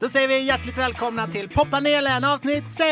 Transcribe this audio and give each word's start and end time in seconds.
Då 0.00 0.08
säger 0.08 0.28
vi 0.28 0.42
hjärtligt 0.42 0.78
välkomna 0.78 1.26
till 1.26 1.48
poppanelen 1.48 2.24
avsnitt 2.24 2.68
6! 2.68 2.86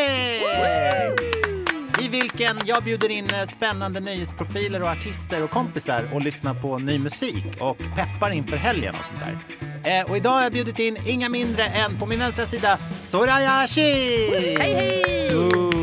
I 2.01 2.09
vilken 2.09 2.59
jag 2.65 2.85
bjuder 2.85 3.09
in 3.09 3.27
eh, 3.27 3.47
spännande 3.47 4.01
nöjesprofiler 4.01 4.83
och 4.83 4.89
artister 4.89 5.45
och 5.45 5.51
kompisar 5.51 6.11
och 6.15 6.23
lyssnar 6.23 6.55
på 6.55 6.79
ny 6.79 6.99
musik 6.99 7.45
och 7.61 7.79
peppar 7.79 8.31
inför 8.31 8.57
helgen 8.57 8.95
och 8.99 9.05
sånt 9.05 9.21
där. 9.21 10.01
Eh, 10.01 10.11
och 10.11 10.17
idag 10.17 10.31
har 10.31 10.43
jag 10.43 10.53
bjudit 10.53 10.79
in 10.79 10.99
inga 11.07 11.29
mindre 11.29 11.67
än 11.67 11.99
på 11.99 12.07
min 12.07 12.19
vänstra 12.19 12.47
sida 12.47 12.79
Soraya 13.01 13.51
Ashi! 13.51 14.31
Hej 14.59 14.75
hej! 14.75 15.29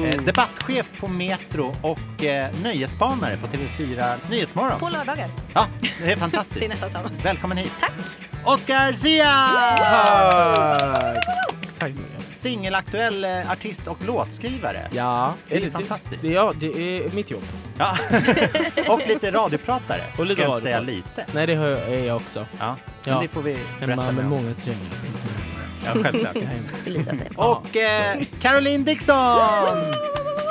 Eh, 0.10 0.22
debattchef 0.22 0.92
på 1.00 1.08
Metro 1.08 1.76
och 1.82 2.24
eh, 2.24 2.56
nöjesspanare 2.64 3.38
på 3.38 3.48
TV4 3.48 4.16
Nyhetsmorgon. 4.30 4.80
På 4.80 4.90
lördagar. 4.90 5.30
Ja, 5.54 5.68
det 6.04 6.12
är 6.12 6.18
fantastiskt. 6.18 6.60
Det 6.60 6.66
är 6.66 6.70
nästan 6.70 6.90
samma. 6.90 7.10
Välkommen 7.24 7.58
hit. 7.58 7.72
Tack. 7.80 7.92
Oscar 8.46 8.94
Zia! 8.94 9.32
Tack! 11.80 11.90
Så 11.90 11.96
mycket. 11.96 12.34
Singelaktuell 12.34 13.26
eh, 13.26 13.52
artist 13.52 13.88
och 13.88 13.98
låtskrivare. 14.08 14.88
Ja, 14.92 15.34
Det 15.48 15.56
är 15.66 15.70
fantastiskt. 15.70 16.22
Det, 16.22 16.28
ja, 16.28 16.54
det 16.60 16.68
är 16.68 17.10
mitt 17.10 17.32
jobb. 17.32 17.44
Ja. 17.80 17.98
och 18.94 19.02
lite 19.08 19.32
radiopratare. 19.32 20.04
Och 20.18 20.24
lite 20.26 20.34
Ska 20.34 20.42
jag 20.44 20.52
inte 20.52 20.62
säga 20.62 20.80
lite. 20.80 21.26
Nej, 21.32 21.48
det 21.48 21.54
är 21.54 22.04
jag 22.06 22.16
också. 22.16 22.46
Ja, 22.60 22.76
men 23.04 23.14
Ja. 23.14 23.20
det 23.22 23.28
får 23.28 23.42
vi 23.42 23.52
En 23.54 23.60
berätta 23.80 23.96
man 23.96 24.06
mer 24.06 24.24
med 24.24 24.26
om. 24.26 24.30
många 24.44 24.54
strängar. 24.54 24.82
Ja, 25.86 25.92
självklart. 26.04 26.38
Förlita 26.84 27.16
sig. 27.16 27.30
Och 27.36 27.78
eh, 27.78 28.22
Caroline 28.42 28.84
Dixon! 28.84 29.16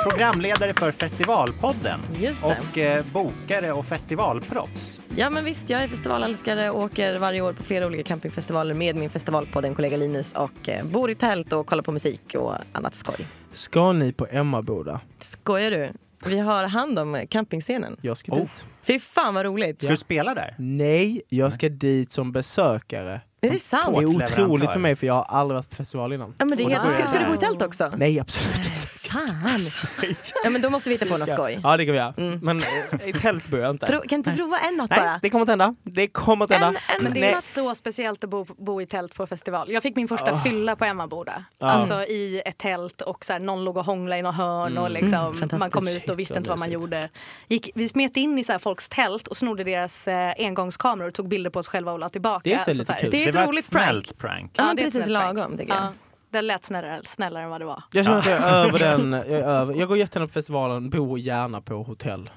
Programledare 0.09 0.73
för 0.73 0.91
Festivalpodden. 0.91 1.99
Just 2.19 2.43
det. 2.43 2.57
Och 2.71 2.77
eh, 2.77 3.05
bokare 3.13 3.71
och 3.71 3.85
festivalproffs. 3.85 4.99
Ja 5.15 5.29
men 5.29 5.45
visst, 5.45 5.69
jag 5.69 5.83
är 5.83 5.87
festivalälskare 5.87 6.69
och 6.69 6.83
åker 6.83 7.17
varje 7.17 7.41
år 7.41 7.53
på 7.53 7.63
flera 7.63 7.85
olika 7.87 8.03
campingfestivaler 8.03 8.73
med 8.73 8.95
min 8.95 9.09
festivalpodd, 9.09 9.65
en 9.65 9.75
kollega 9.75 9.97
Linus 9.97 10.33
och 10.33 10.69
eh, 10.69 10.85
bor 10.85 11.11
i 11.11 11.15
tält 11.15 11.53
och 11.53 11.67
kollar 11.67 11.83
på 11.83 11.91
musik 11.91 12.35
och 12.37 12.53
annat 12.71 12.95
skoj. 12.95 13.27
Ska 13.53 13.91
ni 13.91 14.13
på 14.13 14.27
Emmaboda? 14.31 14.99
Skojar 15.19 15.71
du? 15.71 15.89
Vi 16.25 16.39
har 16.39 16.67
hand 16.67 16.99
om 16.99 17.21
campingscenen. 17.29 17.97
Jag 18.01 18.17
ska 18.17 18.31
Oh. 18.31 18.39
dit. 18.39 18.63
Fy 18.83 18.99
fan 18.99 19.33
vad 19.33 19.45
roligt! 19.45 19.81
Ska 19.81 19.91
du 19.91 19.97
spela 19.97 20.33
där? 20.33 20.55
Nej, 20.57 21.21
jag 21.29 21.53
ska 21.53 21.69
dit 21.69 22.11
som 22.11 22.31
besökare. 22.31 23.21
Är 23.41 23.51
det 23.51 23.59
sant? 23.59 23.97
Det 23.97 24.03
är 24.03 24.05
otroligt 24.05 24.71
för 24.71 24.79
mig 24.79 24.95
för 24.95 25.07
jag 25.07 25.13
har 25.13 25.23
aldrig 25.23 25.55
varit 25.55 25.69
på 25.69 25.75
festival 25.75 26.13
innan. 26.13 26.35
Ja, 26.37 26.45
men 26.45 26.57
det 26.57 26.63
är 26.63 26.69
helt... 26.69 26.91
ska, 26.91 27.05
ska 27.05 27.19
du 27.19 27.25
bo 27.25 27.33
i 27.33 27.37
tält 27.37 27.61
också? 27.61 27.91
Nej, 27.97 28.19
absolut 28.19 28.57
inte. 28.57 28.69
Fan! 29.15 29.59
Ja 30.43 30.49
men 30.49 30.61
då 30.61 30.69
måste 30.69 30.89
vi 30.89 30.95
hitta 30.95 31.05
på 31.05 31.17
något 31.17 31.29
skoj. 31.29 31.59
Ja, 31.63 31.77
det 31.77 31.85
kan 31.85 31.91
vi 31.91 31.97
göra. 31.99 32.13
Mm. 32.17 32.39
Men 32.41 32.59
eh, 32.59 33.09
i 33.09 33.13
tält 33.13 33.47
bor 33.47 33.59
jag 33.59 33.69
inte. 33.71 33.85
Pro, 33.85 33.99
kan 34.01 34.17
inte 34.19 34.33
prova 34.33 34.57
en 34.59 34.75
natt 34.77 34.89
Nej, 34.89 34.99
bara? 34.99 35.19
det 35.21 35.29
kommer 35.29 35.43
att 35.43 35.49
hända. 35.49 35.75
Det 35.83 36.07
kommer 36.07 36.45
att 36.45 36.51
hända. 36.51 36.67
En, 36.67 36.75
en, 36.97 37.03
Men 37.03 37.13
det 37.13 37.19
Nej. 37.19 37.29
är 37.29 37.33
så 37.41 37.75
speciellt 37.75 38.23
att 38.23 38.29
bo, 38.29 38.45
bo 38.57 38.81
i 38.81 38.85
tält 38.85 39.13
på 39.15 39.27
festival. 39.27 39.71
Jag 39.71 39.83
fick 39.83 39.95
min 39.95 40.07
första 40.07 40.31
Ah. 40.31 40.37
fylla 40.43 40.75
på 40.75 40.85
Emmaboda. 40.85 41.43
Ja. 41.59 41.67
Alltså 41.67 41.93
i 42.03 42.41
ett 42.45 42.57
tält 42.57 43.01
och 43.01 43.25
så 43.25 43.33
här, 43.33 43.39
någon 43.39 43.63
låg 43.63 43.77
och 43.77 43.85
hånglade 43.85 44.19
i 44.19 44.21
något 44.21 44.35
hörn 44.35 44.71
Mm. 44.71 44.83
och 44.83 44.91
liksom, 44.91 45.37
Mm, 45.43 45.49
man 45.59 45.69
kom 45.69 45.87
ut 45.87 46.09
och 46.09 46.19
visste 46.19 46.33
vad 46.33 46.39
inte 46.39 46.49
vad 46.49 46.59
man 46.59 46.71
gjorde. 46.71 47.09
Gick, 47.47 47.69
vi 47.75 47.89
smet 47.89 48.17
in 48.17 48.39
i 48.39 48.43
så 48.43 48.51
här, 48.51 48.59
folks 48.59 48.87
tält 48.89 49.27
och 49.27 49.37
snodde 49.37 49.63
deras 49.63 50.07
eh, 50.07 50.33
engångskameror 50.37 51.07
och 51.07 51.13
tog 51.13 51.27
bilder 51.29 51.49
på 51.49 51.59
oss 51.59 51.67
själva 51.67 51.91
och 51.91 51.99
la 51.99 52.09
tillbaka. 52.09 52.41
Det 52.43 52.53
är 52.53 52.83
så 52.83 52.91
här- 52.93 52.99
kul. 52.99 53.11
Det 53.11 53.17
är 53.23 53.27
ett 53.27 53.33
det 53.33 53.39
var 53.39 53.47
roligt 53.47 53.59
ett 53.59 53.65
snällt 53.65 54.17
prank. 54.17 54.17
prank. 54.17 54.51
Ja, 54.55 54.63
det 54.63 54.69
är 54.69 54.71
ett 54.71 54.77
precis 54.93 55.05
snällt 55.05 55.19
prank. 55.23 55.37
lagom 55.37 55.57
tycker 55.57 55.73
jag. 55.73 55.83
Ja, 55.83 55.89
det 56.35 56.41
lät 56.41 56.63
snällare, 56.65 56.99
snällare 57.03 57.43
än 57.43 57.49
vad 57.49 57.61
det 57.61 57.65
var. 57.65 57.83
Jag 57.91 58.05
känner 58.05 58.17
att 58.17 58.25
jag 58.25 58.37
är 58.41 58.65
över 58.65 58.79
den. 58.79 59.11
Jag, 59.11 59.27
är 59.27 59.43
över. 59.43 59.73
jag 59.73 59.87
går 59.87 59.97
jättegärna 59.97 60.27
på 60.27 60.33
festivalen, 60.33 60.89
bor 60.89 61.19
gärna 61.19 61.61
på 61.61 61.83
hotell. 61.83 62.29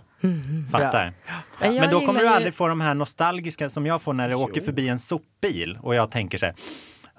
Fattar. 0.72 1.12
Ja, 1.60 1.70
Men 1.70 1.90
då 1.90 2.00
kommer 2.00 2.20
du 2.20 2.26
ju- 2.26 2.32
aldrig 2.32 2.54
få 2.54 2.68
de 2.68 2.80
här 2.80 2.94
nostalgiska 2.94 3.70
som 3.70 3.86
jag 3.86 4.02
får 4.02 4.12
när 4.12 4.28
det 4.28 4.32
Jo. 4.32 4.38
åker 4.42 4.60
förbi 4.60 4.88
en 4.88 4.98
sopbil 4.98 5.78
och 5.82 5.94
jag 5.94 6.10
tänker 6.10 6.38
så 6.38 6.46
här 6.46 6.54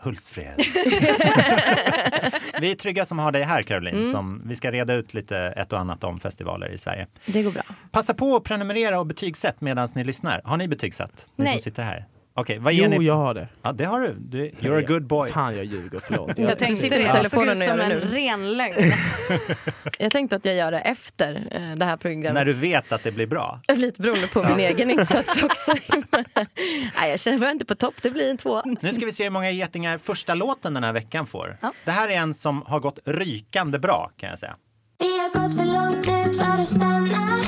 Hultsfred. 0.01 0.53
vi 2.61 2.71
är 2.71 2.75
trygga 2.75 3.05
som 3.05 3.19
har 3.19 3.31
dig 3.31 3.43
här 3.43 3.61
Caroline. 3.61 3.95
Mm. 3.97 4.11
Som 4.11 4.41
vi 4.45 4.55
ska 4.55 4.71
reda 4.71 4.93
ut 4.93 5.13
lite 5.13 5.37
ett 5.39 5.73
och 5.73 5.79
annat 5.79 6.03
om 6.03 6.19
festivaler 6.19 6.67
i 6.73 6.77
Sverige. 6.77 7.07
Det 7.25 7.43
går 7.43 7.51
bra. 7.51 7.61
Passa 7.91 8.13
på 8.13 8.35
att 8.35 8.43
prenumerera 8.43 8.99
och 8.99 9.05
betygsätt 9.05 9.61
medan 9.61 9.89
ni 9.95 10.03
lyssnar. 10.03 10.41
Har 10.45 10.57
ni 10.57 10.67
betygsatt? 10.67 11.25
Ni 11.35 11.43
Nej. 11.45 11.53
som 11.53 11.61
sitter 11.61 11.83
här. 11.83 12.05
Okej, 12.39 12.59
vad 12.59 12.73
ger 12.73 12.89
Jo, 12.89 12.99
ni? 12.99 13.05
jag 13.05 13.15
har 13.15 13.33
det. 13.33 13.47
Ja, 13.63 13.71
det 13.71 13.83
har 13.85 14.01
du. 14.01 14.15
du. 14.19 14.49
You're 14.49 14.77
a 14.77 14.85
good 14.87 15.07
boy. 15.07 15.29
Fan, 15.31 15.55
jag 15.55 15.65
ljuger. 15.65 15.99
Förlåt. 15.99 16.37
Jag 16.37 16.49
Du 16.49 16.55
tänkte 16.55 16.89
det. 16.89 16.97
Det 17.23 17.29
såg 17.29 17.47
ut 17.47 17.63
som 17.63 17.79
en 17.79 17.91
ren 17.91 18.57
lögn. 18.57 18.93
Jag 19.99 20.11
tänkte 20.11 20.35
att 20.35 20.45
jag 20.45 20.55
gör 20.55 20.71
det 20.71 20.79
efter 20.79 21.47
eh, 21.51 21.75
det 21.75 21.85
här 21.85 21.97
programmet. 21.97 22.33
När 22.33 22.45
du 22.45 22.53
vet 22.53 22.91
att 22.91 23.03
det 23.03 23.11
blir 23.11 23.27
bra. 23.27 23.61
Lite 23.75 24.01
beroende 24.01 24.27
på 24.27 24.43
min 24.43 24.59
egen 24.59 24.91
insats 24.91 25.43
också. 25.43 25.71
Nej, 26.99 27.09
jag 27.09 27.19
känner 27.19 27.37
mig 27.37 27.51
inte 27.51 27.65
på 27.65 27.75
topp, 27.75 27.93
det 28.01 28.11
blir 28.11 28.29
en 28.29 28.37
två. 28.37 28.61
Nu 28.81 28.93
ska 28.93 29.05
vi 29.05 29.11
se 29.11 29.23
hur 29.23 29.31
många 29.31 29.51
getingar 29.51 29.97
första 29.97 30.33
låten 30.33 30.73
den 30.73 30.83
här 30.83 30.93
veckan 30.93 31.27
får. 31.27 31.57
Ja. 31.61 31.73
Det 31.85 31.91
här 31.91 32.07
är 32.09 32.13
en 32.17 32.33
som 32.33 32.61
har 32.67 32.79
gått 32.79 32.99
rykande 33.05 33.79
bra 33.79 34.11
kan 34.17 34.29
jag 34.29 34.39
säga. 34.39 34.55
Vi 34.99 35.19
har 35.19 35.29
gått 35.29 35.57
för 35.57 35.65
långt 35.65 36.07
nu 36.07 36.33
för 36.33 36.61
att 36.61 36.67
stanna 36.67 37.39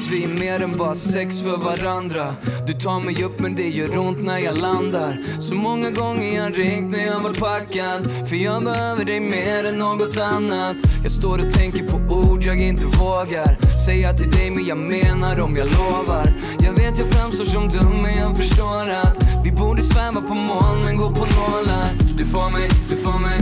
oss, 0.00 0.08
vi 0.10 0.24
är 0.24 0.28
mer 0.28 0.62
än 0.62 0.76
bara 0.76 0.94
sex 0.94 1.40
för 1.40 1.56
varandra. 1.56 2.34
Du 2.66 2.72
tar 2.72 3.00
mig 3.00 3.24
upp 3.24 3.40
men 3.40 3.54
det 3.56 3.68
gör 3.68 3.98
ont 3.98 4.24
när 4.24 4.38
jag 4.38 4.58
landar. 4.58 5.18
Så 5.38 5.54
många 5.54 5.90
gånger 5.90 6.36
jag 6.36 6.58
ringt 6.58 6.92
när 6.92 7.06
jag 7.06 7.20
var 7.20 7.34
packad. 7.34 8.28
För 8.28 8.36
jag 8.36 8.64
behöver 8.64 9.04
dig 9.04 9.20
mer 9.20 9.64
än 9.64 9.78
något 9.78 10.18
annat. 10.18 10.76
Jag 11.02 11.12
står 11.12 11.38
och 11.38 11.52
tänker 11.52 11.84
på 11.88 11.96
ord 12.14 12.42
jag 12.42 12.60
inte 12.60 12.84
vågar 12.84 13.76
Säga 13.86 14.12
till 14.12 14.30
dig 14.30 14.50
men 14.50 14.64
jag 14.66 14.78
menar 14.78 15.36
dem, 15.36 15.56
jag 15.56 15.68
lovar. 15.78 16.34
Jag 16.58 16.72
vet 16.72 16.98
jag 16.98 17.08
framstår 17.08 17.44
som 17.44 17.68
dum 17.68 18.02
men 18.02 18.16
jag 18.18 18.36
förstår 18.36 18.88
att 18.90 19.16
Vi 19.44 19.52
borde 19.52 19.82
sväva 19.82 20.20
på 20.20 20.34
moln 20.34 20.84
men 20.84 20.96
gå 20.96 21.08
på 21.10 21.26
nålar. 21.36 21.88
Du 22.18 22.24
får 22.24 22.50
mig, 22.50 22.68
du 22.88 22.96
får 22.96 23.18
mig. 23.18 23.40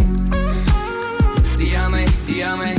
Det 1.59 1.65
gör 1.65 1.89
mig, 1.91 2.07
det 2.27 2.39
gör 2.39 2.57
mig. 2.57 2.77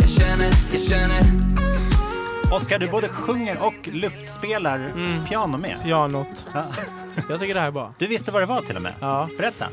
Jag 0.00 0.08
känner, 0.08 0.50
jag 0.72 0.82
känner. 0.82 1.63
Oskar, 2.52 2.78
du 2.78 2.88
både 2.88 3.08
sjunger 3.08 3.58
och 3.62 3.74
luftspelar 3.88 4.92
piano 5.28 5.58
med. 5.58 5.76
Pianot. 5.84 6.44
Ja. 6.54 6.64
Jag 7.28 7.40
tycker 7.40 7.54
det 7.54 7.60
här 7.60 7.66
är 7.66 7.72
bra. 7.72 7.94
Du 7.98 8.06
visste 8.06 8.32
vad 8.32 8.42
det 8.42 8.46
var 8.46 8.60
till 8.62 8.76
och 8.76 8.82
med. 8.82 8.92
Ja. 9.00 9.28
Berätta. 9.38 9.66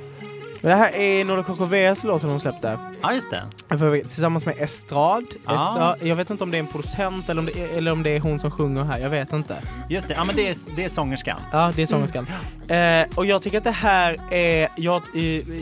Men 0.61 0.71
det 0.71 0.77
här 0.77 0.95
är 0.95 1.25
Nordic 1.25 1.45
KKVs 1.45 2.03
låt 2.03 2.21
som 2.21 2.29
de 2.29 2.39
släppte. 2.39 2.79
Ja, 3.01 3.13
just 3.13 3.31
det. 3.31 3.77
För- 3.77 3.99
Tillsammans 4.01 4.45
med 4.45 4.55
Estrad. 4.59 5.23
Ja. 5.45 5.53
Estrad. 5.55 5.97
Jag 6.09 6.15
vet 6.15 6.29
inte 6.29 6.43
om 6.43 6.51
det 6.51 6.57
är 6.57 6.59
en 6.59 6.67
producent 6.67 7.29
eller 7.29 7.39
om 7.39 7.45
det 7.45 7.59
är, 7.59 7.77
eller 7.77 7.91
om 7.91 8.03
det 8.03 8.09
är 8.09 8.19
hon 8.19 8.39
som 8.39 8.51
sjunger 8.51 8.83
här. 8.83 8.99
Jag 8.99 9.09
vet 9.09 9.33
inte. 9.33 9.55
Just 9.89 10.07
det. 10.07 10.13
Ja, 10.13 10.23
men 10.23 10.35
det 10.35 10.47
är, 10.49 10.55
det 10.75 10.83
är 10.85 10.89
sångerskan. 10.89 11.39
Ja, 11.51 11.71
det 11.75 11.81
är 11.81 11.85
sångerskan. 11.85 12.27
Eh, 12.67 13.05
och 13.15 13.25
jag 13.25 13.41
tycker 13.41 13.57
att 13.57 13.63
det 13.63 13.71
här 13.71 14.33
är... 14.33 14.69
Jag 14.75 15.01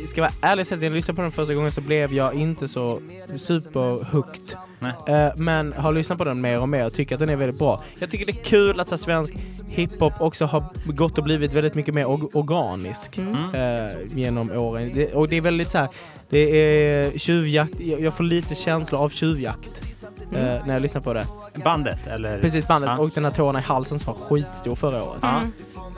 ska 0.08 0.22
vara 0.22 0.31
ärlig 0.42 0.62
och 0.64 0.68
säga 0.68 0.75
att 0.75 0.81
när 0.81 0.88
jag 0.88 0.96
lyssnade 0.96 1.16
på 1.16 1.22
den 1.22 1.31
första 1.31 1.53
gången 1.53 1.72
så 1.72 1.81
blev 1.81 2.14
jag 2.14 2.34
inte 2.34 2.68
så 2.68 3.00
superhooked. 3.38 4.58
Nej. 4.80 4.92
Eh, 5.20 5.30
men 5.36 5.74
har 5.74 5.94
lyssnat 5.94 6.18
på 6.18 6.24
den 6.24 6.42
mer 6.42 6.62
och 6.62 6.70
mer 6.70 6.86
och 6.86 6.94
tycker 6.94 7.16
att 7.16 7.20
den 7.20 7.30
är 7.30 7.36
väldigt 7.36 7.60
bra. 7.60 7.84
Jag 8.00 8.12
tycker 8.12 8.26
det 8.26 8.32
är 8.32 8.44
kul 8.44 8.80
att 8.80 8.88
så 8.90 8.96
här, 8.96 8.98
svensk 9.04 9.34
hiphop 9.68 10.14
också 10.22 10.46
har 10.46 10.64
gått 10.86 11.18
och 11.18 11.24
blivit 11.24 11.54
väldigt 11.54 11.76
mycket 11.76 11.94
mer 11.94 12.06
or- 12.06 12.30
organisk 12.34 13.18
Mm. 13.18 13.56
eh, 13.56 13.90
genom 14.16 14.52
åren. 14.52 14.92
Det, 14.94 15.14
och 15.14 15.30
det 15.30 15.38
är 15.38 15.42
väldigt 15.42 15.72
så 15.72 15.78
här, 15.78 15.88
det 16.30 16.40
är 16.40 17.20
tjuvjakt, 17.20 17.80
jag 17.80 18.14
får 18.14 18.24
lite 18.24 18.56
känslor 18.56 19.02
av 19.02 19.10
tjuvjakt 19.10 19.86
eh, 20.32 20.40
när 20.42 20.74
jag 20.74 20.82
lyssnar 20.82 21.02
på 21.02 21.14
det. 21.14 21.26
Bandet, 21.64 22.08
eller? 22.08 22.40
Precis, 22.42 22.68
bandet 22.68 22.92
Ja. 22.98 23.04
och 23.04 23.10
den 23.10 23.24
här 23.26 23.32
tårna 23.32 23.60
i 23.60 23.62
halsen 23.62 24.00
som 24.00 24.14
var 24.14 24.26
skitstor 24.28 24.76
förra 24.76 25.04
året. 25.04 25.20
Ja. 25.22 25.36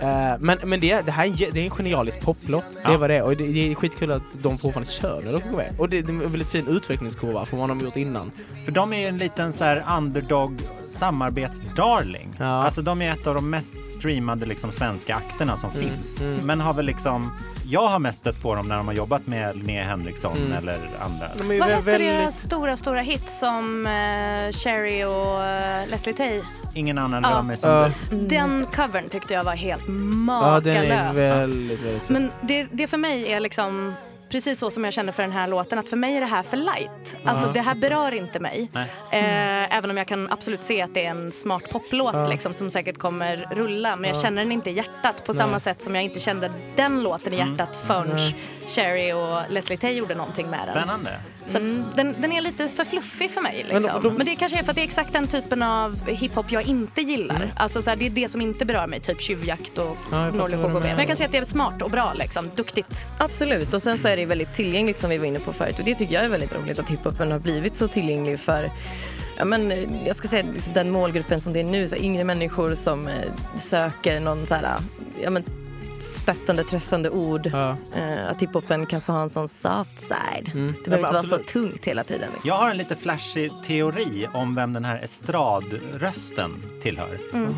Eh, 0.01 0.33
men 0.39 0.57
men 0.63 0.79
det, 0.79 1.01
det 1.01 1.11
här 1.11 1.25
är 1.25 1.51
det 1.51 1.59
är 1.59 1.63
en 1.63 1.69
genialisk 1.69 2.21
poplåt. 2.21 2.65
Det 2.73 2.91
Ja. 2.91 2.97
var 2.97 3.07
det. 3.07 3.21
Och 3.21 3.37
det, 3.37 3.47
det 3.47 3.71
är 3.71 3.75
skitkul 3.75 4.11
att 4.11 4.21
de 4.41 4.57
fortfarande 4.57 4.91
kör 4.91 5.21
när 5.25 5.33
de 5.33 5.55
med. 5.55 5.73
Och 5.77 5.89
det, 5.89 6.01
det 6.01 6.07
är 6.07 6.13
en 6.13 6.19
väldigt 6.19 6.49
fin 6.49 6.67
utvecklingskurva 6.67 7.45
från 7.45 7.59
vad 7.59 7.69
de 7.69 7.77
har 7.77 7.85
gjort 7.85 7.95
innan. 7.95 8.31
För 8.65 8.71
de 8.71 8.93
är 8.93 8.99
ju 8.99 9.05
en 9.05 9.17
liten 9.17 9.53
så 9.53 9.63
här 9.63 9.85
underdog 9.97 10.61
samarbetsdarling. 10.91 12.33
Ja. 12.37 12.45
Alltså 12.45 12.81
de 12.81 13.01
är 13.01 13.11
ett 13.13 13.27
av 13.27 13.35
de 13.35 13.49
mest 13.49 13.91
streamade 13.91 14.45
liksom, 14.45 14.71
svenska 14.71 15.15
akterna 15.15 15.57
som 15.57 15.69
Mm, 15.71 15.81
finns. 15.81 16.21
mm. 16.21 16.35
Men 16.45 16.61
har 16.61 16.73
väl 16.73 16.85
liksom, 16.85 17.31
jag 17.65 17.87
har 17.87 17.99
mest 17.99 18.19
stött 18.19 18.41
på 18.41 18.55
dem 18.55 18.67
när 18.67 18.77
de 18.77 18.87
har 18.87 18.93
jobbat 18.95 19.27
med 19.27 19.55
Linnea 19.55 19.83
Henriksson 19.83 20.37
Mm. 20.37 20.51
eller 20.57 20.79
andra. 21.05 21.27
De 21.37 21.49
är 21.49 21.53
ju 21.53 21.59
Vad 21.59 21.69
hette 21.69 21.81
väldigt... 21.81 22.09
deras 22.11 22.41
stora, 22.41 22.77
stora 22.77 23.01
hit 23.01 23.29
som 23.31 23.85
uh, 23.85 24.51
Cherry 24.51 25.03
och 25.03 25.43
eh, 25.43 25.87
Leslie 25.89 26.13
Tay? 26.15 26.41
Ingen 26.73 26.97
annan 26.97 27.23
Ja. 27.23 27.37
rör 27.37 27.41
mig 27.41 27.57
som 27.57 27.69
Ja. 27.69 27.89
du. 28.11 28.17
Den 28.27 28.65
covern 28.65 29.09
tyckte 29.09 29.33
jag 29.33 29.43
var 29.43 29.55
helt 29.55 29.81
Ja, 29.87 30.59
den 30.63 30.75
är 30.75 31.03
makalös. 31.05 31.39
väldigt, 31.39 31.81
väldigt 31.81 32.03
fin. 32.03 32.13
Men 32.13 32.31
det, 32.41 32.67
det 32.71 32.87
för 32.87 32.97
mig 32.97 33.31
är 33.31 33.39
liksom 33.39 33.93
precis 34.31 34.59
så 34.59 34.71
som 34.71 34.83
jag 34.83 34.93
kände 34.93 35.11
för 35.11 35.23
den 35.23 35.31
här 35.31 35.47
låten. 35.47 35.79
Att 35.79 35.89
för 35.89 35.97
mig 35.97 36.15
är 36.15 36.19
det 36.19 36.25
här 36.25 36.43
för 36.43 36.57
light. 36.57 37.15
Alltså 37.25 37.47
det 37.47 37.61
här 37.61 37.75
berör 37.75 38.13
inte 38.13 38.39
mig. 38.39 38.69
Nej. 38.73 38.87
Eh, 39.11 39.77
även 39.77 39.91
om 39.91 39.97
jag 39.97 40.07
kan 40.07 40.31
absolut 40.31 40.63
se 40.63 40.81
att 40.81 40.93
det 40.93 41.05
är 41.05 41.09
en 41.09 41.31
smart 41.31 41.69
poplåt 41.69 42.29
liksom, 42.29 42.53
som 42.53 42.71
säkert 42.71 42.97
kommer 42.97 43.47
rulla. 43.51 43.95
Men 43.95 44.09
jag 44.09 44.21
känner 44.21 44.41
den 44.41 44.51
inte 44.51 44.69
i 44.69 44.73
hjärtat 44.73 45.25
på 45.25 45.33
samma 45.33 45.59
sätt 45.59 45.81
som 45.81 45.95
jag 45.95 46.03
inte 46.03 46.19
kände 46.19 46.51
den 46.75 47.03
låten 47.03 47.33
i 47.33 47.37
hjärtat 47.37 47.75
förrän 47.75 48.19
Cherry 48.67 49.11
och 49.13 49.39
Leslie 49.53 49.77
Tay 49.77 49.91
gjorde 49.93 50.15
någonting 50.15 50.49
med 50.49 50.59
den. 50.59 50.75
Spännande. 50.75 51.09
Så 51.47 51.57
att 51.57 51.63
den, 51.95 52.15
den 52.21 52.31
är 52.31 52.41
lite 52.41 52.67
för 52.67 52.85
fluffig 52.85 53.31
för 53.31 53.41
mig. 53.41 53.65
Men 53.71 53.81
Liksom. 53.81 54.01
då- 54.03 54.09
Men, 54.09 54.17
då- 54.19 54.23
det 54.25 54.35
kanske 54.35 54.59
är 54.59 54.63
för 54.63 54.69
att 54.71 54.75
det 54.75 54.81
är 54.81 54.83
exakt 54.83 55.13
den 55.13 55.27
typen 55.27 55.63
av 55.63 56.07
hiphop 56.07 56.51
jag 56.51 56.63
inte 56.63 57.01
gillar. 57.01 57.53
Alltså, 57.55 57.81
så 57.81 57.89
här, 57.89 57.97
det 57.97 58.05
är 58.05 58.09
det 58.09 58.29
som 58.29 58.41
inte 58.41 58.65
berör 58.65 58.87
mig, 58.87 58.99
typ 58.99 59.21
tjuvjakt 59.21 59.77
och 59.77 59.97
Ja, 60.11 60.31
menar. 60.31 60.69
Men 60.79 60.97
jag 60.97 61.07
kan 61.07 61.17
säga 61.17 61.25
att 61.25 61.31
det 61.31 61.37
är 61.37 61.43
smart 61.43 61.81
och 61.81 61.89
bra, 61.91 62.13
liksom. 62.13 62.49
duktigt. 62.55 63.05
Absolut, 63.19 63.73
och 63.73 63.81
sen 63.83 63.97
så 63.97 64.07
är 64.07 64.17
det 64.17 64.25
väldigt 64.25 64.53
tillgängligt 64.53 64.97
som 64.97 65.09
vi 65.09 65.17
var 65.17 65.25
inne 65.25 65.39
på 65.39 65.53
förut 65.53 65.79
och 65.79 65.85
det 65.85 65.95
tycker 65.95 66.13
jag 66.13 66.23
är 66.25 66.29
väldigt 66.29 66.55
roligt 66.55 66.79
att 66.79 66.89
hiphopen 66.89 67.31
har 67.31 67.39
blivit 67.39 67.75
så 67.75 67.87
tillgänglig 67.87 68.39
för 68.39 68.71
Ja, 69.37 69.45
men, 69.45 69.73
jag 70.05 70.15
ska 70.15 70.27
säga 70.27 70.43
liksom 70.53 70.73
den 70.73 70.89
målgruppen 70.91 71.41
som 71.41 71.53
det 71.53 71.59
är 71.59 71.63
nu, 71.63 71.87
så 71.87 71.95
yngre 71.95 72.23
människor 72.23 72.75
som 72.75 73.07
eh, 73.07 73.13
söker 73.57 74.19
någon 74.19 74.47
så 74.47 74.55
här, 74.55 74.67
ja, 75.21 75.29
men, 75.29 75.43
stöttande, 76.01 76.63
tröstande 76.63 77.09
ord. 77.09 77.49
Ja. 77.53 77.75
Eh, 77.95 78.29
att 78.29 78.41
hiphopen 78.41 78.85
kan 78.85 79.01
få 79.01 79.11
ha 79.11 79.21
en 79.21 79.29
sån 79.29 79.47
soft 79.47 79.99
side. 80.01 80.51
Mm. 80.53 80.67
Det 80.71 80.77
Ja, 80.77 80.83
behöver 80.89 81.01
men 81.13 81.15
inte 81.23 81.29
vara 81.29 81.43
så 81.43 81.51
tungt 81.51 81.85
hela 81.85 82.03
tiden. 82.03 82.29
liksom. 82.33 82.49
Jag 82.49 82.55
har 82.55 82.69
en 82.71 82.77
lite 82.77 82.95
flashig 82.95 83.51
teori 83.67 84.27
om 84.33 84.55
vem 84.55 84.73
den 84.73 84.85
här 84.85 84.99
estradrösten 85.03 86.63
tillhör. 86.81 87.17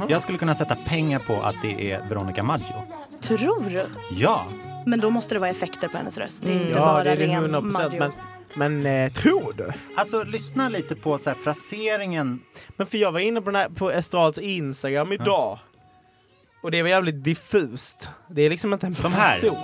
Jag 0.10 0.22
skulle 0.22 0.38
kunna 0.38 0.56
sätta 0.56 0.76
pengar 0.76 1.20
på 1.20 1.34
att 1.42 1.56
det 1.62 1.92
är 1.92 2.10
Veronica 2.10 2.44
Maggio. 2.44 2.84
Tror 3.22 3.70
du? 3.70 3.86
Ja, 4.12 4.46
Men 4.86 5.00
då 5.00 5.10
måste 5.10 5.36
det 5.36 5.40
vara 5.40 5.50
effekter 5.50 5.88
på 5.88 5.98
hennes 5.98 6.18
röst. 6.18 6.44
Det 6.44 6.52
är 6.52 6.56
inte 6.56 6.70
Ja, 6.70 6.80
bara 6.86 7.04
det 7.04 7.10
är 7.12 7.16
ren 7.16 7.30
100 7.44 7.62
procent. 7.62 8.00
Maggio. 8.00 8.12
Men, 8.56 8.82
men 8.82 9.06
eh, 9.06 9.12
tror 9.12 9.54
du? 9.58 9.72
alltså 9.98 10.24
lyssna 10.24 10.70
lite 10.70 10.96
på 10.96 11.18
så 11.18 11.30
här 11.30 11.38
fraseringen. 11.44 12.40
Men 12.78 12.88
för 12.88 12.98
jag 12.98 13.12
var 13.12 13.20
inne 13.20 13.42
på, 13.42 13.52
den 13.52 13.62
här, 13.62 13.70
på 13.70 13.92
Estrads 13.92 14.38
Instagram 14.38 15.12
idag. 15.14 15.60
Och 16.64 16.72
det 16.72 16.82
var 16.82 16.90
jävligt 16.90 17.24
diffust. 17.24 18.10
Det 18.30 18.42
är 18.42 18.50
liksom 18.50 18.74
inte 18.74 18.88
en 18.88 18.96
De 19.02 19.14
här. 19.14 19.40
person. 19.40 19.58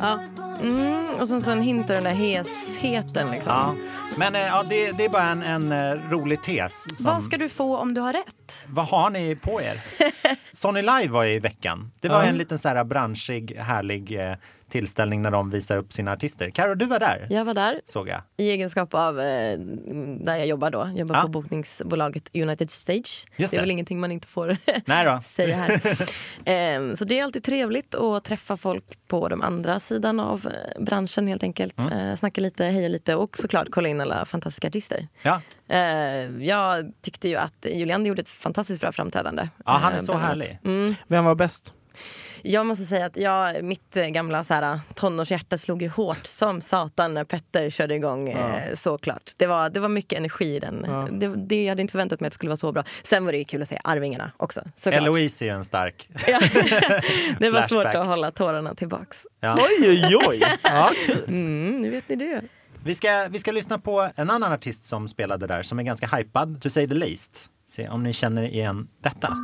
Ja. 0.00 0.20
Mm, 0.62 1.14
och 1.20 1.28
sen 1.28 1.40
så 1.40 1.50
en 1.50 1.62
hint 1.62 1.90
av 1.90 1.94
den 1.96 2.04
där 2.04 2.10
hesheten. 2.14 3.30
Liksom. 3.30 3.52
Ja. 3.52 3.74
Men 4.16 4.34
eh, 4.34 4.40
ja, 4.40 4.64
det, 4.68 4.92
det 4.92 5.04
är 5.04 5.08
bara 5.08 5.22
en, 5.28 5.42
en 5.42 5.72
eh, 5.72 6.10
rolig 6.10 6.42
tes. 6.42 6.82
Som, 6.96 7.06
Vad 7.06 7.22
ska 7.22 7.38
du 7.38 7.48
få 7.48 7.76
om 7.76 7.94
du 7.94 8.00
har 8.00 8.12
rätt? 8.12 8.64
vad 8.66 8.86
har 8.86 9.10
ni 9.10 9.36
på 9.36 9.62
er? 9.62 9.80
Sony 10.52 10.82
Live 10.82 11.08
var 11.08 11.24
i 11.24 11.38
veckan. 11.38 11.92
Det 12.00 12.08
var 12.08 12.22
Ja. 12.22 12.28
en 12.28 12.38
liten 12.38 12.58
så 12.58 12.68
här 12.68 12.84
branschig, 12.84 13.56
härlig 13.58 14.20
eh, 14.20 14.34
tillställning 14.70 15.22
när 15.22 15.30
de 15.30 15.50
visar 15.50 15.76
upp 15.76 15.92
sina 15.92 16.12
artister. 16.12 16.50
Karo, 16.50 16.74
du 16.74 16.86
var 16.86 16.98
där, 16.98 17.26
Jag 17.30 17.44
var 17.44 17.54
där 17.54 17.80
såg 17.86 18.08
jag. 18.08 18.22
i 18.36 18.50
egenskap 18.50 18.94
av 18.94 19.20
eh, 19.20 19.58
där 20.20 20.36
jag 20.36 20.46
jobbar 20.46 20.70
då. 20.70 20.78
Jag 20.78 20.98
jobbar 20.98 21.16
Ja. 21.16 21.22
på 21.22 21.28
bokningsbolaget 21.28 22.30
United 22.36 22.70
Stage. 22.70 23.26
Just 23.36 23.50
det 23.50 23.56
är 23.56 23.58
det. 23.58 23.60
väl 23.60 23.70
ingenting 23.70 24.00
man 24.00 24.12
inte 24.12 24.28
får 24.28 24.56
Nej 24.86 25.04
då. 25.04 25.20
säga 25.24 25.56
här. 25.56 25.80
Ehm, 26.44 26.96
så 26.96 27.04
det 27.04 27.18
är 27.18 27.24
alltid 27.24 27.44
trevligt 27.44 27.94
att 27.94 28.24
träffa 28.24 28.56
folk 28.56 28.84
på 29.08 29.28
de 29.28 29.42
andra 29.42 29.80
sidan 29.80 30.20
av 30.20 30.46
eh, 30.46 30.82
branschen 30.84 31.26
helt 31.28 31.42
enkelt. 31.42 31.78
Mm. 31.78 31.92
Eh, 32.10 32.16
snacka 32.16 32.40
lite, 32.40 32.64
heja 32.64 32.88
lite 32.88 33.14
och 33.14 33.36
såklart 33.38 33.66
kolla 33.70 33.88
in 33.88 34.00
alla 34.00 34.24
fantastiska 34.24 34.68
artister. 34.68 35.08
Ja. 35.22 35.40
Eh, 35.68 35.78
jag 36.46 36.92
tyckte 37.02 37.28
ju 37.28 37.36
att 37.36 37.66
Julian 37.74 38.06
gjorde 38.06 38.22
ett 38.22 38.28
fantastiskt 38.28 38.80
bra 38.80 38.92
framträdande. 38.92 39.48
Ja, 39.66 39.72
han 39.72 39.92
är 39.92 39.96
Eh, 39.96 40.02
så 40.02 40.12
annat. 40.12 40.26
härlig. 40.26 40.58
Mm. 40.64 40.94
Vem 41.08 41.24
var 41.24 41.34
bäst? 41.34 41.72
Jag 42.42 42.66
måste 42.66 42.84
säga 42.84 43.06
att 43.06 43.16
jag, 43.16 43.64
mitt 43.64 43.96
eh, 43.96 44.06
gamla 44.06 44.44
så 44.44 44.54
här, 44.54 44.80
tonårshjärta 44.94 45.58
slog 45.58 45.82
ju 45.82 45.88
hårt 45.88 46.26
som 46.26 46.60
satan 46.60 47.14
när 47.14 47.24
Petter 47.24 47.70
körde 47.70 47.94
igång. 47.94 48.28
Eh, 48.28 48.74
såklart. 48.74 49.32
Det 49.36 49.46
var, 49.46 49.70
det 49.70 49.80
var 49.80 49.88
mycket 49.88 50.18
energi 50.18 50.56
i 50.56 50.60
den. 50.60 50.84
Ja. 50.88 51.08
Det, 51.12 51.28
det, 51.36 51.62
jag 51.62 51.70
hade 51.70 51.82
inte 51.82 51.92
förväntat 51.92 52.20
mig 52.20 52.26
att 52.26 52.32
det 52.32 52.34
skulle 52.34 52.50
vara 52.50 52.56
så 52.56 52.72
bra. 52.72 52.84
Sen 53.02 53.24
var 53.24 53.32
det 53.32 53.38
ju 53.38 53.44
kul 53.44 53.62
att 53.62 53.68
se 53.68 53.78
Arvingarna 53.84 54.32
också. 54.36 54.60
Såklart. 54.76 55.02
Eloise 55.02 55.44
är 55.44 55.46
ju 55.46 55.54
en 55.54 55.64
stark. 55.64 56.08
Ja. 56.26 56.40
det 57.38 57.50
var 57.50 57.66
svårt 57.66 57.94
att 57.94 58.06
hålla 58.06 58.30
tårarna 58.30 58.74
tillbaks. 58.74 59.26
Ja. 59.40 59.58
Oj, 59.58 59.88
oj, 59.88 60.16
oj! 60.28 60.42
Ja, 60.62 60.90
kul. 61.06 61.24
Mm, 61.28 61.82
nu 61.82 61.90
vet 61.90 62.08
ni 62.08 62.16
det. 62.16 62.42
Vi, 62.84 62.94
ska, 62.94 63.28
vi 63.30 63.38
ska 63.38 63.52
lyssna 63.52 63.78
på 63.78 64.08
en 64.16 64.30
annan 64.30 64.52
artist 64.52 64.84
som 64.84 65.08
spelade 65.08 65.46
där 65.46 65.62
som 65.62 65.78
är 65.78 65.82
ganska 65.82 66.06
hypad, 66.06 66.62
to 66.62 66.70
say 66.70 66.88
the 66.88 66.94
least. 66.94 67.50
Se 67.70 67.88
om 67.88 68.02
ni 68.02 68.12
känner 68.12 68.42
igen 68.42 68.88
detta. 69.02 69.36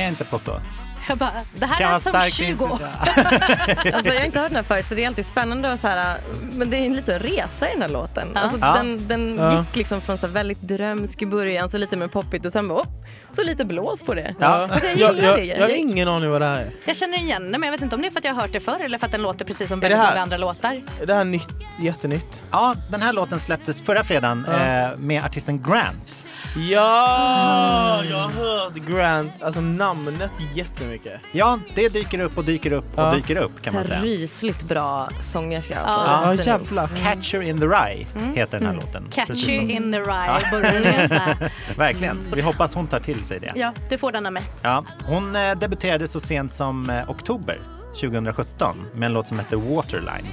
Kan 0.00 0.04
jag 0.04 0.12
inte 0.12 0.24
påstå. 0.24 0.60
Jag 1.08 1.18
bara, 1.18 1.30
det 1.54 1.66
här 1.66 1.76
Kan 1.78 1.92
lät 1.92 2.02
som 2.02 2.10
starkt 2.10 2.34
20. 2.34 2.46
intryck. 2.50 2.70
Alltså, 3.94 4.12
jag 4.12 4.20
har 4.20 4.26
inte 4.26 4.40
hört 4.40 4.48
den 4.48 4.56
här 4.56 4.62
förut 4.62 4.86
så 4.88 4.94
det 4.94 5.02
är 5.04 5.08
alltid 5.08 5.26
spännande. 5.26 5.72
Och 5.72 5.78
så 5.78 5.88
här, 5.88 6.16
men 6.52 6.70
det 6.70 6.76
är 6.76 6.84
en 6.86 6.92
liten 6.94 7.18
resa 7.18 7.68
i 7.68 7.72
den 7.72 7.82
här 7.82 7.88
låten. 7.88 8.28
Ja. 8.34 8.40
Alltså, 8.40 8.58
Ja. 8.60 8.72
Den, 8.76 9.08
den 9.08 9.36
Ja. 9.36 9.58
gick 9.60 9.76
liksom 9.76 10.00
från 10.00 10.18
så 10.18 10.26
väldigt 10.26 10.60
drömsk 10.60 11.22
i 11.22 11.26
början, 11.26 11.68
så 11.68 11.78
lite 11.78 11.96
mer 11.96 12.08
poppigt 12.08 12.46
och 12.46 12.52
sen 12.52 12.68
bara, 12.68 12.78
oh, 12.80 12.86
så 13.32 13.42
lite 13.42 13.64
blås 13.64 14.02
på 14.02 14.14
det. 14.14 14.34
Ja. 14.40 14.46
Alltså, 14.46 14.86
jag 14.86 14.98
Jag, 14.98 15.14
gillar 15.14 15.28
jag, 15.28 15.38
det. 15.38 15.44
jag 15.44 15.60
har 15.60 15.76
ingen 15.76 16.08
aning 16.08 16.30
vad 16.30 16.40
det 16.40 16.46
här 16.46 16.58
är. 16.60 16.70
Jag 16.84 16.96
känner 16.96 17.18
igen 17.18 17.52
det, 17.52 17.58
men 17.58 17.62
jag 17.66 17.72
vet 17.72 17.82
inte 17.82 17.96
om 17.96 18.02
det 18.02 18.08
är 18.08 18.10
för 18.12 18.18
att 18.18 18.24
jag 18.24 18.34
har 18.34 18.42
hört 18.42 18.52
det 18.52 18.60
förr 18.60 18.78
eller 18.84 18.98
för 18.98 19.06
att 19.06 19.12
den 19.12 19.22
låter 19.22 19.44
precis 19.44 19.68
som 19.68 19.80
det 19.80 19.88
väldigt 19.88 20.08
många 20.10 20.22
andra 20.22 20.36
låtar. 20.36 20.80
Är 21.00 21.06
det 21.06 21.14
här 21.14 21.24
nytt, 21.24 21.48
jättenytt? 21.80 22.40
Ja, 22.50 22.74
den 22.90 23.02
här 23.02 23.12
låten 23.12 23.40
släpptes 23.40 23.80
förra 23.80 24.04
fredagen 24.04 24.46
Ja. 24.48 24.56
eh, 24.92 24.96
med 24.96 25.24
artisten 25.24 25.62
Grant. 25.62 26.26
Ja, 26.56 28.04
jag 28.10 28.16
har 28.18 28.28
hört 28.30 28.74
Grant, 28.74 29.42
alltså 29.42 29.60
namnet 29.60 30.30
jättemycket. 30.54 31.20
Ja, 31.32 31.58
det 31.74 31.88
dyker 31.88 32.20
upp 32.20 32.38
och 32.38 32.44
dyker 32.44 32.72
upp 32.72 32.84
och 32.98 33.02
Ja. 33.04 33.14
dyker 33.14 33.36
upp 33.36 33.62
kan 33.62 33.72
Så 33.72 33.76
man 33.78 33.86
här 33.86 34.00
säga. 34.00 34.00
rysligt 34.02 34.62
bra 34.62 35.08
sångerska. 35.20 35.74
Ja. 35.74 35.80
Alltså, 35.80 36.30
Ja, 36.32 36.32
rösten 36.38 36.54
är- 36.54 36.58
jävlar. 36.60 36.86
Catcher 37.02 37.42
in 37.42 37.60
the 37.60 37.66
Rye 37.66 38.06
heter 38.34 38.58
den 38.58 38.66
här 38.68 38.74
låten. 38.74 39.04
Precis 39.04 39.16
Catchy 39.46 39.56
som- 39.56 39.70
in 39.70 39.92
the 39.92 39.98
rye 40.00 40.40
börjar 40.52 40.72
den 40.72 40.84
heta. 40.92 41.22
Verkligen. 41.76 42.18
Vi 42.34 42.40
hoppas 42.42 42.74
hon 42.74 42.86
tar 42.86 43.00
till 43.00 43.24
sig 43.24 43.40
det. 43.40 43.52
Ja, 43.54 43.72
du 43.90 43.98
får 43.98 44.12
denna 44.12 44.30
med. 44.30 44.42
Ja, 44.62 44.84
hon 45.06 45.36
eh, 45.36 45.58
debuterade 45.58 46.08
så 46.08 46.20
sent 46.20 46.52
som 46.52 46.90
eh, 46.90 47.10
oktober 47.10 47.58
2017 48.00 48.76
med 48.94 49.06
en 49.06 49.12
låt 49.12 49.26
som 49.28 49.38
heter 49.38 49.56
Waterline. 49.56 50.26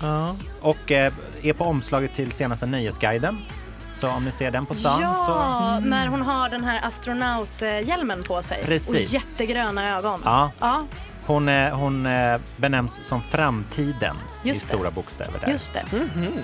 Ja. 0.00 0.36
Och 0.60 0.92
eh, 0.92 1.12
är 1.42 1.52
på 1.52 1.64
omslaget 1.64 2.14
till 2.14 2.32
senaste 2.32 2.66
Nöjesguiden. 2.66 3.38
Så 3.94 4.08
om 4.08 4.24
ni 4.24 4.32
ser 4.32 4.50
den 4.50 4.66
på 4.66 4.74
stan 4.74 4.98
så... 4.98 5.30
Ja, 5.30 5.80
när 5.84 6.06
hon 6.06 6.22
har 6.22 6.48
den 6.48 6.64
här 6.64 6.80
astronauthjälmen 6.86 8.22
på 8.22 8.42
sig. 8.42 8.62
Precis. 8.64 8.94
Och 8.94 9.14
jättegröna 9.14 9.98
ögon. 9.98 10.20
Ja, 10.24 10.50
Ja, 10.60 10.84
hon, 11.26 11.48
eh, 11.48 11.76
hon 11.78 12.06
eh, 12.06 12.40
benämns 12.56 13.04
som 13.04 13.22
framtiden 13.30 14.16
Just 14.42 14.62
i 14.64 14.66
det. 14.68 14.74
stora 14.74 14.90
bokstäver 14.90 15.38
där. 15.40 15.48
just 15.48 15.72
det. 15.72 15.84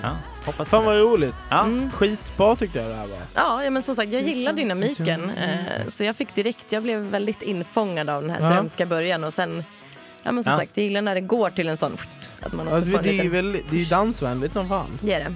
Ja, 0.03 0.09
hoppas 0.47 0.69
Fan 0.69 0.85
vad 0.85 0.95
det. 0.95 1.01
roligt. 1.01 1.35
Ja. 1.51 1.67
Skitbra 1.95 2.57
tyckte 2.57 2.79
jag 2.79 2.89
det 2.89 2.95
här 2.95 3.07
var. 3.07 3.19
Ja, 3.35 3.65
ja, 3.65 3.71
men 3.71 3.83
som 3.83 3.97
sagt, 3.97 4.13
jag 4.13 4.23
gillar 4.23 4.53
dynamiken. 4.53 5.31
Eh, 5.31 5.89
så 5.89 6.05
jag 6.05 6.17
fick 6.17 6.35
direkt, 6.35 6.73
jag 6.73 6.83
blev 6.83 6.99
väldigt 7.01 7.43
infångad 7.43 8.11
av 8.11 8.23
den 8.23 8.31
här 8.31 8.41
Ja. 8.41 8.51
drömska 8.51 8.87
början 8.87 9.25
och 9.25 9.35
sen 9.35 9.65
ja, 10.23 10.33
men 10.33 10.45
som 10.45 10.51
Ja. 10.53 10.59
sagt, 10.59 10.71
jag 10.77 10.85
gillar 10.85 11.03
när 11.03 11.15
det 11.15 11.21
går 11.21 11.51
till 11.51 11.69
en 11.69 11.77
sån 11.77 11.97
att 12.43 12.53
man 12.53 12.69
också 12.69 12.85
Ja, 12.87 12.91
får 12.91 12.99
en 12.99 13.03
det 13.05 13.09
är 13.11 13.13
liten... 13.13 13.31
väl, 13.31 13.53
det 13.53 13.77
är 13.77 13.81
ju 13.81 13.85
dansvänligt 13.85 14.53
som 14.53 14.69
fan. 14.69 14.99
Det 15.03 15.13
är 15.15 15.19
det. 15.21 15.35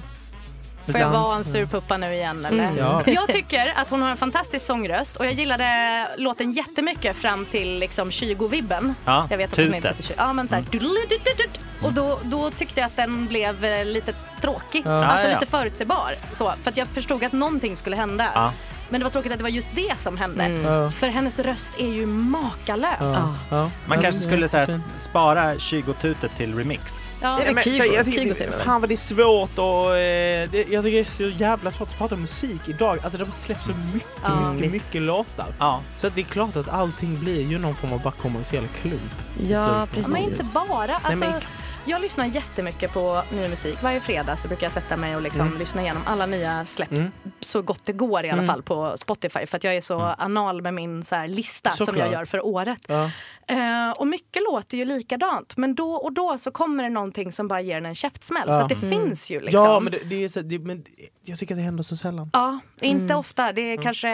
Får 0.87 1.01
jag 1.01 1.11
vara 1.11 1.37
en 1.37 1.45
sur 1.45 1.67
puppa 1.67 1.97
nu 1.97 2.15
igen 2.15 2.45
eller? 2.45 2.65
Mm. 2.65 2.77
Ja. 2.77 3.03
Jag 3.07 3.29
tycker 3.29 3.73
att 3.77 3.91
hon 3.91 4.03
har 4.03 4.11
en 4.11 4.17
fantastisk 4.17 4.67
sångröst 4.67 5.17
och 5.17 5.27
jag 5.27 5.33
gillade 5.33 6.07
låten 6.17 6.53
jättemycket 6.53 7.17
fram 7.17 7.45
till 7.45 7.79
liksom 7.79 8.11
Kygo-vibben. 8.11 8.95
Ja, 9.05 9.27
jag 9.31 9.39
vet 9.39 9.53
att 9.53 9.59
hon 9.59 9.75
inte 9.75 9.89
tutet. 9.89 10.05
Kygo. 10.05 10.15
Ja 10.19 10.33
men 10.33 10.49
såhär. 10.49 10.63
dudeludududud. 10.71 11.51
Och 11.83 11.93
då, 11.93 12.19
då 12.23 12.51
tyckte 12.51 12.81
jag 12.81 12.87
att 12.87 12.97
den 12.97 13.27
blev 13.27 13.65
eh, 13.65 13.85
lite 13.85 14.13
tråkig. 14.41 14.83
Ja. 14.85 15.05
Alltså 15.05 15.29
lite 15.29 15.47
förutsägbar. 15.47 16.15
Så, 16.33 16.53
för 16.63 16.71
att 16.71 16.77
jag 16.77 16.89
förstod 16.89 17.25
att 17.25 17.33
någonting 17.33 17.77
skulle 17.77 17.97
hända. 17.97 18.53
Men 18.93 19.01
det 19.01 19.05
var 19.05 19.11
tråkigt 19.11 19.33
att 19.33 19.39
det 19.39 19.43
var 19.43 19.51
just 19.51 19.69
det 19.75 19.99
som 19.99 20.17
hände. 20.17 20.49
Ja. 20.49 20.91
För 20.91 21.09
hennes 21.09 21.39
röst 21.39 21.73
är 21.79 21.87
ju 21.93 22.07
makalös. 22.07 22.99
Ja. 23.01 23.35
Ja. 23.51 23.57
Man 23.63 23.71
Ja, 23.99 24.03
kanske 24.03 24.21
det- 24.21 24.27
skulle 24.29 24.49
så 24.49 24.57
här, 24.57 24.81
spara 24.97 25.55
Kygo-tutet 25.59 26.29
till 26.37 26.55
remix. 26.59 27.11
Ja. 27.21 27.37
Det 27.37 27.43
är 27.43 27.47
väl 27.47 27.55
Men, 27.55 27.65
Kygo. 27.65 27.77
så, 27.79 27.95
jag 27.95 28.07
Kygo 28.07 28.35
tycker, 28.35 28.51
väl? 28.51 28.61
fan 28.65 28.81
vad 28.81 28.91
det 28.91 28.95
är 28.95 28.97
svårt 28.97 29.59
och 29.59 29.97
eh, 29.99 30.49
det, 30.51 30.59
jag 30.71 30.85
tycker 30.85 30.97
det 30.97 31.01
är 31.01 31.05
så 31.05 31.23
jävla 31.39 31.71
svårt 31.71 31.89
att 31.89 31.99
prata 31.99 32.15
om 32.15 32.21
musik 32.21 32.61
idag. 32.69 32.99
Alltså 33.03 33.19
det 33.19 33.25
har 33.25 33.33
släppts 33.33 33.65
så 33.67 33.73
mycket, 33.95 34.09
Ja, 34.25 34.53
mycket, 34.53 34.73
visst. 34.73 34.85
mycket 34.85 35.03
låtar. 35.03 35.47
Ja, 35.59 35.81
Så 35.99 36.07
att 36.07 36.15
det 36.15 36.21
är 36.21 36.25
klart 36.25 36.57
att 36.57 36.69
allting 36.69 37.21
blir 37.21 37.43
ju 37.51 37.59
någon 37.59 37.75
form 37.77 37.93
av 37.93 38.03
bara 38.03 38.13
kommersiell 38.23 38.69
klump. 38.83 39.13
Ja, 39.41 39.87
precis. 39.93 40.09
Men 40.09 40.23
inte 40.23 40.45
bara. 40.55 40.97
Alltså, 41.03 41.25
men- 41.25 41.41
Jag 41.85 42.01
lyssnar 42.01 42.27
jättemycket 42.27 42.93
på 42.93 43.23
ny 43.33 43.49
musik. 43.49 43.83
Varje 43.83 44.01
fredag 44.01 44.37
så 44.37 44.49
brukar 44.49 44.67
jag 44.67 44.73
sätta 44.73 44.97
mig 44.97 45.17
och 45.17 45.23
liksom 45.23 45.41
Mm. 45.47 45.59
lyssna 45.59 45.83
igenom 45.83 46.03
alla 46.07 46.27
nya 46.27 46.65
släpp 46.67 46.93
Mm. 46.93 47.13
så 47.41 47.63
gott 47.63 47.85
det 47.85 47.93
går 47.93 48.25
i 48.25 48.31
alla 48.31 48.43
Mm. 48.43 48.47
fall 48.47 48.63
på 48.63 48.93
Spotify. 48.99 49.47
För 49.47 49.57
att 49.57 49.65
jag 49.65 49.75
är 49.77 49.81
så 49.81 50.01
anal 50.01 50.63
med 50.63 50.75
min 50.75 51.05
så 51.05 51.25
lista 51.27 51.71
som 51.71 51.87
Såklart. 51.87 52.05
jag 52.07 52.13
gör 52.13 52.25
för 52.25 52.47
året. 52.47 52.81
Ja. 52.89 53.11
Eh, 53.53 53.91
och 53.91 54.07
mycket 54.07 54.43
låter 54.51 54.77
ju 54.77 54.85
likadant. 54.85 55.57
Men 55.57 55.75
då 55.75 55.93
och 55.93 56.13
då 56.13 56.39
så 56.39 56.51
kommer 56.51 56.85
det 56.85 56.91
någonting 56.91 57.33
som 57.33 57.49
bara 57.49 57.61
ger 57.61 57.77
en 57.77 57.87
en 57.87 57.95
käftsmäll. 57.95 58.43
Ja. 58.47 58.53
Så 58.59 58.63
att 58.63 58.69
det 58.69 58.77
finns 58.89 59.31
ju 59.31 59.41
liksom. 59.41 59.61
Ja, 59.65 59.81
men, 59.81 59.93
det, 59.93 59.99
det 60.05 60.25
är 60.25 60.29
så, 60.29 60.41
det, 60.41 60.59
men 60.59 60.85
jag 61.25 61.39
tycker 61.39 61.55
att 61.55 61.59
det 61.59 61.63
händer 61.63 61.83
så 61.83 61.97
sällan. 61.97 62.31
Ja, 62.33 62.59
inte 62.81 63.05
Mm. 63.05 63.19
ofta. 63.19 63.53
Det 63.53 63.61
är 63.63 63.77
kanske 63.83 64.09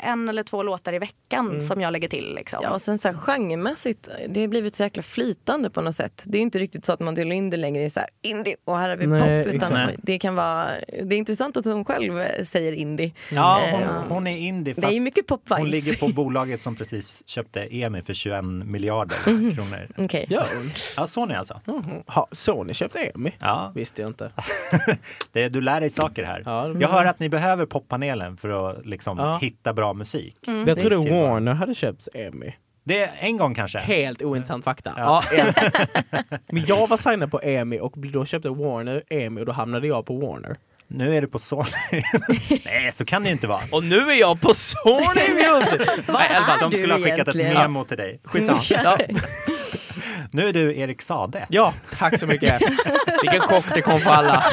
en 0.00 0.28
eller 0.28 0.42
två 0.42 0.62
låtar 0.62 0.92
i 0.92 0.98
veckan 0.98 1.46
Mm. 1.48 1.60
som 1.60 1.80
jag 1.80 1.92
lägger 1.92 2.08
till. 2.08 2.34
Liksom. 2.34 2.58
Ja, 2.62 2.70
och 2.70 2.82
sen 2.82 2.98
så 2.98 3.08
här, 3.08 3.14
genremässigt, 3.14 4.08
det 4.28 4.40
har 4.40 4.48
blivit 4.48 4.74
så 4.74 4.82
jäkla 4.82 5.02
flytande 5.02 5.70
på 5.70 5.80
något 5.80 5.94
sätt. 5.94 6.24
Det 6.26 6.38
är 6.38 6.42
inte 6.42 6.58
riktigt 6.58 6.84
så 6.84 6.92
att 6.92 7.00
man 7.00 7.14
delar 7.14 7.32
in 7.36 7.50
det 7.50 7.56
längre 7.56 7.84
i 7.84 7.90
så 7.90 8.00
här, 8.00 8.08
indie 8.22 8.56
och 8.64 8.78
här 8.78 8.88
har 8.88 8.96
vi 8.96 9.06
Nej, 9.06 9.44
pop. 9.44 9.54
Utan 9.54 9.72
Nej. 9.72 9.96
det 10.02 10.18
kan 10.18 10.34
vara, 10.34 10.66
det 11.04 11.14
är 11.14 11.18
intressant 11.18 11.56
att 11.56 11.64
hon 11.64 11.84
själv 11.84 12.44
säger 12.44 12.72
indie. 12.72 13.12
ja 13.32 13.60
Eh, 13.66 13.78
hon, 13.78 14.10
hon 14.10 14.26
är 14.26 14.36
indie 14.38 14.74
Det 14.74 14.80
är 14.80 14.82
fast 14.82 15.00
mycket 15.00 15.26
pop-vibes. 15.26 15.58
hon 15.58 15.70
ligger 15.70 15.94
på 15.98 16.08
bolaget 16.08 16.62
som 16.62 16.76
precis 16.76 17.22
köpte 17.26 17.60
EMI 17.76 18.02
för 18.02 18.14
21 18.14 18.44
miljarder 18.82 19.16
Mhm. 19.30 19.54
kronor. 19.54 19.88
Okej. 19.96 20.26
Ja. 20.28 20.46
Ja, 20.96 21.06
Sony 21.06 21.34
alltså. 21.34 21.60
Mhm. 21.66 22.02
Ha, 22.06 22.28
Sony 22.32 22.74
köpte 22.74 22.98
EMI? 22.98 23.32
Ja, 23.38 23.72
Visste 23.74 24.02
jag 24.02 24.10
inte. 24.10 24.30
det, 25.32 25.48
du 25.48 25.60
lär 25.60 25.80
dig 25.80 25.90
saker 25.90 26.24
här. 26.24 26.42
Ja, 26.46 26.68
det- 26.68 26.80
Jag 26.80 26.88
hör 26.88 27.04
att 27.04 27.20
ni 27.20 27.28
behöver 27.28 27.66
poppanelen 27.66 28.36
för 28.36 28.70
att 28.70 28.86
liksom 28.86 29.18
Ja. 29.18 29.36
hitta 29.42 29.72
bra 29.72 29.92
musik. 29.92 30.36
Mm. 30.46 30.68
Jag 30.68 30.78
trodde 30.78 30.96
Visst, 30.96 31.08
det 31.08 31.20
var- 31.20 31.28
Warner 31.28 31.52
hade 31.54 31.74
köpt 31.74 32.08
EMI. 32.14 32.54
Det 32.84 33.02
är 33.02 33.10
en 33.18 33.36
gång 33.36 33.54
kanske. 33.54 33.78
Helt 33.78 34.22
ointressant 34.22 34.64
fakta. 34.64 34.92
Ja. 34.96 35.22
Ja. 35.36 35.44
en. 35.56 36.38
Men 36.48 36.64
jag 36.66 36.86
var 36.88 36.96
signad 36.96 37.30
på 37.30 37.40
EMI 37.42 37.80
och 37.80 37.92
då 37.96 38.24
köpte 38.24 38.48
Warner 38.48 39.02
EMI 39.10 39.40
och 39.42 39.46
då 39.46 39.52
hamnade 39.52 39.86
jag 39.86 40.06
på 40.06 40.16
Warner. 40.16 40.56
Nu 40.94 41.16
är 41.16 41.20
du 41.20 41.26
på 41.28 41.38
Sony. 41.38 41.64
Nej, 42.64 42.92
så 42.92 43.04
kan 43.04 43.22
det 43.22 43.28
ju 43.28 43.32
inte 43.32 43.46
vara. 43.46 43.62
Och 43.70 43.84
nu 43.84 44.10
är 44.10 44.14
jag 44.14 44.40
på 44.40 44.54
Sony 44.54 44.94
alla 46.06 46.46
fall, 46.46 46.70
de 46.70 46.76
skulle 46.76 46.94
ha 46.94 47.00
skickat 47.00 47.28
ett 47.28 47.34
egentligen? 47.34 47.54
memo 47.72 47.84
till 47.84 47.96
dig. 47.96 48.20
Skitsamma. 48.24 48.98
Nu 50.32 50.48
är 50.48 50.52
du 50.52 50.78
Erik 50.78 51.02
Sade. 51.02 51.46
ja, 51.48 51.74
tack 51.98 52.18
så 52.18 52.26
mycket. 52.26 52.62
Vilken 53.22 53.40
chock 53.40 53.74
det 53.74 53.80
kom 53.82 54.00
för 54.00 54.10
alla. 54.10 54.44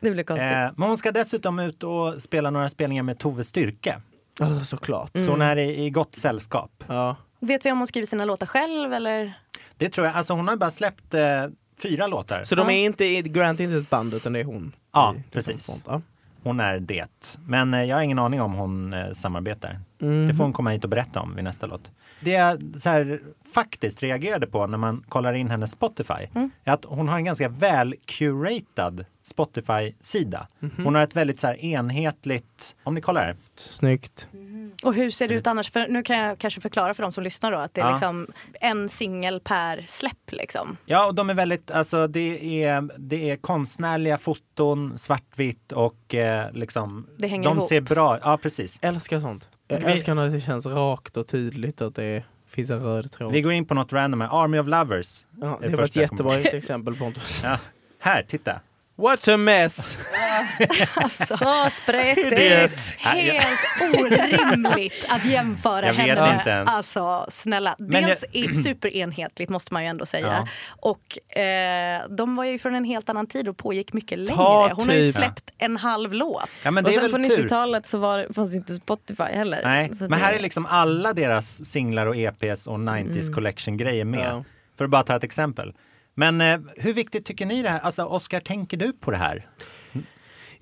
Det 0.00 0.10
blir 0.10 0.24
konstigt. 0.24 0.46
Eh, 0.46 0.70
men 0.76 0.88
hon 0.88 0.96
ska 0.96 1.12
dessutom 1.12 1.58
ut 1.58 1.82
och 1.82 2.22
spela 2.22 2.50
några 2.50 2.68
spelningar 2.68 3.02
med 3.02 3.18
Tove 3.18 3.44
Styrke. 3.44 4.00
Oh, 4.40 4.62
såklart. 4.62 5.10
Så 5.14 5.30
hon 5.30 5.42
är 5.42 5.56
i, 5.56 5.84
i 5.84 5.90
gott 5.90 6.14
sällskap. 6.14 6.84
Ja. 6.86 7.16
Vet 7.40 7.66
vi 7.66 7.72
om 7.72 7.78
hon 7.78 7.86
skriver 7.86 8.06
sina 8.06 8.24
låtar 8.24 8.46
själv 8.46 8.92
eller? 8.92 9.32
Det 9.76 9.88
tror 9.88 10.06
jag. 10.06 10.16
Alltså 10.16 10.32
hon 10.34 10.48
har 10.48 10.56
bara 10.56 10.70
släppt 10.70 11.14
eh, 11.14 11.22
fyra 11.82 12.06
låtar. 12.06 12.42
Så 12.44 12.54
de 12.54 12.70
är 12.70 12.84
inte, 12.84 13.22
Grant 13.22 13.60
är 13.60 13.64
inte 13.64 13.76
ett 13.76 13.90
band 13.90 14.14
utan 14.14 14.32
det 14.32 14.40
är 14.40 14.44
hon? 14.44 14.72
Ja, 14.92 15.14
I- 15.18 15.22
precis. 15.32 15.64
sånt. 15.64 15.84
Ja. 15.86 16.00
Hon 16.42 16.60
är 16.60 16.80
det. 16.80 17.38
Men 17.46 17.74
eh, 17.74 17.84
jag 17.84 17.96
har 17.96 18.02
ingen 18.02 18.18
aning 18.18 18.40
om 18.40 18.52
hon 18.52 18.92
eh, 18.92 19.12
samarbetar. 19.12 19.78
Mhm. 19.98 20.28
Det 20.28 20.34
får 20.34 20.44
hon 20.44 20.52
komma 20.52 20.70
hit 20.70 20.84
och 20.84 20.90
berätta 20.90 21.20
om 21.20 21.34
vid 21.34 21.44
nästa 21.44 21.66
låt. 21.66 21.90
Det 22.20 22.30
jag 22.30 22.62
så 22.80 22.88
här, 22.90 23.20
faktiskt 23.54 24.02
reagerade 24.02 24.46
på 24.46 24.66
när 24.66 24.78
man 24.78 25.04
kollar 25.08 25.32
in 25.32 25.50
hennes 25.50 25.70
Spotify 25.70 26.26
är 26.64 26.72
att 26.72 26.84
hon 26.84 27.08
har 27.08 27.16
en 27.16 27.24
ganska 27.24 27.48
väl 27.48 27.94
curatad 28.06 29.04
Spotify-sida. 29.22 30.46
Hon 30.76 30.94
har 30.94 31.02
ett 31.02 31.16
väldigt 31.16 31.40
så 31.40 31.46
här, 31.46 31.64
enhetligt, 31.64 32.76
om 32.84 32.94
ni 32.94 33.00
kollar 33.00 33.22
här. 33.24 33.36
Snyggt. 33.56 34.26
Och 34.84 34.94
hur 34.94 35.10
ser 35.10 35.28
det 35.28 35.34
ut 35.34 35.46
annars? 35.46 35.70
För 35.70 35.88
nu 35.88 36.02
kan 36.02 36.18
jag 36.18 36.38
kanske 36.38 36.60
förklara 36.60 36.94
för 36.94 37.02
de 37.02 37.12
som 37.12 37.24
lyssnar 37.24 37.52
då 37.52 37.58
att 37.58 37.74
det 37.74 37.80
är 37.80 37.84
Ja. 37.84 37.90
liksom 37.90 38.26
en 38.60 38.88
singel 38.88 39.40
per 39.40 39.84
släpp 39.86 40.32
liksom. 40.32 40.76
Ja, 40.86 41.06
och 41.06 41.14
de 41.14 41.30
är 41.30 41.34
väldigt, 41.34 41.70
alltså 41.70 42.06
det 42.06 42.64
är, 42.64 42.88
det 42.98 43.30
är 43.30 43.36
konstnärliga 43.36 44.18
foton, 44.18 44.98
svartvitt 44.98 45.72
och 45.72 46.14
eh, 46.14 46.52
liksom, 46.52 47.06
Det 47.18 47.26
hänger 47.26 47.48
de 47.48 47.56
ihop. 47.58 47.68
ser 47.68 47.80
bra, 47.80 48.18
ja 48.22 48.38
precis. 48.42 48.78
Älskar 48.82 49.20
sånt. 49.20 49.48
Jag 49.70 49.76
Ska 49.78 49.86
vi- 49.86 49.92
älskar 49.92 50.14
när 50.14 50.28
det 50.28 50.40
känns 50.40 50.66
rakt 50.66 51.16
och 51.16 51.26
tydligt 51.26 51.80
att 51.80 51.94
det 51.94 52.24
finns 52.46 52.70
en 52.70 52.80
röd 52.80 53.12
tråd. 53.12 53.32
Vi 53.32 53.42
går 53.42 53.52
in 53.52 53.64
på 53.64 53.74
något 53.74 53.92
random 53.92 54.20
här, 54.20 54.44
Army 54.44 54.58
of 54.58 54.66
Lovers. 54.66 55.26
Ja, 55.40 55.58
det 55.60 55.76
var 55.76 55.84
ett 55.84 55.96
jag 55.96 56.02
jättebra 56.02 56.38
exempel 56.52 56.96
Pontus. 56.96 57.40
Ja. 57.44 57.58
Här, 57.98 58.22
titta. 58.22 58.60
What's 59.00 59.34
a 59.34 59.36
mess? 59.36 59.98
Så 61.28 61.68
spretigt! 61.82 62.30
Det- 62.30 62.70
Helt 62.98 63.94
orimligt 64.00 65.06
att 65.08 65.24
jämföra 65.24 65.86
Jag 65.86 65.92
vet 65.94 66.18
henne. 66.18 66.34
inte 66.38 66.50
ens. 66.50 66.70
Alltså 66.70 67.26
snälla. 67.28 67.76
Men 67.78 68.02
Dels 68.04 68.24
är 68.32 68.52
superenhetligt 68.52 69.50
måste 69.50 69.72
man 69.72 69.82
ju 69.82 69.88
ändå 69.88 70.06
säga. 70.06 70.26
Ja. 70.26 70.48
Och 70.90 71.38
eh, 71.42 72.02
de 72.08 72.36
var 72.36 72.44
ju 72.44 72.58
från 72.58 72.74
en 72.74 72.84
helt 72.84 73.08
annan 73.08 73.26
tid 73.26 73.48
och 73.48 73.56
pågick 73.56 73.92
mycket 73.92 74.18
längre. 74.18 74.72
Hon 74.74 74.88
har 74.88 74.94
ju 74.96 75.02
typ. 75.02 75.14
släppt 75.14 75.50
en 75.58 75.76
halv 75.76 76.12
låt. 76.14 76.44
Ja, 76.64 76.70
men 76.70 76.84
Och 76.84 76.90
det 76.90 76.96
är 76.96 77.00
sen 77.00 77.10
på 77.10 77.18
väl 77.18 77.28
tur. 77.28 77.42
90-talet 77.44 77.86
så 77.86 77.98
var, 77.98 78.26
fanns 78.34 78.52
ju 78.52 78.56
inte 78.56 78.74
Spotify 78.74 79.22
heller. 79.22 79.60
Nej, 79.64 79.90
men 80.00 80.12
här 80.20 80.32
är 80.32 80.38
liksom 80.40 80.66
alla 80.66 81.12
deras 81.12 81.64
singlar 81.64 82.06
och 82.06 82.16
EPs 82.16 82.66
och 82.66 82.78
90s 82.78 83.34
collection-grejer 83.34 84.04
med. 84.04 84.20
Ja. 84.30 84.44
För 84.78 84.84
att 84.84 84.90
bara 84.90 85.02
ta 85.02 85.16
ett 85.16 85.24
exempel. 85.24 85.72
Men 86.20 86.40
eh, 86.40 86.60
hur 86.76 86.92
viktigt 86.94 87.24
tycker 87.24 87.46
ni 87.46 87.62
det 87.62 87.68
här? 87.68 87.80
Alltså 87.80 88.02
Oskar, 88.04 88.40
tänker 88.40 88.76
du 88.76 88.92
på 88.92 89.10
det 89.10 89.16
här? 89.16 89.46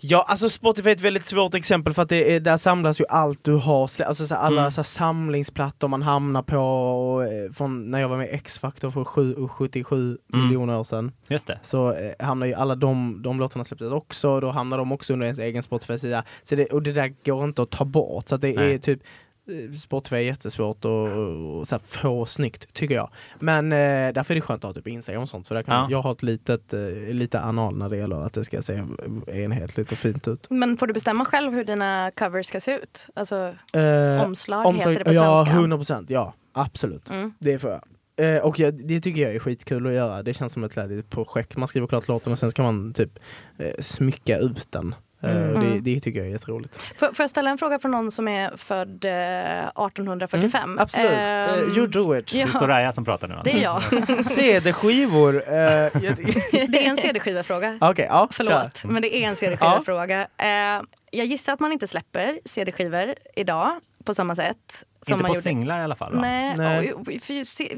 Ja, 0.00 0.24
alltså 0.28 0.48
Spotify 0.48 0.90
är 0.90 0.94
ett 0.94 1.00
väldigt 1.00 1.24
svårt 1.24 1.54
exempel 1.54 1.92
för 1.94 2.02
att 2.02 2.08
det 2.08 2.34
är, 2.34 2.40
där 2.40 2.56
samlas 2.56 3.00
ju 3.00 3.04
allt 3.08 3.44
du 3.44 3.52
har, 3.54 3.82
alltså 3.82 4.26
så 4.26 4.34
alla 4.34 4.60
Mm. 4.60 4.70
så 4.70 4.84
samlingsplattor 4.84 5.88
man 5.88 6.02
hamnar 6.02 6.42
på 6.42 6.56
och, 6.58 7.24
eh, 7.24 7.50
från 7.52 7.90
när 7.90 7.98
jag 8.00 8.08
var 8.08 8.16
med 8.16 8.26
i 8.26 8.30
X-Factor 8.30 8.90
för 8.90 9.04
sju- 9.04 9.48
77 9.48 10.18
Mm. 10.34 10.46
miljoner 10.46 10.78
år 10.78 10.84
sedan. 10.84 11.12
Just 11.28 11.46
det. 11.46 11.58
Så 11.62 11.92
eh, 11.92 12.26
hamnar 12.26 12.46
ju 12.46 12.54
alla 12.54 12.74
de, 12.74 13.22
de 13.22 13.40
låtarna 13.40 13.64
släpptes 13.64 13.92
också, 13.92 14.40
då 14.40 14.50
hamnar 14.50 14.78
de 14.78 14.92
också 14.92 15.12
under 15.12 15.26
ens 15.26 15.38
egen 15.38 15.62
Spotify-sida. 15.62 16.24
Så 16.42 16.54
det, 16.54 16.66
och 16.66 16.82
det 16.82 16.92
där 16.92 17.14
går 17.24 17.44
inte 17.44 17.62
att 17.62 17.70
ta 17.70 17.84
bort, 17.84 18.28
så 18.28 18.34
att 18.34 18.40
det 18.40 18.52
Nej. 18.56 18.74
är 18.74 18.78
typ 18.78 19.00
Spotify 19.78 20.16
är 20.16 20.20
jättesvårt 20.20 20.84
och, 20.84 21.08
och, 21.08 21.58
och 21.58 21.68
så 21.68 21.74
här, 21.74 21.80
få 21.84 22.26
snyggt 22.26 22.74
tycker 22.74 22.94
jag. 22.94 23.10
Men 23.38 23.72
eh, 23.72 24.12
därför 24.12 24.34
är 24.34 24.34
det 24.34 24.40
skönt 24.40 24.64
att 24.64 24.68
ha 24.68 24.74
typ 24.74 24.86
Instagram 24.88 25.22
och 25.22 25.28
sånt 25.28 25.48
för 25.48 25.54
där 25.54 25.62
kan 25.62 25.74
Ja. 25.74 25.86
jag 25.90 26.02
har 26.02 26.12
ett 26.12 26.22
litet, 26.22 26.72
eh, 26.72 26.80
lite 27.12 27.40
anal 27.40 27.76
när 27.76 27.88
det 27.88 27.96
gäller 27.96 28.16
att 28.26 28.32
det 28.32 28.44
ska 28.44 28.62
se 28.62 28.82
enhetligt 29.26 29.92
och 29.92 29.98
fint 29.98 30.28
ut. 30.28 30.46
Men 30.50 30.76
får 30.76 30.86
du 30.86 30.92
bestämma 30.92 31.24
själv 31.24 31.52
hur 31.52 31.64
dina 31.64 32.10
covers 32.16 32.46
ska 32.46 32.60
se 32.60 32.74
ut? 32.78 33.06
Alltså 33.14 33.54
Eh, 33.72 34.22
omslag 34.24 34.66
omsorg- 34.66 34.78
heter 34.78 34.98
det 34.98 35.04
på 35.04 35.12
ja, 35.12 35.44
svenska. 35.44 35.60
100 35.60 35.76
procent. 35.76 36.10
Ja, 36.10 36.34
absolut. 36.52 37.10
Mm. 37.10 37.32
Det 37.38 37.58
får 37.58 37.70
jag. 37.70 37.80
Eh, 38.36 38.40
och 38.42 38.58
jag, 38.58 38.74
det 38.88 39.00
tycker 39.00 39.22
jag 39.22 39.34
är 39.34 39.38
skitkul 39.38 39.86
att 39.86 39.92
göra. 39.92 40.22
Det 40.22 40.34
känns 40.34 40.52
som 40.52 40.64
ett 40.64 40.76
ledigt 40.76 41.10
projekt. 41.10 41.56
Man 41.56 41.68
skriver 41.68 41.86
klart 41.86 42.08
låten 42.08 42.32
och 42.32 42.38
sen 42.38 42.50
ska 42.50 42.62
man 42.62 42.92
typ 42.92 43.18
eh, 43.58 43.70
smycka 43.80 44.38
ut 44.38 44.66
den. 44.72 44.94
Eh, 45.22 45.30
Mm. 45.36 45.54
och 45.54 45.60
det, 45.60 45.66
Mm. 45.66 45.82
det 45.84 46.00
tycker 46.00 46.18
jag 46.18 46.28
är 46.28 46.32
jätteroligt. 46.32 46.76
Får, 46.98 47.06
får 47.12 47.22
jag 47.22 47.30
ställa 47.30 47.50
en 47.50 47.58
fråga 47.58 47.78
från 47.78 47.90
någon 47.90 48.10
som 48.10 48.28
är 48.28 48.56
född 48.56 49.04
eh, 49.04 49.68
1845? 49.68 50.62
Mm, 50.64 50.78
absolut. 50.78 51.10
Eh, 51.10 51.76
you 51.78 51.86
do 51.86 52.16
it. 52.18 52.34
ja. 52.34 52.46
Det 52.46 52.52
är 52.52 52.58
Soraya 52.58 52.92
som 52.92 53.04
pratar 53.04 53.28
nu. 53.28 53.34
Det 53.44 53.52
är 53.52 53.62
jag. 53.62 53.82
CD-skivor. 54.26 55.42
eh, 55.48 55.54
jag- 55.56 55.90
Det 56.52 56.86
är 56.86 56.90
en 56.90 56.96
CD-skivafråga. 56.96 57.78
Okej, 57.80 58.06
ja. 58.08 58.28
Förlåt, 58.32 58.84
men 58.84 59.02
det 59.02 59.16
är 59.16 59.28
en 59.28 59.36
CD-skivafråga. 59.36 60.20
Eh, 60.38 60.82
jag 61.10 61.26
gissar 61.26 61.52
att 61.52 61.60
man 61.60 61.72
inte 61.72 61.86
släpper 61.86 62.38
CD-skivor 62.44 63.14
idag 63.36 63.70
på 64.04 64.14
samma 64.14 64.36
sätt. 64.36 64.84
Som 65.02 65.12
Inte 65.12 65.22
man 65.22 65.28
på 65.28 65.34
gjorde. 65.34 65.42
singlar 65.42 65.80
i 65.80 65.82
alla 65.82 65.94
fall 65.94 66.14
va? 66.14 66.20
Nej, 66.20 66.54
Nej. 66.58 67.18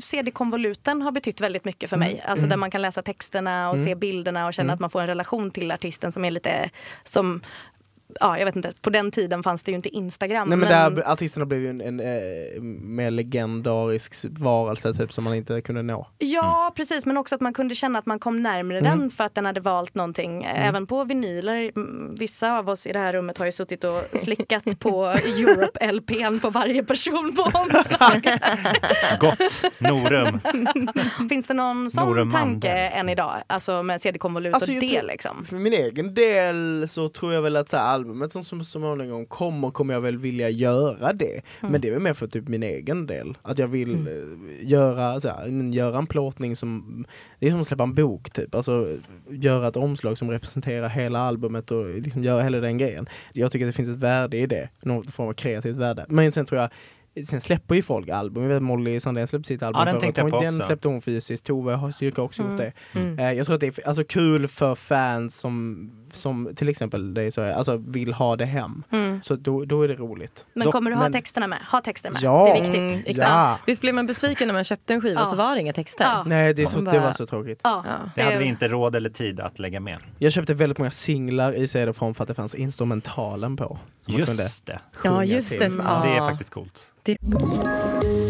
CD-konvoluten 0.00 1.02
har 1.02 1.12
betytt 1.12 1.40
väldigt 1.40 1.64
mycket 1.64 1.90
för 1.90 1.96
mig. 1.96 2.22
Alltså 2.26 2.46
där 2.46 2.56
man 2.56 2.70
kan 2.70 2.82
läsa 2.82 3.02
texterna 3.02 3.70
och 3.70 3.78
se 3.78 3.94
bilderna 3.94 4.46
och 4.46 4.54
känna 4.54 4.72
att 4.72 4.80
man 4.80 4.90
får 4.90 5.00
en 5.00 5.06
relation 5.06 5.50
till 5.50 5.70
artisten 5.72 6.12
som 6.12 6.24
är 6.24 6.30
lite 6.30 6.70
som 7.04 7.40
ja, 8.20 8.38
jag 8.38 8.46
vet 8.46 8.56
inte, 8.56 8.72
på 8.80 8.90
den 8.90 9.10
tiden 9.10 9.42
fanns 9.42 9.62
det 9.62 9.70
ju 9.70 9.76
inte 9.76 9.88
Instagram. 9.88 10.48
Nej 10.48 10.58
men 10.58 10.68
där 10.68 11.10
artisterna 11.12 11.46
blev 11.46 11.60
ju 11.60 11.68
en, 11.70 11.80
en 11.80 12.00
eh, 12.00 12.60
mer 12.80 13.10
legendarisk 13.10 14.14
varelse 14.30 14.92
typ 14.92 15.12
som 15.12 15.24
man 15.24 15.34
inte 15.34 15.60
kunde 15.60 15.82
nå. 15.82 16.06
Ja, 16.18 16.72
precis. 16.76 17.06
Men 17.06 17.16
också 17.16 17.34
att 17.34 17.40
man 17.40 17.52
kunde 17.52 17.74
känna 17.74 17.98
att 17.98 18.06
man 18.06 18.18
kom 18.18 18.42
närmare 18.42 18.78
Mm. 18.78 18.98
den 18.98 19.10
för 19.10 19.24
att 19.24 19.34
den 19.34 19.46
hade 19.46 19.60
valt 19.60 19.94
någonting. 19.94 20.44
Även 20.44 20.86
på 20.86 21.04
vinyler. 21.04 21.70
Mm, 21.76 22.14
Vissa 22.14 22.58
av 22.58 22.68
oss 22.68 22.86
i 22.86 22.92
det 22.92 22.98
här 22.98 23.12
rummet 23.12 23.38
har 23.38 23.46
ju 23.46 23.52
suttit 23.52 23.84
och 23.84 24.02
slickat 24.18 24.64
på 24.78 25.04
Europe-LPn 25.04 26.40
på 26.40 26.50
varje 26.50 26.84
person 26.84 27.32
på 27.36 27.42
omslaget. 27.58 28.42
Gott. 29.20 29.38
Norum. 29.78 30.40
Finns 31.28 31.46
det 31.46 31.54
någon 31.54 31.90
sån 31.90 32.08
Norum 32.08 32.30
tanke 32.30 32.68
Mandel. 32.68 32.90
än 33.00 33.08
idag? 33.08 33.32
Alltså 33.46 33.82
med 33.82 34.00
CD-konvolut 34.02 34.54
Alltså, 34.54 34.72
och 34.74 34.80
det 34.80 34.88
tror- 34.88 35.06
liksom? 35.08 35.44
För 35.44 35.56
min 35.56 35.72
egen 35.72 36.14
del 36.14 36.86
så 36.88 37.08
tror 37.08 37.34
jag 37.34 37.42
väl 37.42 37.56
att 37.56 37.68
så 37.68 37.76
här, 37.76 37.99
albumet 38.00 38.32
som 38.32 38.42
så 38.42 38.64
småningom 38.64 39.26
kommer, 39.26 39.70
kommer 39.70 39.94
jag 39.94 40.00
väl 40.00 40.18
vilja 40.18 40.48
göra 40.48 41.12
det. 41.12 41.40
Men 41.60 41.80
det 41.80 41.88
är 41.88 41.92
väl 41.92 42.02
mer 42.02 42.12
för 42.12 42.26
typ 42.26 42.48
min 42.48 42.62
egen 42.62 43.06
del. 43.06 43.38
Att 43.42 43.58
jag 43.58 43.68
vill 43.68 44.08
eh, 44.08 44.68
göra, 44.68 45.20
så 45.20 45.28
här, 45.28 45.46
men 45.46 45.72
göra 45.72 45.98
en 45.98 46.06
plåtning 46.06 46.56
som, 46.56 47.04
det 47.38 47.46
är 47.46 47.50
som 47.50 47.60
att 47.60 47.66
släppa 47.66 47.82
en 47.82 47.94
bok 47.94 48.30
typ. 48.30 48.54
Alltså 48.54 48.96
göra 49.28 49.68
ett 49.68 49.76
omslag 49.76 50.18
som 50.18 50.30
representerar 50.30 50.88
hela 50.88 51.18
albumet 51.18 51.70
och 51.70 51.88
liksom 51.88 52.24
göra 52.24 52.42
hela 52.42 52.60
den 52.60 52.78
grejen. 52.78 53.08
Jag 53.32 53.52
tycker 53.52 53.66
att 53.66 53.68
det 53.68 53.76
finns 53.76 53.90
ett 53.90 54.02
värde 54.02 54.38
i 54.38 54.46
det, 54.46 54.68
någon 54.82 55.02
form 55.02 55.28
av 55.28 55.32
kreativt 55.32 55.76
värde. 55.76 56.06
Men 56.08 56.32
sen 56.32 56.46
tror 56.46 56.60
jag 56.60 56.70
Sen 57.26 57.40
släpper 57.40 57.74
ju 57.74 57.82
folk 57.82 58.08
album. 58.08 58.42
Jag 58.42 58.50
vet 58.50 58.62
Molly 58.62 59.00
Sandén 59.00 59.26
släppte 59.26 59.48
sitt 59.48 59.62
album 59.62 59.82
Ja, 59.86 59.92
den 59.92 60.30
förra 60.30 60.40
Den 60.40 60.52
släppte 60.52 60.88
hon 60.88 61.00
fysiskt. 61.00 61.46
Tove 61.46 61.72
har 61.72 61.88
också 62.18 62.42
gjort 62.42 62.56
det. 62.56 62.72
Mm. 62.92 63.18
Eh, 63.18 63.32
jag 63.32 63.46
tror 63.46 63.54
att 63.54 63.60
det 63.60 63.78
är 63.78 63.86
alltså, 63.86 64.04
kul 64.04 64.48
för 64.48 64.74
fans 64.74 65.36
som, 65.36 65.90
som 66.12 66.50
till 66.56 66.68
exempel 66.68 67.14
dig 67.14 67.30
så 67.32 67.40
är, 67.40 67.52
alltså, 67.52 67.76
vill 67.76 68.12
ha 68.12 68.36
det 68.36 68.44
hem. 68.44 68.82
Mm. 68.92 69.20
Så 69.22 69.36
då, 69.36 69.64
då 69.64 69.82
är 69.82 69.88
det 69.88 69.94
roligt. 69.94 70.44
Men 70.54 70.64
Dock- 70.66 70.72
kommer 70.72 70.90
du 70.90 70.96
ha 70.96 71.02
men- 71.02 71.12
texterna 71.12 71.46
med? 71.46 71.58
Ha 71.72 71.80
texter 71.80 72.10
med. 72.10 72.22
Ja. 72.22 72.44
Det 72.44 72.50
är 72.60 72.62
viktigt. 72.82 73.18
Mm. 73.18 73.30
Ja. 73.30 73.58
Visst 73.66 73.80
blev 73.80 73.94
man 73.94 74.06
besviken 74.06 74.46
när 74.46 74.54
man 74.54 74.64
köpte 74.64 74.94
en 74.94 75.00
skiva 75.00 75.20
Ja. 75.20 75.26
så 75.26 75.36
var 75.36 75.54
det 75.54 75.60
inga 75.60 75.72
texter? 75.72 76.04
Ja. 76.04 76.22
Nej, 76.26 76.54
det, 76.54 76.62
är 76.62 76.66
så, 76.66 76.80
det 76.80 76.98
var 77.00 77.12
så 77.12 77.26
tråkigt. 77.26 77.60
Ja. 77.64 77.84
Ja. 77.86 78.10
Det 78.14 78.22
hade 78.22 78.38
vi 78.38 78.44
inte 78.44 78.68
råd 78.68 78.96
eller 78.96 79.10
tid 79.10 79.40
att 79.40 79.58
lägga 79.58 79.80
med. 79.80 79.98
Jag 80.18 80.32
köpte 80.32 80.54
väldigt 80.54 80.78
många 80.78 80.90
singlar 80.90 81.52
i 81.52 81.68
CD-form 81.68 82.14
för 82.14 82.24
att 82.24 82.28
det 82.28 82.34
fanns 82.34 82.54
instrumentalen 82.54 83.56
på. 83.56 83.78
Just 84.06 84.66
det. 84.66 84.80
Ja, 85.04 85.24
just 85.24 85.50
till. 85.50 85.58
det. 85.60 85.70
Som, 85.70 85.78
Det 85.78 86.16
är 86.16 86.28
faktiskt 86.28 86.50
coolt. 86.50 86.78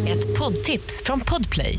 Ett 0.09 0.39
poddtips 0.39 1.03
från 1.05 1.21
Podplay. 1.21 1.79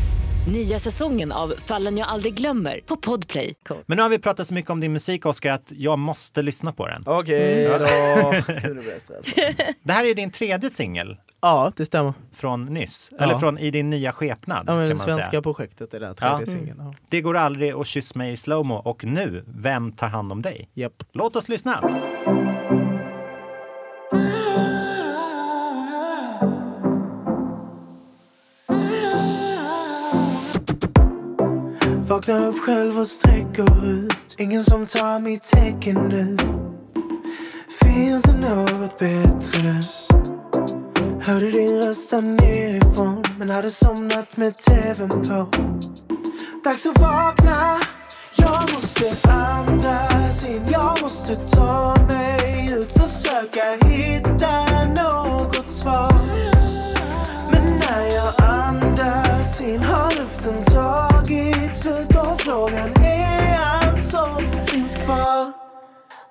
Nya 0.47 0.79
säsongen 0.79 1.31
av 1.31 1.53
Fallen 1.57 1.97
jag 1.97 2.07
aldrig 2.07 2.33
glömmer 2.33 2.79
på 2.85 2.95
Podplay. 2.95 3.53
Men 3.85 3.95
nu 3.97 4.01
har 4.03 4.09
vi 4.09 4.19
pratat 4.19 4.47
så 4.47 4.53
mycket 4.53 4.71
om 4.71 4.79
din 4.79 4.93
musik, 4.93 5.25
Oskar, 5.25 5.51
att 5.51 5.71
jag 5.75 5.99
måste 5.99 6.41
lyssna 6.41 6.73
på 6.73 6.87
den. 6.87 7.03
Okej 7.05 7.65
Mm. 7.65 7.79
då. 7.79 7.85
Gud, 8.53 8.63
nu 8.75 8.81
blir 8.81 8.91
jag 8.91 9.01
stressad. 9.01 9.65
Det 9.83 9.93
här 9.93 10.05
är 10.05 10.15
din 10.15 10.31
tredje 10.31 10.69
singel 10.69 11.17
Ja, 11.41 11.71
det 11.75 11.85
stämmer. 11.85 12.13
från 12.33 12.65
nyss. 12.65 13.09
Ja. 13.11 13.23
Eller 13.23 13.35
från 13.37 13.57
I 13.57 13.71
din 13.71 13.89
nya 13.89 14.11
skepnad, 14.11 14.63
Ja, 14.67 14.75
men 14.75 14.87
kan 14.89 14.89
det 14.89 14.95
man 14.95 15.05
svenska 15.05 15.31
säga. 15.31 15.41
projektet 15.41 15.93
är 15.93 15.99
där, 15.99 16.13
tredje 16.13 16.37
Ja. 16.39 16.45
singeln. 16.45 16.77
Ja. 16.79 16.93
Det 17.09 17.21
går 17.21 17.37
aldrig 17.37 17.75
och 17.75 17.85
kyss 17.85 18.15
mig 18.15 18.31
i 18.33 18.37
slowmo. 18.37 18.75
Och 18.75 19.05
nu, 19.05 19.43
Vem 19.47 19.91
tar 19.91 20.07
hand 20.07 20.31
om 20.31 20.41
dig? 20.41 20.69
Japp. 20.73 21.03
Låt 21.11 21.35
oss 21.35 21.49
lyssna. 21.49 21.83
Vaknar 32.21 32.47
upp 32.47 32.59
själv 32.59 32.99
och 32.99 33.07
sträcker 33.07 33.85
ut. 33.85 34.35
Ingen 34.37 34.63
som 34.63 34.85
tar 34.85 35.19
mitt 35.19 35.43
tecken 35.43 35.95
nu. 35.95 36.37
Finns 37.83 38.21
det 38.21 38.33
något 38.33 38.99
bättre? 38.99 39.81
Hörde 41.21 41.51
din 41.51 41.77
röst 41.77 42.11
där 42.11 42.21
nerifrån 42.21 43.23
Men 43.39 43.49
hade 43.49 43.71
somnat 43.71 44.37
med 44.37 44.57
tvn 44.57 45.09
på. 45.09 45.47
Dags 46.63 46.85
att 46.85 47.01
vakna. 47.01 47.79
Jag 48.35 48.73
måste 48.73 49.29
andas 49.31 50.49
in. 50.49 50.61
Jag 50.71 51.01
måste 51.01 51.35
ta 51.35 51.95
mig 52.07 52.73
ut. 52.73 52.91
Försöka 52.91 53.87
hitta 53.87 54.85
något 54.85 55.69
svar. 55.69 56.13
Men 57.51 57.79
när 57.79 58.05
jag 58.15 58.49
andas 58.49 59.61
in 59.61 59.83
har 59.83 60.11
luften 60.19 60.63
tagit 60.63 61.60
kvar. 65.05 65.51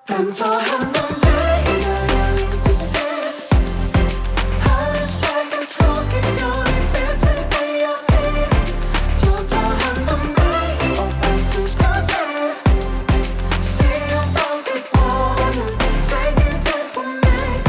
Vem 0.07 0.33
tar 0.33 0.59
hand 0.69 0.97
om 1.03 1.13
mig 1.29 1.63
när 1.85 2.05
jag 2.17 2.31
inte 2.41 2.73
ser? 2.73 3.31
Här 4.59 4.91
är 4.91 5.07
säkert 5.21 5.69
tråkig, 5.77 6.25
jag 6.41 6.59
är 6.77 6.85
bättre 6.93 7.33
än 7.61 7.79
jag 7.85 7.99
är. 8.23 8.49
Jag 9.25 9.47
tar 9.47 9.73
hand 9.83 10.09
om 10.15 10.27
mig, 10.39 10.97
hoppas 10.97 11.55
du 11.55 11.67
ska 11.67 11.89
se. 12.11 12.25
Se 13.63 13.91
jag 14.13 14.27
tänker 14.37 14.81
på 14.91 15.05
nu, 15.55 15.65
tänk 16.11 16.37
inte 16.53 16.73
på 16.93 17.01
mig. 17.01 17.63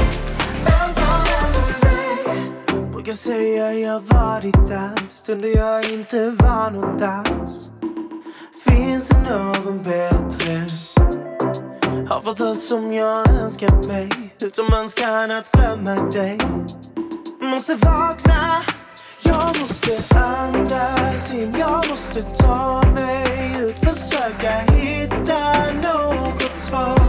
Vem 0.65 0.95
tar 0.95 1.23
hand 1.33 1.57
om 1.57 1.73
mig? 1.87 2.91
Brukar 2.93 3.13
säga 3.13 3.73
jag 3.73 4.01
varit 4.01 4.67
där 4.69 5.09
stunder 5.09 5.57
jag 5.57 5.93
inte 5.93 6.31
var 6.31 6.71
något 6.71 6.99
dans. 6.99 7.72
Finns 8.73 9.09
det 9.09 9.31
någon 9.31 9.83
bättre? 9.83 10.67
Har 12.09 12.21
fått 12.21 12.41
allt 12.41 12.63
som 12.63 12.93
jag 12.93 13.29
önskat 13.29 13.87
mig 13.87 14.09
utom 14.41 14.73
önskan 14.75 15.31
att 15.31 15.53
glömma 15.53 15.95
dig. 15.95 16.39
Måste 17.41 17.75
vakna, 17.75 18.63
jag 19.23 19.61
måste 19.61 20.17
andas 20.19 21.35
in. 21.35 21.55
Jag 21.59 21.91
måste 21.91 22.23
ta 22.23 22.83
mig 22.95 23.57
ut, 23.61 23.77
försöka 23.79 24.51
hitta 24.73 25.73
något 25.73 26.57
svar. 26.57 27.01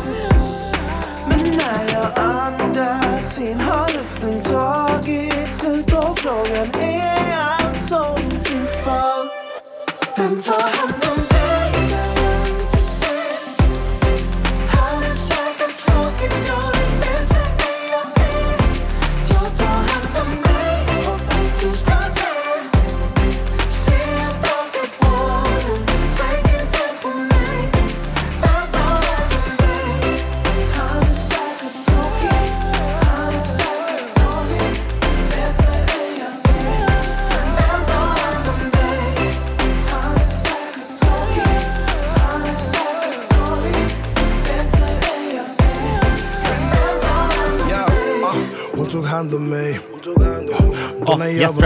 Men 1.30 1.40
när 1.40 1.94
jag 1.94 2.12
andas 2.20 3.40
in 3.40 3.60
har 3.60 3.94
luften 3.94 4.42
tagit 4.42 5.52
slut 5.52 5.94
och 5.94 6.20
frågan 6.20 6.70
är 6.82 7.38
allt 7.38 7.82
som 7.82 8.32
finns 8.44 8.76
kvar. 8.84 9.44
Vem 10.18 10.42
tar 10.42 10.62
hand 10.62 11.04
om 11.18 11.23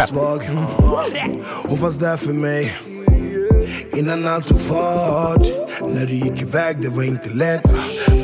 svag. 0.07 0.49
Hon 1.67 1.77
fanns 1.77 1.95
där 1.95 2.17
för 2.17 2.33
mig. 2.33 2.77
Innan 3.97 4.27
allt 4.27 4.47
tog 4.47 4.61
fart. 4.61 5.47
När 5.81 6.05
du 6.05 6.13
gick 6.13 6.41
iväg, 6.41 6.81
det 6.81 6.89
var 6.89 7.03
inte 7.03 7.29
lätt. 7.29 7.61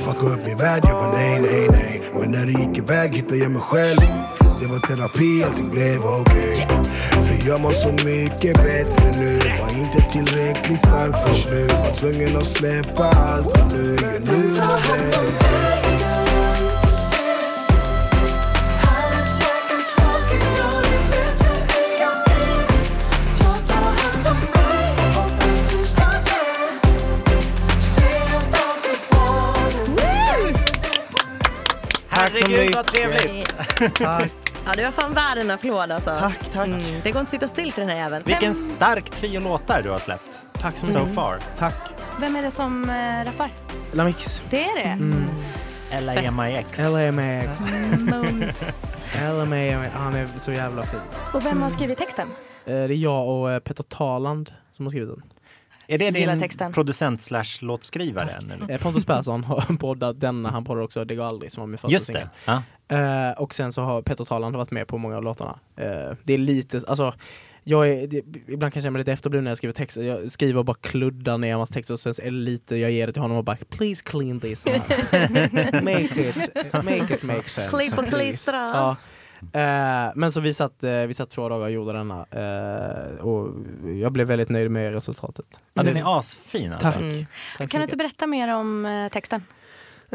Fucka 0.05 0.25
upp 0.25 0.45
min 0.45 0.57
värld, 0.57 0.83
jag 0.83 0.93
var 0.93 1.13
nej, 1.13 1.39
nej, 1.41 1.67
nej. 1.69 2.01
Men 2.19 2.31
när 2.31 2.45
du 2.45 2.51
gick 2.51 2.77
iväg 2.77 3.15
hittade 3.15 3.37
jag 3.37 3.51
mig 3.51 3.61
själv. 3.61 3.99
Det 4.61 4.67
var 4.67 4.79
terapi, 4.79 5.43
allting 5.43 5.69
blev 5.69 6.05
okej. 6.05 6.67
För 7.11 7.47
jag 7.47 7.61
mår 7.61 7.71
så 7.71 7.91
mycket 7.91 8.53
bättre 8.53 9.11
nu. 9.19 9.37
Var 9.37 9.79
inte 9.79 10.09
tillräckligt 10.09 10.79
stark 10.79 11.15
först 11.27 11.49
nu. 11.49 11.67
Var 11.67 11.93
tvungen 11.93 12.37
att 12.37 12.45
släppa 12.45 13.03
allt 13.03 13.47
och 13.47 13.73
nu, 13.73 13.97
ja, 14.01 14.07
nu 14.07 14.35
är 14.35 15.69
det 15.69 15.72
Herregud 32.31 32.75
vad 32.75 32.85
trevligt! 32.85 33.53
Tack, 33.95 34.31
Ja, 34.65 34.71
det 34.75 34.83
var 34.83 34.91
fan 34.91 35.13
värd 35.13 35.37
en 35.37 35.51
applåd 35.51 35.91
alltså. 35.91 36.09
tack, 36.19 36.39
tack. 36.53 36.67
Mm, 36.67 37.01
det 37.03 37.11
går 37.11 37.19
inte 37.19 37.21
att 37.21 37.29
sitta 37.29 37.47
still 37.47 37.71
till 37.71 37.81
den 37.81 37.89
här 37.89 37.97
jäveln. 37.97 38.23
Vilken 38.25 38.53
stark 38.53 39.09
trio 39.09 39.39
låtar 39.41 39.81
du 39.81 39.89
har 39.89 39.99
släppt 39.99 40.23
Tack 40.53 40.77
så 40.77 40.87
so 40.87 40.99
mycket. 40.99 41.15
far. 41.15 41.39
Tack. 41.57 41.75
Vem 42.19 42.35
är 42.35 42.41
det 42.41 42.51
som 42.51 42.89
äh, 42.89 43.25
rappar? 43.25 43.49
Lamix. 43.91 44.41
Det 44.49 44.63
är 44.63 44.75
det? 44.75 44.89
Mm. 44.89 45.29
LAMIX. 46.01 46.79
Mums. 47.99 49.09
LMA, 49.21 49.87
han 49.93 50.15
är 50.15 50.29
så 50.39 50.51
jävla 50.51 50.83
fin. 50.83 50.99
Och 51.33 51.45
vem 51.45 51.61
har 51.61 51.69
skrivit 51.69 51.97
texten? 51.97 52.27
Eh, 52.65 52.73
Det 52.73 52.73
är 52.73 52.87
jag 52.87 53.27
och 53.29 53.51
eh, 53.51 53.59
Peter 53.59 53.83
Taland 53.83 54.53
som 54.71 54.85
har 54.85 54.89
skrivit 54.89 55.09
den. 55.09 55.23
Är 55.87 55.97
det 55.97 56.11
din 56.11 56.39
texten. 56.39 56.73
producent 56.73 57.21
slash 57.21 57.59
låtskrivare? 57.61 58.31
Eller? 58.31 58.71
Eh, 58.71 58.81
Pontus 58.81 59.05
Persson 59.05 59.43
har 59.43 59.77
poddat 59.79 60.19
denna, 60.19 60.49
han 60.49 60.63
poddar 60.63 60.81
också 60.81 61.05
Det 61.05 61.15
går 61.15 61.23
aldrig 61.23 61.51
som 61.51 61.61
var 61.61 61.67
min 61.67 61.77
första 61.77 61.99
singel. 61.99 62.27
Ja. 62.45 62.63
Eh, 62.87 63.31
och 63.31 63.53
sen 63.53 63.71
så 63.71 63.81
har 63.81 64.01
Peter 64.01 64.25
Taland 64.25 64.55
varit 64.55 64.71
med 64.71 64.87
på 64.87 64.97
många 64.97 65.17
av 65.17 65.23
låtarna. 65.23 65.59
Eh, 65.75 66.17
det 66.23 66.33
är 66.33 66.37
lite, 66.37 66.81
alltså 66.87 67.13
jag 67.63 67.89
är, 67.89 68.07
det, 68.07 68.17
ibland 68.47 68.73
kan 68.73 68.79
jag 68.79 68.83
känna 68.83 68.91
mig 68.91 68.99
lite 68.99 69.11
efterbliven 69.11 69.43
när 69.43 69.51
jag 69.51 69.57
skriver 69.57 69.73
texter. 69.73 70.03
Jag 70.03 70.31
skriver 70.31 70.59
och 70.59 70.65
bara 70.65 70.77
kluddar 70.81 71.37
ner 71.37 71.55
hans 71.55 71.69
texter 71.69 71.93
och 71.93 71.99
sen 71.99 72.13
är 72.21 72.23
det 72.23 72.31
lite, 72.31 72.75
jag 72.75 72.91
ger 72.91 73.07
det 73.07 73.13
till 73.13 73.21
honom 73.21 73.37
och 73.37 73.43
bara 73.43 73.57
please 73.69 74.03
clean 74.03 74.39
this. 74.39 74.65
make 75.83 76.29
it, 76.29 76.73
make 76.73 77.13
it 77.13 77.23
make 77.23 77.49
sense. 77.49 77.77
Klipp 77.77 77.97
och 77.97 78.05
please." 78.05 78.25
klistra. 78.25 78.57
Ja. 78.57 78.95
Eh, 79.53 80.11
men 80.15 80.31
så 80.31 80.39
vi 80.39 80.53
satt, 80.53 80.83
eh, 80.83 80.91
vi 80.91 81.13
satt 81.13 81.29
två 81.29 81.49
dagar 81.49 81.65
och 81.65 81.71
gjorde 81.71 81.93
denna 81.93 82.25
eh, 82.31 83.25
och 83.25 83.49
jag 83.95 84.11
blev 84.11 84.27
väldigt 84.27 84.49
nöjd 84.49 84.71
med 84.71 84.93
resultatet. 84.93 85.45
ja, 85.73 85.83
den 85.83 85.97
är 85.97 86.19
asfin 86.19 86.73
alltså. 86.73 86.87
Tack. 86.87 87.01
Mm. 87.01 87.25
Tack 87.57 87.69
Kan 87.69 87.79
du 87.79 87.83
inte 87.83 87.97
berätta 87.97 88.27
mer 88.27 88.55
om 88.55 88.85
eh, 88.85 89.09
texten? 89.09 89.43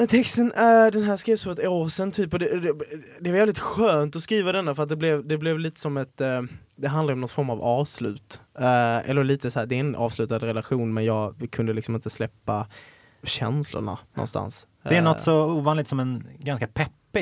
Texten 0.08 0.52
är, 0.52 0.90
den 0.90 1.02
här 1.02 1.16
skrevs 1.16 1.42
för 1.42 1.52
ett 1.52 1.68
år 1.68 1.88
sedan 1.88 2.12
typ 2.12 2.32
och 2.32 2.38
det, 2.38 2.60
det, 2.60 2.72
det 3.20 3.30
var 3.30 3.38
jävligt 3.38 3.58
skönt 3.58 4.16
att 4.16 4.22
skriva 4.22 4.52
denna 4.52 4.74
för 4.74 4.82
att 4.82 4.88
det 4.88 4.96
blev, 4.96 5.28
det 5.28 5.38
blev 5.38 5.58
lite 5.58 5.80
som 5.80 5.96
ett, 5.96 6.20
eh, 6.20 6.42
det 6.76 6.88
handlar 6.88 7.14
om 7.14 7.20
någon 7.20 7.28
form 7.28 7.50
av 7.50 7.62
avslut. 7.62 8.40
Eh, 8.58 9.10
eller 9.10 9.24
lite 9.24 9.50
så 9.50 9.58
här, 9.58 9.66
det 9.66 9.74
är 9.74 9.80
en 9.80 9.96
avslutad 9.96 10.38
relation 10.38 10.94
men 10.94 11.04
jag 11.04 11.48
kunde 11.52 11.72
liksom 11.72 11.94
inte 11.94 12.10
släppa 12.10 12.66
känslorna 13.22 13.98
någonstans. 14.14 14.66
Det 14.82 14.96
är 14.96 15.02
något 15.02 15.20
så 15.20 15.50
ovanligt 15.50 15.88
som 15.88 16.00
en 16.00 16.26
ganska 16.38 16.66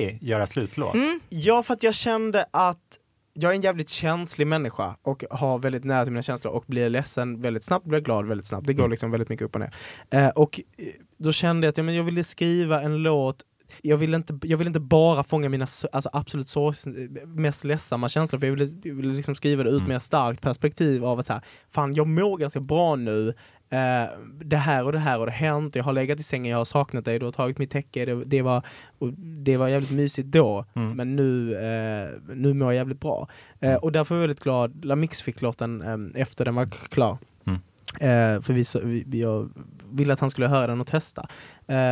peppig 0.00 0.22
göra 0.28 0.46
slutlåt. 0.46 0.94
Mm. 0.94 1.20
Ja, 1.28 1.62
för 1.62 1.74
att 1.74 1.82
jag 1.82 1.94
kände 1.94 2.46
att 2.50 2.98
jag 3.38 3.50
är 3.52 3.56
en 3.56 3.62
jävligt 3.62 3.88
känslig 3.88 4.46
människa 4.46 4.96
och 5.02 5.24
har 5.30 5.58
väldigt 5.58 5.84
nära 5.84 6.04
till 6.04 6.12
mina 6.12 6.22
känslor 6.22 6.52
och 6.52 6.64
blir 6.66 6.88
ledsen 6.88 7.40
väldigt 7.40 7.64
snabbt, 7.64 7.86
blir 7.86 8.00
glad 8.00 8.26
väldigt 8.28 8.46
snabbt. 8.46 8.66
Det 8.66 8.72
går 8.74 8.82
Mm. 8.82 8.90
liksom 8.90 9.10
väldigt 9.10 9.28
mycket 9.28 9.44
upp 9.44 9.54
och 9.54 9.60
ner. 9.60 9.74
Eh, 10.10 10.28
och 10.28 10.60
eh, 10.78 10.86
då 11.18 11.32
kände 11.32 11.66
jag 11.66 11.70
att 11.72 11.76
ja, 11.78 11.82
men 11.84 11.94
jag 11.94 12.04
ville 12.04 12.24
skriva 12.24 12.82
en 12.82 12.96
låt 13.02 13.42
jag 13.82 13.96
ville, 13.96 14.16
inte, 14.16 14.38
jag 14.42 14.58
ville 14.58 14.68
inte 14.68 14.80
bara 14.80 15.24
fånga 15.24 15.48
mina 15.48 15.66
så- 15.66 15.88
alltså 15.92 16.10
absolut 16.12 16.48
sorgs, 16.48 16.86
mest 17.26 17.64
ledsamma 17.64 18.08
känslor, 18.08 18.40
för 18.40 18.46
jag 18.46 18.54
ville, 18.54 18.70
jag 18.84 18.94
ville 18.94 19.14
liksom 19.14 19.34
skriva 19.34 19.62
det 19.62 19.68
ett 19.70 19.74
Mm. 19.76 19.88
mer 19.88 19.98
starkt 19.98 20.40
perspektiv 20.40 21.04
av 21.04 21.18
att 21.18 21.26
så 21.26 21.32
här, 21.32 21.42
fan 21.70 21.94
jag 21.94 22.06
mår 22.08 22.36
ganska 22.38 22.60
bra 22.60 22.96
nu, 22.96 23.34
eh, 23.70 24.04
det 24.44 24.56
här 24.56 24.84
och 24.84 24.92
det 24.92 24.98
här 24.98 25.18
har 25.18 25.26
det 25.26 25.32
hänt, 25.32 25.76
jag 25.76 25.84
har 25.84 25.92
legat 25.92 26.20
i 26.20 26.22
sängen, 26.22 26.50
jag 26.50 26.58
har 26.58 26.64
saknat 26.64 27.04
dig, 27.04 27.18
du 27.18 27.24
har 27.24 27.32
tagit 27.32 27.58
mitt 27.58 27.70
täcke, 27.70 28.04
det, 28.04 28.24
det, 28.24 28.42
var, 28.42 28.62
och 28.98 29.12
det 29.18 29.56
var 29.56 29.68
jävligt 29.68 29.90
mysigt 29.90 30.28
då, 30.28 30.64
Mm. 30.74 30.92
men 30.96 31.16
nu, 31.16 31.54
eh, 31.54 32.34
nu 32.34 32.54
mår 32.54 32.68
jag 32.72 32.74
jävligt 32.74 33.00
bra. 33.00 33.28
Eh, 33.60 33.74
och 33.74 33.92
därför 33.92 34.14
var 34.14 34.22
jag 34.22 34.28
väldigt 34.28 34.44
glad, 34.44 34.84
Lamix 34.84 35.22
fick 35.22 35.42
låten 35.42 35.82
eh, 36.14 36.22
efter 36.22 36.44
den 36.44 36.54
var 36.54 36.66
klar. 36.66 37.18
Mm. 37.46 38.42
För 38.42 38.52
vi, 38.52 38.64
så- 38.64 38.80
vi, 38.84 39.04
vi, 39.06 39.20
jag 39.20 39.50
ville 39.90 40.12
att 40.12 40.20
han 40.20 40.30
skulle 40.30 40.46
höra 40.48 40.66
den 40.66 40.80
och 40.80 40.86
testa. 40.86 41.26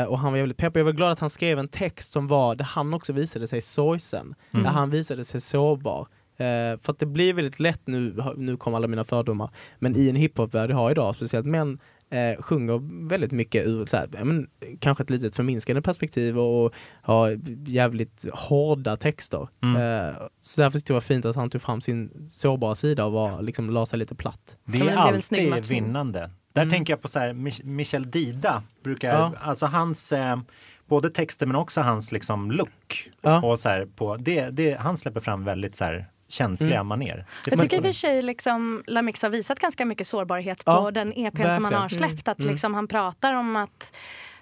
Och 0.08 0.18
han 0.18 0.32
var 0.32 0.36
jävligt 0.38 0.56
pepp. 0.56 0.76
Jag 0.76 0.84
var 0.84 0.92
glad 0.92 1.12
att 1.12 1.18
han 1.18 1.30
skrev 1.30 1.58
en 1.58 1.68
text 1.68 2.12
som 2.12 2.26
var 2.26 2.54
där 2.54 2.64
han 2.64 2.94
också 2.94 3.12
visade 3.12 3.48
sig 3.48 3.60
sorgsen. 3.60 4.34
Mm. 4.52 4.64
Där 4.64 4.70
han 4.70 4.90
visade 4.90 5.24
sig 5.24 5.40
sårbar. 5.40 6.06
Eh, 6.36 6.80
för 6.82 6.90
att 6.92 6.98
det 6.98 7.06
blir 7.06 7.34
väldigt 7.34 7.60
lätt 7.60 7.80
nu, 7.84 8.16
nu 8.36 8.56
kommer 8.56 8.76
alla 8.76 8.88
mina 8.88 9.04
fördomar, 9.04 9.50
men 9.78 9.96
i 9.96 10.08
en 10.08 10.16
hiphopvärld 10.16 10.70
jag 10.70 10.76
har 10.76 10.90
idag, 10.90 11.16
speciellt 11.16 11.46
män 11.46 11.78
eh, 12.10 12.42
sjunger 12.42 13.08
väldigt 13.08 13.32
mycket 13.32 13.66
ur 13.66 13.86
så 13.86 13.96
här, 13.96 14.08
ja, 14.12 14.24
men, 14.24 14.46
kanske 14.78 15.02
ett 15.02 15.10
litet 15.10 15.36
förminskande 15.36 15.82
perspektiv 15.82 16.38
och, 16.38 16.64
och 16.64 16.74
har 17.02 17.40
jävligt 17.68 18.24
hårda 18.32 18.96
texter. 18.96 19.48
Mm. 19.62 19.76
Eh, 20.08 20.14
så 20.40 20.60
därför 20.60 20.78
tyckte 20.78 20.92
jag 20.92 20.94
det 20.94 21.04
var 21.04 21.14
fint 21.14 21.24
att 21.24 21.36
han 21.36 21.50
tog 21.50 21.62
fram 21.62 21.80
sin 21.80 22.28
sårbara 22.30 22.74
sida 22.74 23.04
och 23.06 23.12
var, 23.12 23.42
liksom, 23.42 23.70
la 23.70 23.86
sig 23.86 23.98
lite 23.98 24.14
platt. 24.14 24.56
Det 24.64 24.80
är 24.80 24.96
alltid 24.96 25.66
vinnande. 25.66 26.30
Där 26.52 26.62
Mm. 26.62 26.72
tänker 26.72 26.92
jag 26.92 27.02
på 27.02 27.08
så 27.08 27.18
här, 27.18 27.32
Mich- 27.32 27.64
Michel 27.64 28.10
Dida. 28.10 28.62
Brukar, 28.84 29.12
Ja. 29.18 29.32
Alltså 29.40 29.66
hans, 29.66 30.12
eh, 30.12 30.38
både 30.86 31.10
texter 31.10 31.46
men 31.46 31.56
också 31.56 31.80
hans 31.80 32.12
liksom 32.12 32.50
look. 32.50 33.10
Ja. 33.20 33.42
Och 33.42 33.60
så 33.60 33.68
här, 33.68 33.86
på, 33.96 34.16
det, 34.16 34.50
det, 34.50 34.80
han 34.80 34.96
släpper 34.96 35.20
fram 35.20 35.44
väldigt 35.44 35.74
så 35.74 35.84
här, 35.84 36.06
känsliga 36.34 36.74
Mm. 36.80 36.86
maner. 36.86 37.26
Jag 37.46 37.60
tycker 37.60 37.76
i 37.76 37.80
och 37.80 37.84
för 37.84 37.92
sig 37.92 38.22
liksom 38.22 38.84
Lamix 38.86 39.22
har 39.22 39.30
visat 39.30 39.58
ganska 39.58 39.84
mycket 39.84 40.06
sårbarhet 40.06 40.64
på 40.64 40.70
Ja, 40.72 40.90
den 40.90 41.12
EPn 41.12 41.42
som 41.54 41.64
han 41.64 41.74
har 41.74 41.88
släppt. 41.88 42.28
Att 42.28 42.38
Mm. 42.38 42.50
liksom 42.52 42.74
han 42.74 42.88
pratar 42.88 43.32
om 43.34 43.56
att 43.56 43.96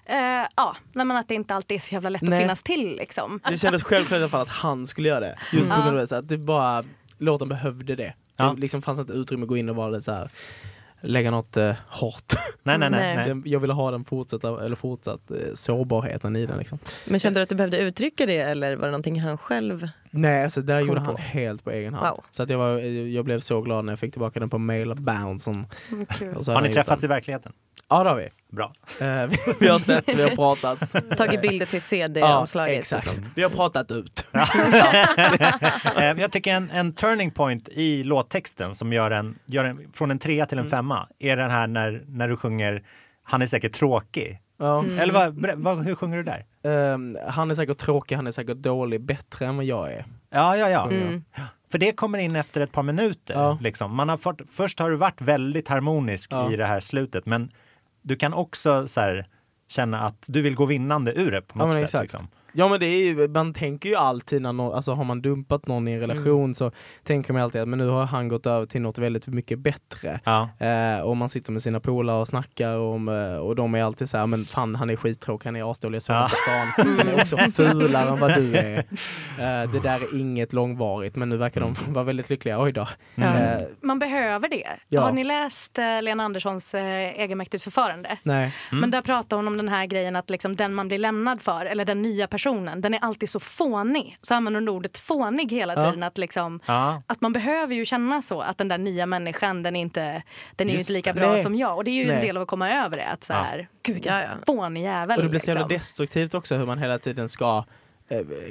eh, 0.05 0.47
ja, 0.55 0.75
men 0.93 1.11
att 1.11 1.27
det 1.27 1.35
inte 1.35 1.55
alltid 1.55 1.75
är 1.75 1.79
så 1.79 1.93
jävla 1.95 2.09
lätt 2.09 2.21
Nej. 2.21 2.37
att 2.37 2.41
finnas 2.43 2.63
till. 2.63 2.95
Liksom. 2.95 3.39
Det 3.49 3.57
kändes 3.57 3.83
självklart 3.83 4.19
i 4.19 4.21
alla 4.21 4.29
fall 4.29 4.41
att 4.41 4.47
han 4.49 4.87
skulle 4.87 5.09
göra 5.09 5.19
det. 5.19 5.35
Just 5.51 5.69
på 5.69 5.73
Mm. 5.75 5.85
grund 5.85 5.95
av 5.97 6.01
det, 6.01 6.07
så 6.07 6.15
att 6.15 6.29
det 6.29 6.37
bara, 6.37 6.83
låten 7.17 7.49
behövde 7.49 7.95
det. 7.95 8.13
Ja. 8.37 8.53
Det 8.53 8.61
liksom 8.61 8.81
fanns 8.81 8.99
inte 8.99 9.13
utrymme 9.13 9.43
att 9.43 9.49
gå 9.49 9.57
in 9.57 9.69
och 9.69 9.75
vara 9.75 9.89
lite 9.89 10.01
så 10.01 10.11
här, 10.11 10.29
lägga 11.03 11.31
något 11.31 11.57
eh, 11.57 11.73
hårt. 11.87 12.33
Nej, 12.63 12.77
nej, 12.77 12.89
nej. 12.89 13.15
Nej. 13.35 13.41
Jag 13.51 13.59
ville 13.59 13.73
ha 13.73 13.91
den 13.91 14.03
fortsatta, 14.05 14.65
eller 14.65 14.75
fortsatt 14.75 15.31
eh, 15.31 15.37
sårbarheten 15.53 16.35
i 16.35 16.45
den. 16.45 16.57
Liksom. 16.57 16.79
Men 17.05 17.19
kände 17.19 17.39
du 17.39 17.43
att 17.43 17.49
du 17.49 17.55
behövde 17.55 17.77
uttrycka 17.77 18.25
det 18.25 18.37
eller 18.37 18.75
var 18.75 18.85
det 18.85 18.91
någonting 18.91 19.21
han 19.21 19.37
själv? 19.37 19.87
Nej, 20.11 20.43
alltså 20.43 20.61
där 20.61 20.79
Kom 20.79 20.87
gjorde 20.87 20.99
på. 21.01 21.05
han 21.05 21.15
helt 21.17 21.63
på 21.63 21.71
egen 21.71 21.93
hand. 21.93 22.15
Wow. 22.15 22.23
Så 22.31 22.43
att 22.43 22.49
jag, 22.49 22.57
var, 22.57 22.79
jag 22.79 23.25
blev 23.25 23.39
så 23.39 23.61
glad 23.61 23.85
när 23.85 23.91
jag 23.91 23.99
fick 23.99 24.11
tillbaka 24.11 24.39
den 24.39 24.49
på 24.49 24.57
mail 24.57 24.95
bouncen. 24.95 25.65
Mm, 25.91 26.05
så 26.41 26.51
Har 26.51 26.55
han 26.55 26.63
ni 26.63 26.73
träffats 26.73 27.01
den. 27.01 27.11
i 27.11 27.13
verkligheten? 27.13 27.53
Ja 27.93 28.03
det 28.03 28.09
har 28.09 28.17
vi. 28.17 28.29
Bra. 28.51 28.73
Eh, 29.01 29.07
vi, 29.29 29.37
vi 29.59 29.67
har 29.67 29.79
sett, 29.79 30.09
vi 30.09 30.23
har 30.23 30.29
pratat. 30.29 31.17
Tagit 31.17 31.41
bilder 31.41 31.65
till 31.65 31.81
CD-omslaget? 31.81 32.79
exakt. 32.79 33.19
Vi 33.35 33.43
har 33.43 33.49
pratat 33.49 33.91
ut. 33.91 34.25
Eh, 35.97 36.21
jag 36.21 36.31
tycker 36.31 36.53
en, 36.53 36.69
en 36.69 36.93
turning 36.93 37.31
point 37.31 37.69
i 37.69 38.03
låttexten 38.03 38.75
som 38.75 38.93
gör 38.93 39.11
en, 39.11 39.39
gör 39.45 39.65
en 39.65 39.91
från 39.93 40.11
en 40.11 40.19
trea 40.19 40.45
till 40.45 40.57
en 40.57 40.63
Mm. 40.63 40.71
femma 40.71 41.07
är 41.19 41.37
den 41.37 41.51
här 41.51 41.67
när, 41.67 42.03
när 42.07 42.27
du 42.29 42.37
sjunger 42.37 42.83
Han 43.23 43.41
är 43.41 43.47
säkert 43.47 43.73
tråkig. 43.73 44.39
Ja. 44.59 44.83
Eller 44.99 45.13
vad, 45.13 45.35
vad, 45.57 45.85
hur 45.85 45.95
sjunger 45.95 46.17
du 46.17 46.23
där? 46.23 46.45
Ehm, 46.63 47.17
han 47.27 47.51
är 47.51 47.55
säkert 47.55 47.77
tråkig, 47.77 48.15
han 48.15 48.27
är 48.27 48.31
säkert 48.31 48.57
dålig, 48.57 49.01
bättre 49.01 49.45
än 49.45 49.55
vad 49.55 49.65
jag 49.65 49.91
är. 49.93 50.05
Ja, 50.29 50.57
ja, 50.57 50.69
ja. 50.69 50.87
Mm. 50.91 51.23
För 51.71 51.77
det 51.77 51.91
kommer 51.91 52.17
in 52.19 52.35
efter 52.35 52.61
ett 52.61 52.71
par 52.71 52.83
minuter. 52.83 53.33
Ja. 53.33 53.57
Liksom. 53.61 53.95
Man 53.95 54.09
har 54.09 54.17
fått, 54.17 54.41
först 54.51 54.79
har 54.79 54.89
du 54.89 54.95
varit 54.95 55.21
väldigt 55.21 55.67
harmonisk 55.67 56.31
Ja. 56.33 56.51
i 56.51 56.55
det 56.55 56.65
här 56.65 56.79
slutet, 56.79 57.25
men 57.25 57.49
du 58.03 58.15
kan 58.15 58.33
också 58.33 58.87
så 58.87 59.01
här, 59.01 59.25
känna 59.67 59.99
att 60.01 60.25
du 60.27 60.41
vill 60.41 60.55
gå 60.55 60.65
vinnande 60.65 61.13
ur 61.13 61.31
det 61.31 61.41
på 61.41 61.59
Ja, 61.59 61.65
något 61.65 61.77
men 61.77 61.87
sätt. 61.87 62.01
Liksom. 62.01 62.27
Ja 62.55 62.67
men 62.67 62.79
det 62.79 62.85
är 62.85 63.03
ju, 63.03 63.27
man 63.27 63.53
tänker 63.53 63.89
ju 63.89 63.95
alltid 63.95 64.41
när 64.41 64.53
någon, 64.53 64.73
alltså 64.75 64.93
har 64.93 65.03
man 65.03 65.21
dumpat 65.21 65.67
någon 65.67 65.87
i 65.87 65.91
en 65.91 65.99
relation 65.99 66.55
så 66.55 66.71
tänker 67.03 67.33
man 67.33 67.41
alltid 67.41 67.61
att 67.61 67.67
men 67.67 67.79
nu 67.79 67.87
har 67.87 68.05
han 68.05 68.27
gått 68.27 68.45
över 68.45 68.65
till 68.65 68.81
något 68.81 68.97
väldigt 68.97 69.27
mycket 69.27 69.59
bättre. 69.59 70.19
Ja. 70.23 70.49
Eh, 70.59 70.99
och 70.99 71.17
man 71.17 71.29
sitter 71.29 71.51
med 71.51 71.61
sina 71.61 71.79
polare 71.79 72.17
och 72.21 72.27
snackar 72.27 72.77
om, 72.77 73.09
eh, 73.09 73.35
och 73.35 73.55
de 73.55 73.75
är 73.75 73.83
alltid 73.83 74.09
så 74.09 74.17
här, 74.17 74.25
men 74.27 74.45
fan 74.45 74.75
han 74.75 74.89
är 74.89 74.95
skittråkig, 74.95 75.45
han 75.47 75.55
är 75.55 75.71
asdålig, 75.71 75.95
jag 75.95 76.03
såg 76.03 76.15
honom 76.15 76.29
på 76.29 76.35
stan. 76.35 76.87
Han 76.97 77.07
är 77.07 77.21
också 77.21 77.37
fulare 77.61 78.09
än 78.09 78.19
vad 78.19 78.35
du 78.35 78.55
är. 78.55 78.83
Eh, 79.39 79.71
det 79.71 79.79
där 79.83 79.95
är 79.95 80.19
inget 80.19 80.53
långvarigt 80.53 81.15
men 81.15 81.29
nu 81.29 81.37
verkar 81.37 81.61
de 81.61 81.75
vara 81.87 82.05
väldigt 82.05 82.29
lyckliga, 82.29 82.61
oj 82.61 82.71
då. 82.71 82.87
Ja. 83.15 83.37
Eh, 83.39 83.61
Man 83.81 83.99
behöver 83.99 84.49
det. 84.49 84.67
Ja. 84.89 85.01
Har 85.01 85.11
ni 85.11 85.23
läst 85.23 85.77
eh, 85.79 86.01
Lena 86.01 86.23
Anderssons 86.23 86.73
eh, 86.73 86.83
egenmäktigt 87.21 87.63
förfarande? 87.63 88.17
nej. 88.23 88.55
Men 88.71 88.91
där 88.91 89.01
pratar 89.01 89.37
hon 89.37 89.47
om 89.47 89.57
den 89.57 89.69
här 89.69 89.85
grejen 89.85 90.15
att 90.15 90.29
liksom 90.29 90.55
den 90.55 90.73
man 90.73 90.87
blir 90.87 90.99
lämnad 90.99 91.41
för, 91.41 91.65
eller 91.65 91.85
den 91.85 92.01
nya 92.01 92.27
personen, 92.27 92.42
den 92.81 92.93
är 92.93 92.99
alltid 92.99 93.29
så 93.29 93.39
fånig. 93.39 94.17
Så 94.21 94.33
använder 94.35 94.59
hon 94.61 94.69
ordet 94.69 94.97
fånig 94.97 95.51
hela 95.51 95.73
Ja. 95.73 95.85
tiden. 95.85 96.03
Att, 96.03 96.17
liksom, 96.17 96.59
Ja. 96.65 97.01
att 97.07 97.21
man 97.21 97.33
behöver 97.33 97.75
ju 97.75 97.85
känna 97.85 98.21
så, 98.21 98.41
att 98.41 98.57
den 98.57 98.67
där 98.67 98.77
nya 98.77 99.05
människan, 99.05 99.63
den 99.63 99.75
är 99.75 99.81
inte, 99.81 100.23
den 100.55 100.69
är 100.69 100.73
Just 100.73 100.79
inte 100.89 100.93
lika 100.93 101.13
bra 101.13 101.31
Nej. 101.31 101.43
som 101.43 101.55
jag. 101.55 101.77
Och 101.77 101.83
det 101.83 101.91
är 101.91 101.95
ju 101.95 102.05
Nej. 102.07 102.15
en 102.15 102.21
del 102.21 102.37
av 102.37 102.43
att 102.43 102.49
komma 102.49 102.71
över 102.71 102.97
det. 102.97 103.07
Att 103.07 103.23
så 103.23 103.33
Ja. 103.33 103.37
här, 103.37 103.67
gud, 103.83 103.95
Ja, 104.05 104.15
vilken 104.15 104.15
ja. 104.39 104.45
fånig 104.45 104.83
jävel. 104.83 105.17
Och 105.17 105.23
det 105.23 105.29
blir 105.29 105.39
så 105.39 105.49
jävla 105.51 105.67
liksom. 105.67 105.77
destruktivt 105.77 106.33
också 106.33 106.55
hur 106.55 106.65
man 106.65 106.77
hela 106.79 106.99
tiden 106.99 107.29
ska 107.29 107.63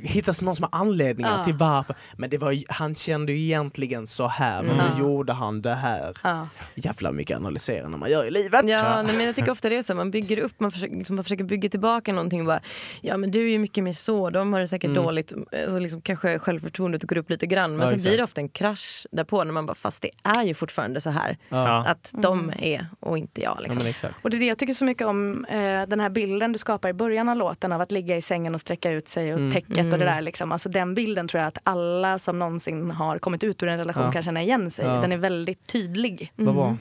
hitta 0.02 0.32
små, 0.32 0.54
små 0.54 0.68
anledningar 0.72 1.38
Ja. 1.38 1.44
till 1.44 1.54
varför. 1.54 1.96
Men 2.16 2.30
det 2.30 2.38
var, 2.38 2.62
han 2.68 2.94
kände 2.94 3.32
ju 3.32 3.38
egentligen 3.44 4.06
så 4.06 4.26
här, 4.26 4.62
men 4.62 4.80
Mm. 4.80 4.86
nu 4.94 5.00
gjorde 5.02 5.32
han 5.32 5.62
det 5.62 5.74
här. 5.74 6.14
Ja. 6.22 6.48
Jävla 6.74 7.12
mycket 7.12 7.36
analyserande 7.36 7.98
man 7.98 8.10
gör 8.10 8.24
i 8.26 8.30
livet. 8.30 8.60
Ja, 8.68 9.02
nej, 9.02 9.16
men 9.16 9.26
jag 9.26 9.34
tycker 9.36 9.50
ofta 9.50 9.68
det 9.68 9.76
är 9.76 9.82
så. 9.82 9.94
Man 9.94 10.10
bygger 10.10 10.38
upp, 10.38 10.52
man 10.60 10.72
försöker, 10.72 10.96
liksom, 10.96 11.16
man 11.16 11.24
försöker 11.24 11.44
bygga 11.44 11.68
tillbaka 11.68 12.12
någonting. 12.12 12.44
Bara, 12.44 12.60
ja 13.00 13.16
men 13.16 13.30
du 13.30 13.40
är 13.46 13.50
ju 13.52 13.58
mycket 13.58 13.84
mer 13.84 13.92
så, 13.92 14.30
de 14.30 14.52
har 14.52 14.60
det 14.60 14.68
säkert 14.68 14.90
Mm. 14.90 15.02
dåligt. 15.04 15.32
Alltså, 15.62 15.78
liksom, 15.78 16.00
kanske 16.00 16.38
självförtroendet 16.38 17.02
går 17.02 17.16
upp 17.18 17.30
lite 17.30 17.46
grann. 17.46 17.70
Men 17.70 17.80
Ja, 17.80 17.86
sen 17.86 17.94
exakt. 17.94 18.10
blir 18.10 18.18
det 18.18 18.24
ofta 18.24 18.40
en 18.40 18.48
krasch 18.48 19.06
därpå 19.12 19.44
när 19.44 19.52
man 19.52 19.66
bara, 19.66 19.74
fast 19.74 20.02
det 20.02 20.10
är 20.24 20.42
ju 20.42 20.54
fortfarande 20.54 21.00
så 21.00 21.10
här. 21.10 21.36
Ja. 21.48 21.84
Att 21.86 22.10
de 22.18 22.40
Mm. 22.40 22.54
är 22.62 22.86
och 23.00 23.18
inte 23.18 23.40
jag. 23.42 23.56
Ja, 23.56 23.60
Liksom. 23.60 23.78
men 23.78 23.86
exakt. 23.86 24.14
Och 24.22 24.30
det 24.30 24.36
är 24.36 24.38
det 24.38 24.46
jag 24.46 24.58
tycker 24.58 24.74
så 24.74 24.84
mycket 24.84 25.06
om, 25.06 25.44
eh, 25.44 25.58
den 25.88 26.00
här 26.00 26.10
bilden 26.10 26.52
du 26.52 26.58
skapar 26.58 26.88
i 26.88 26.92
början 26.92 27.28
av 27.28 27.36
låten 27.36 27.72
av 27.72 27.80
att 27.80 27.92
ligga 27.92 28.16
i 28.16 28.22
sängen 28.22 28.54
och 28.54 28.60
sträcka 28.60 28.90
ut 28.90 29.08
sig 29.08 29.34
och 29.34 29.40
Mm. 29.40 29.51
Täcket 29.52 29.92
och 29.92 29.98
det 29.98 30.04
där. 30.04 30.20
Liksom. 30.20 30.52
Alltså, 30.52 30.68
den 30.68 30.94
bilden 30.94 31.28
tror 31.28 31.40
jag 31.40 31.48
att 31.48 31.58
alla 31.62 32.18
som 32.18 32.38
någonsin 32.38 32.90
har 32.90 33.18
kommit 33.18 33.44
ut 33.44 33.62
ur 33.62 33.68
en 33.68 33.78
relation 33.78 34.04
Ja. 34.04 34.12
kan 34.12 34.22
känna 34.22 34.42
igen 34.42 34.70
sig. 34.70 34.84
Ja. 34.84 34.92
Den 35.00 35.12
är 35.12 35.16
väldigt 35.16 35.66
tydlig. 35.66 36.32
Vad 36.36 36.54
bra. 36.54 36.76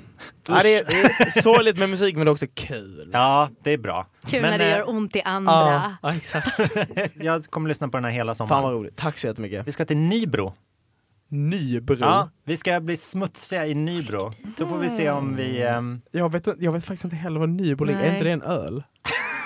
Ja, 0.47 0.60
det, 0.63 0.75
är, 0.77 0.86
det 0.86 0.93
är 1.01 1.41
sorgligt 1.41 1.77
med 1.77 1.89
musik 1.89 2.15
men 2.15 2.25
det 2.25 2.29
är 2.29 2.34
också 2.34 2.47
kul. 2.53 3.10
Ja, 3.13 3.49
det 3.63 3.71
är 3.71 3.77
bra. 3.77 4.07
Kul 4.27 4.41
Men, 4.41 4.51
när 4.51 4.57
det 4.57 4.65
eh, 4.71 4.77
gör 4.77 4.89
ont 4.89 5.15
i 5.15 5.21
andra. 5.21 5.53
Ja, 5.53 5.95
ja 6.01 6.15
exakt. 6.15 6.60
Jag 7.15 7.45
kommer 7.45 7.69
lyssna 7.69 7.88
på 7.89 7.97
den 7.97 8.03
här 8.03 8.12
hela 8.12 8.36
Fan 8.36 8.47
sommaren. 8.47 8.63
vad 8.63 8.73
roligt. 8.73 8.97
Tack 8.97 9.17
så 9.17 9.27
jättemycket. 9.27 9.67
Vi 9.67 9.71
ska 9.71 9.86
till 9.86 9.97
Nybro. 9.97 10.53
Nybro. 11.27 11.97
Ja, 11.99 12.29
vi 12.45 12.57
ska 12.57 12.79
bli 12.79 12.97
smutsiga 12.97 13.67
i 13.67 13.73
Nybro. 13.75 14.34
Då 14.57 14.67
får 14.67 14.77
vi 14.77 14.89
se 14.89 15.10
om 15.12 15.36
vi... 15.36 15.62
ehm, 15.63 16.01
Jag, 16.12 16.31
vet, 16.31 16.47
jag 16.60 16.71
vet 16.71 16.86
faktiskt 16.86 17.03
inte 17.03 17.15
heller 17.15 17.39
vad 17.39 17.49
Nybro 17.49 17.86
ligger. 17.86 17.99
Är 17.99 18.12
inte 18.13 18.23
det 18.23 18.31
en 18.31 18.41
öl? 18.41 18.84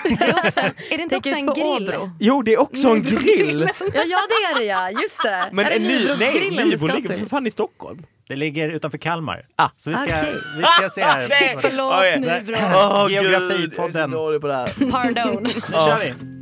Det 0.08 0.24
är, 0.24 0.46
också, 0.46 0.60
är 0.60 0.96
det 0.96 1.02
inte 1.02 1.16
också 1.16 1.34
en 1.34 1.46
grill? 1.46 1.94
Åbro. 1.94 2.10
Jo, 2.20 2.42
det 2.42 2.52
är 2.52 2.60
också 2.60 2.88
en 2.88 3.02
grill! 3.02 3.68
Ja, 3.94 4.02
ja 4.06 4.18
det 4.28 4.54
är 4.54 4.58
det 4.58 4.64
ja, 4.64 4.90
just 4.90 5.22
det. 5.22 5.48
Men 5.52 5.66
är 5.66 5.70
en 5.70 5.82
ny, 5.82 6.08
nej, 6.18 6.50
Nybro 6.50 6.86
ligger 6.94 7.18
för 7.18 7.26
fan 7.26 7.46
i 7.46 7.50
Stockholm. 7.50 8.02
det 8.28 8.36
ligger 8.36 8.68
utanför 8.68 8.98
Kalmar. 8.98 9.46
Ah. 9.56 9.68
Så 9.76 9.90
vi 9.90 9.96
ska, 9.96 10.04
Okej. 10.04 10.34
vi 10.56 10.62
ska 10.62 10.90
se 10.90 11.02
här. 11.02 11.58
Förlåt. 11.60 12.20
Nybro. 12.20 13.08
Geografipodden. 13.08 14.10
Pardon. 14.90 15.42
Nu 15.42 15.72
kör 15.72 16.00
vi! 16.00 16.35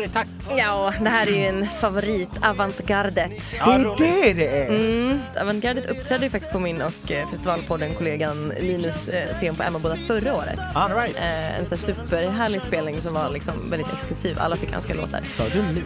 Nickar 0.00 0.20
i 0.20 0.24
takt. 0.24 0.58
Ja, 0.58 0.92
det 1.00 1.08
här 1.08 1.26
är 1.26 1.30
ju 1.30 1.46
en 1.46 1.68
favorit, 1.68 2.28
avantgardet. 2.42 3.32
Ja, 3.58 3.94
Det 3.98 4.30
är 4.30 4.34
det 4.34 4.34
det 4.34 4.62
är! 4.62 4.68
Mm, 4.68 5.20
avantgardet 5.40 5.86
uppträdde 5.86 6.24
ju 6.24 6.30
faktiskt 6.30 6.52
på 6.52 6.58
min 6.60 6.82
och 6.82 7.12
eh, 7.12 7.30
festivalpodden 7.30 7.94
kollegan 7.94 8.52
Linus 8.60 9.08
eh, 9.08 9.34
scen 9.34 9.56
på 9.56 9.62
Emmaboda 9.62 9.96
förra 9.96 10.34
året. 10.34 10.60
All 10.74 10.90
right. 10.92 11.16
Eh, 11.16 11.58
en 11.58 11.66
sån 11.66 11.78
här 11.78 11.84
superhärlig 11.84 12.62
spelning 12.62 13.00
som 13.00 13.14
var 13.14 13.30
liksom 13.30 13.54
väldigt 13.70 13.92
exklusiv. 13.92 14.36
Alla 14.40 14.56
fick 14.56 14.70
ganska 14.72 14.94
låtar. 14.94 15.20
Sa 15.28 15.44
du 15.52 15.62
min? 15.62 15.84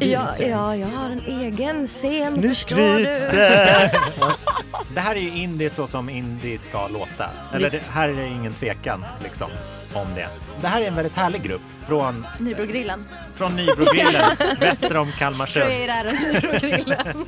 Ja, 0.00 0.28
ja, 0.38 0.76
jag 0.76 0.88
har 0.88 1.10
en 1.10 1.22
egen 1.26 1.86
scen. 1.86 2.34
Nu 2.34 2.48
förstår 2.48 2.76
skryts 2.76 3.24
du. 3.30 3.36
det! 3.36 3.92
Det 4.94 5.00
här 5.00 5.14
är 5.14 5.20
ju 5.20 5.36
indie 5.36 5.70
så 5.70 5.86
som 5.86 6.08
indie 6.08 6.58
ska 6.58 6.88
låta. 6.88 7.30
Eller 7.54 7.70
det, 7.70 7.78
Visst. 7.78 7.90
här 7.90 8.08
är 8.08 8.12
det 8.12 8.26
ingen 8.26 8.52
tvekan 8.52 9.04
liksom 9.22 9.48
om 9.94 10.06
det. 10.14 10.28
Det 10.60 10.66
här 10.66 10.80
är 10.82 10.86
en 10.86 10.94
väldigt 10.94 11.16
härlig 11.16 11.42
grupp 11.42 11.60
från, 11.86 12.26
Nybrogrillen. 12.38 13.04
Från 13.38 13.56
Nybrogrillen 13.56 14.36
väster 14.60 14.96
om 14.96 15.12
Kalmarsund. 15.12 15.64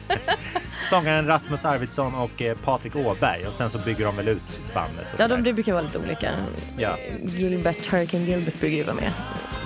Sångaren 0.91 1.27
Rasmus 1.27 1.65
Arvidsson 1.65 2.15
och 2.15 2.43
eh, 2.43 2.57
Patrik 2.57 2.97
Åberg 2.97 3.47
och 3.47 3.55
sen 3.55 3.71
så 3.71 3.79
bygger 3.79 4.05
de 4.05 4.17
väl 4.17 4.29
ut 4.29 4.43
bandet. 4.75 5.07
Och 5.15 5.21
Ja, 5.21 5.25
sådär. 5.25 5.37
de, 5.37 5.43
det 5.45 5.53
brukar 5.53 5.73
vara 5.73 5.83
lite 5.83 5.99
olika. 5.99 6.31
Ja. 6.77 6.97
Gilbert, 7.23 7.87
Hurricane 7.93 8.25
Gilbert 8.25 8.61
brukar 8.61 8.77
ju 8.77 8.83
vara 8.83 8.95
med 8.95 9.13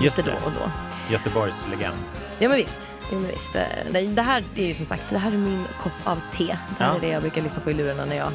Just 0.00 0.16
lite 0.16 0.30
det. 0.30 0.36
då 0.40 0.46
och 0.46 0.52
då. 0.52 0.70
Göteborgs 1.12 1.64
legend. 1.70 1.96
Ja 2.38 2.48
men 2.48 2.56
visst. 2.58 2.92
Ja, 3.10 3.18
men 3.18 3.26
visst. 3.28 3.52
Det, 3.52 3.68
det, 3.90 4.00
det 4.00 4.22
här 4.22 4.44
är 4.56 4.66
ju 4.66 4.74
som 4.74 4.86
sagt, 4.86 5.02
det 5.10 5.18
här 5.18 5.32
är 5.32 5.36
min 5.36 5.64
kopp 5.82 5.92
av 6.04 6.20
te. 6.36 6.44
Det 6.78 6.84
här 6.84 6.90
Ja. 6.90 6.96
är 6.96 7.00
det 7.00 7.08
jag 7.08 7.22
brukar 7.22 7.42
lyssna 7.42 7.62
på 7.62 7.70
i 7.70 7.74
lurarna 7.74 8.04
när 8.04 8.16
jag 8.16 8.28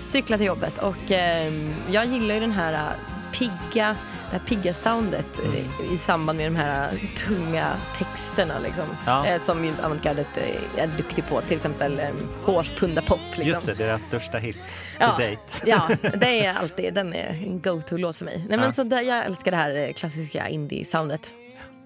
cyklar 0.00 0.36
till 0.36 0.46
jobbet. 0.46 0.78
Och 0.78 1.10
ehm, 1.10 1.74
jag 1.90 2.06
gillar 2.06 2.34
ju 2.34 2.40
den 2.40 2.52
här 2.52 2.72
äh, 2.72 2.78
pigga, 3.38 3.96
det 4.30 4.36
här 4.38 4.44
pigga 4.46 4.74
soundet 4.74 5.38
Mm. 5.38 5.52
eh, 5.56 5.92
i 5.94 5.98
samband 5.98 6.36
med 6.38 6.46
de 6.52 6.56
här 6.56 6.88
äh, 6.92 6.98
tunga 7.26 7.66
texterna 7.98 8.54
liksom. 8.58 8.84
Ja. 9.06 9.26
Eh, 9.26 9.40
som 9.42 9.64
ju 9.64 9.72
avantgardet 9.82 10.28
eh, 10.36 10.82
är 10.82 10.86
duktig 10.96 11.26
på. 11.28 11.40
Till 11.40 11.56
exempel 11.56 11.92
um, 12.00 12.28
Hårs 12.44 12.70
Punda 12.70 13.02
Pop. 13.02 13.20
Liksom. 13.30 13.46
Just 13.46 13.66
det, 13.66 13.74
deras 13.74 14.02
största 14.02 14.38
hit 14.38 14.56
to 14.56 14.62
Ja. 14.98 15.06
date. 15.06 15.38
Ja, 15.66 15.88
det 16.16 16.44
är 16.46 16.54
alltid, 16.54 16.94
den 16.94 17.14
är 17.14 17.28
en 17.28 17.60
go-to-låt 17.60 18.16
för 18.16 18.24
mig. 18.24 18.36
Nej, 18.48 18.58
men 18.58 18.66
Ja. 18.66 18.72
så 18.72 18.84
där, 18.84 19.02
jag 19.02 19.24
älskar 19.24 19.50
det 19.50 19.56
här 19.56 19.74
eh, 19.88 19.92
klassiska 19.92 20.48
indie-soundet. 20.48 21.34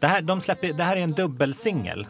Det 0.01 0.07
här, 0.07 0.23
de 0.23 0.41
släpper, 0.41 0.73
det 0.73 0.85
här 0.85 0.97
är 0.97 1.01
en 1.01 1.13
dubbelsingel. 1.13 2.07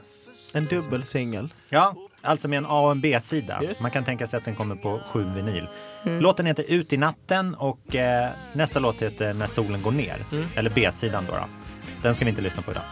En 0.52 0.64
dubbelsingel. 0.64 1.48
Ja, 1.68 1.94
alltså 2.22 2.48
med 2.48 2.56
en 2.56 2.66
A 2.66 2.80
och 2.80 2.90
en 2.90 3.00
B-sida. 3.00 3.62
Man 3.80 3.90
kan 3.90 4.04
tänka 4.04 4.26
sig 4.26 4.38
att 4.38 4.44
den 4.44 4.54
kommer 4.54 4.76
på 4.76 5.00
sju 5.12 5.24
vinyl. 5.34 5.66
Låten 6.04 6.46
heter 6.46 6.64
Ut 6.68 6.92
i 6.92 6.96
natten 6.96 7.54
och 7.54 7.94
eh, 7.94 8.28
nästa 8.52 8.78
låt 8.78 9.02
heter 9.02 9.34
När 9.34 9.46
solen 9.46 9.82
går 9.82 9.92
ner. 9.92 10.16
Eller 10.54 10.70
B-sidan 10.74 11.24
då, 11.28 11.32
då. 11.32 11.44
Den 12.02 12.14
ska 12.14 12.24
vi 12.24 12.28
inte 12.28 12.42
lyssna 12.42 12.62
på 12.62 12.70
idag. 12.70 12.82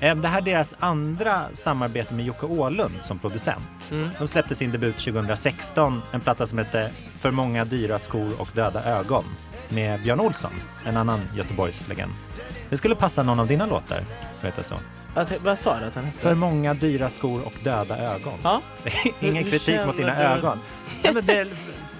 Eh, 0.00 0.16
det 0.16 0.28
här 0.28 0.38
är 0.38 0.42
deras 0.42 0.74
andra 0.78 1.42
samarbete 1.52 2.14
med 2.14 2.24
Jocke 2.24 2.46
Åhlund 2.46 2.94
som 3.02 3.18
producent. 3.18 3.92
De 4.18 4.28
släppte 4.28 4.54
sin 4.54 4.72
debut 4.72 4.98
2016, 4.98 6.02
en 6.12 6.20
platta 6.20 6.46
som 6.46 6.58
hette 6.58 6.90
För 7.18 7.30
många 7.30 7.64
dyra 7.64 7.98
skor 7.98 8.40
och 8.40 8.48
döda 8.54 8.84
ögon 8.84 9.24
med 9.68 10.02
Björn 10.02 10.20
Olsson, 10.20 10.52
en 10.86 10.96
annan 10.96 11.20
Göteborgslegend. 11.34 12.12
Det 12.70 12.76
skulle 12.76 12.94
passa 12.94 13.22
någon 13.22 13.40
av 13.40 13.46
dina 13.46 13.66
låtar, 13.66 14.00
vet 14.40 14.54
jag 14.56 14.66
så. 14.66 14.74
Att, 15.14 15.32
vad 15.44 15.58
sa 15.58 15.78
du 15.78 15.84
att 15.84 15.94
han 15.94 16.04
hette? 16.04 16.18
För 16.18 16.34
många 16.34 16.74
dyra 16.74 17.10
skor 17.10 17.46
och 17.46 17.52
döda 17.64 17.98
ögon. 17.98 18.38
Ja. 18.42 18.60
Ingen 19.20 19.44
kritik 19.44 19.86
mot 19.86 19.96
dina 19.96 20.14
du? 20.14 20.22
ögon. 20.22 20.58
Ja, 21.02 21.12
men 21.12 21.26
det 21.26 21.48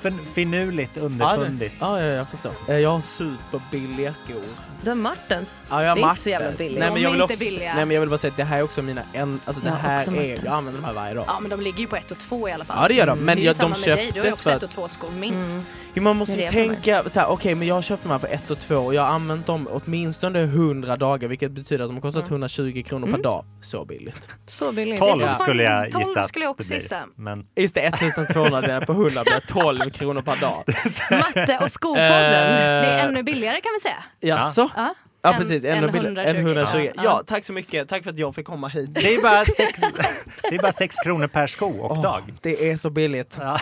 fin- 0.03 0.19
finurligt, 0.35 0.91
Ja, 0.95 1.01
det, 1.01 1.07
underfundigt. 1.07 1.75
ja, 1.81 2.01
ja, 2.01 2.07
jag 2.07 2.29
förstår. 2.29 2.53
Eh, 2.69 2.79
Jag 2.79 2.91
har 2.91 3.01
superbilliga 3.01 4.15
skor. 4.15 4.43
Du 4.85 4.91
har 4.91 4.95
Martens. 4.97 5.62
Ja, 5.71 5.83
jag 5.83 5.88
har 5.91 5.97
Det 5.97 6.03
är 6.03 6.09
inte 6.09 6.21
så 6.21 6.31
jävla 6.31 6.47
Martens. 6.47 6.59
billigt. 6.59 6.79
Nej, 6.79 6.91
men 6.93 7.03
jag 7.03 7.11
vill 7.11 7.23
också, 7.23 7.38
billiga. 7.38 7.75
Nej 7.75 7.85
men 7.87 7.95
jag 7.95 8.01
vill 8.01 8.09
bara 8.11 8.19
säga 8.19 8.31
att 8.31 8.37
det 8.37 8.45
här 8.45 8.59
är 8.59 8.62
också 8.62 8.83
mina 8.83 9.03
en, 9.12 9.41
alltså 9.45 9.62
det 9.62 9.69
Jag 9.69 9.75
har 9.75 9.81
här 9.88 9.97
också 9.99 10.11
är, 10.11 10.15
Martens. 10.15 10.41
jag 10.45 10.55
använder 10.55 10.81
de 10.81 10.87
här 10.87 10.95
varje 10.95 11.15
dag. 11.15 11.25
Ja 11.29 11.41
men 11.41 11.51
de 11.51 11.61
ligger 11.61 11.79
ju 11.79 11.87
på 11.87 11.97
ett 11.97 12.11
och 12.11 12.19
två 12.19 12.49
i 12.49 12.53
alla 12.53 12.65
fall. 12.65 12.77
Ja 12.83 12.88
det 12.88 12.95
gör 12.95 13.07
de, 13.07 13.19
men 13.19 13.27
det 13.27 13.33
är 13.33 13.37
ju 13.43 13.47
jag, 13.47 13.57
samma 13.57 13.75
de 13.75 13.91
med 13.91 13.99
dig, 13.99 14.11
du 14.15 14.21
har 14.21 14.27
ju 14.27 14.31
köptes 14.31 14.33
också 14.33 14.43
för 14.43 14.51
ett 14.51 14.57
att 14.57 14.62
och 14.62 14.71
två 14.71 14.88
skor 14.88 15.11
minst. 15.11 15.51
Mm. 15.51 15.62
Jo, 15.95 16.03
man 16.03 16.17
måste 16.17 16.51
tänka 16.51 17.03
så 17.07 17.21
här, 17.21 17.31
okej 17.31 17.55
men 17.55 17.69
jag 17.69 17.75
har 17.75 17.83
köpt 17.83 18.03
de 18.03 18.09
här 18.12 18.19
för 18.19 18.29
ett 18.29 18.51
och 18.51 18.59
två 18.59 18.77
och 18.77 18.95
jag 18.95 19.03
har 19.03 19.09
använt 19.09 19.47
dem 19.47 19.69
åtminstone 19.73 20.41
100 20.43 20.97
dagar 20.97 21.29
vilket 21.29 21.51
betyder 21.51 21.85
att 21.85 21.88
de 21.91 21.95
har 21.95 22.01
kostat 22.03 22.23
Mm. 22.23 22.33
120 22.33 22.83
kronor 22.87 23.07
per 23.12 23.19
dag. 23.19 23.45
Så 23.62 23.85
billigt. 23.85 24.29
Så 24.47 24.73
billigt. 24.73 24.99
12 25.01 25.19
Det 25.19 25.25
är 25.25 25.29
fan- 25.29 25.38
skulle 25.38 25.62
jag 25.62 25.91
12 25.93 26.05
gissa 26.07 26.21
att 26.21 26.29
skulle 26.29 26.45
jag 26.45 26.51
också 26.51 26.75
gissa. 26.75 27.01
Men 27.17 27.47
Just 27.57 27.75
det, 27.75 27.81
1200 27.81 28.61
delat 28.61 28.87
på 28.87 28.93
100 28.93 29.23
blir 29.25 29.41
12 29.47 29.91
kronor 29.93 30.23
per 30.23 30.41
dag. 30.41 30.65
Matte 31.37 31.59
och 31.65 31.71
skopodden. 31.73 32.05
Eh, 32.05 32.83
Det 32.83 32.89
är 32.89 33.09
ännu 33.09 33.23
billigare 33.23 33.61
kan 33.61 33.71
vi 33.77 33.81
säga. 33.81 34.05
Jaså? 34.35 34.71
Ja. 34.77 34.95
Ja 35.25 35.33
En- 35.33 35.39
precis, 35.41 35.65
en 35.65 35.71
en, 35.71 35.85
en, 35.85 35.95
120. 35.95 36.21
120. 36.21 36.29
en 36.31 36.37
120. 36.47 36.91
Ja. 36.97 37.03
Ja. 37.05 37.23
tack 37.27 37.45
så 37.45 37.53
mycket. 37.53 37.89
Tack 37.89 38.03
för 38.03 38.11
att 38.11 38.19
jag 38.19 38.35
fick 38.35 38.47
komma 38.47 38.69
hit. 38.69 38.95
Det 38.95 39.15
är 39.15 39.23
bara 39.23 39.45
sex, 39.45 39.81
det 40.51 40.55
är 40.57 40.63
bara 40.63 40.73
sex 40.73 40.97
kronor 41.05 41.27
per 41.27 41.47
sko 41.47 41.67
och 41.71 41.91
Åh, 41.91 42.03
dag. 42.03 42.35
Det 42.41 42.71
är 42.71 42.77
så 42.77 42.91
billigt. 42.91 43.39
Ja. 43.41 43.59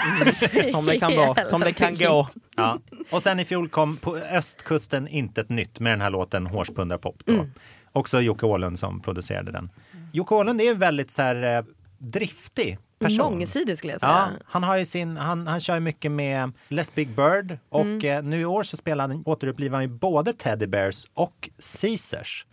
Som 0.71 0.87
det 0.87 0.99
kan 0.99 1.17
vara, 1.17 1.45
som 1.49 1.61
det 1.61 1.73
kan 1.73 1.95
gå. 1.95 2.29
Ja. 2.57 2.79
Och 3.11 3.23
sen 3.23 3.41
i 3.41 3.45
fjol 3.45 3.69
kom 3.69 3.97
på 3.97 4.17
östkusten 4.17 5.09
inte 5.09 5.41
ett 5.41 5.49
nytt 5.49 5.81
med 5.81 5.93
den 5.93 6.01
här 6.01 6.11
låten 6.11 6.47
Hårspundarpop. 6.47 7.23
Då. 7.25 7.33
Mm. 7.33 7.51
Också 7.93 8.21
Jocke 8.21 8.47
Åhlund 8.47 8.79
som 8.79 9.01
producerade 9.01 9.53
den. 9.53 9.71
Jocke 10.13 10.35
Åhlund 10.35 10.61
är 10.61 10.75
väldigt 10.75 11.11
så 11.11 11.23
här, 11.23 11.57
eh, 11.59 11.65
driftig 11.99 12.79
person. 13.01 13.33
Mångsidig 13.33 13.79
skulle 13.79 13.93
jag 13.93 14.01
säga. 14.01 14.13
Ja, 14.13 14.45
han, 14.45 14.63
har 14.65 14.77
ju 14.77 14.85
sin, 14.85 15.17
han, 15.17 15.47
han 15.47 15.61
kör 15.61 15.75
ju 15.75 15.81
mycket 15.81 16.13
med 16.13 16.53
Les 16.69 16.95
Big 16.95 17.09
Bird 17.09 17.59
och 17.69 17.81
Mm. 17.81 18.05
eh, 18.05 18.23
nu 18.23 18.41
i 18.41 18.45
år 18.45 18.63
så 18.63 18.77
spelar 18.77 19.09
han, 19.09 19.23
återupplivar 19.27 19.75
han 19.77 19.83
ju 19.85 19.89
både 19.89 20.33
Teddy 20.33 20.67
Bears 20.67 21.07
och 21.15 21.51
Caesars. 21.81 22.47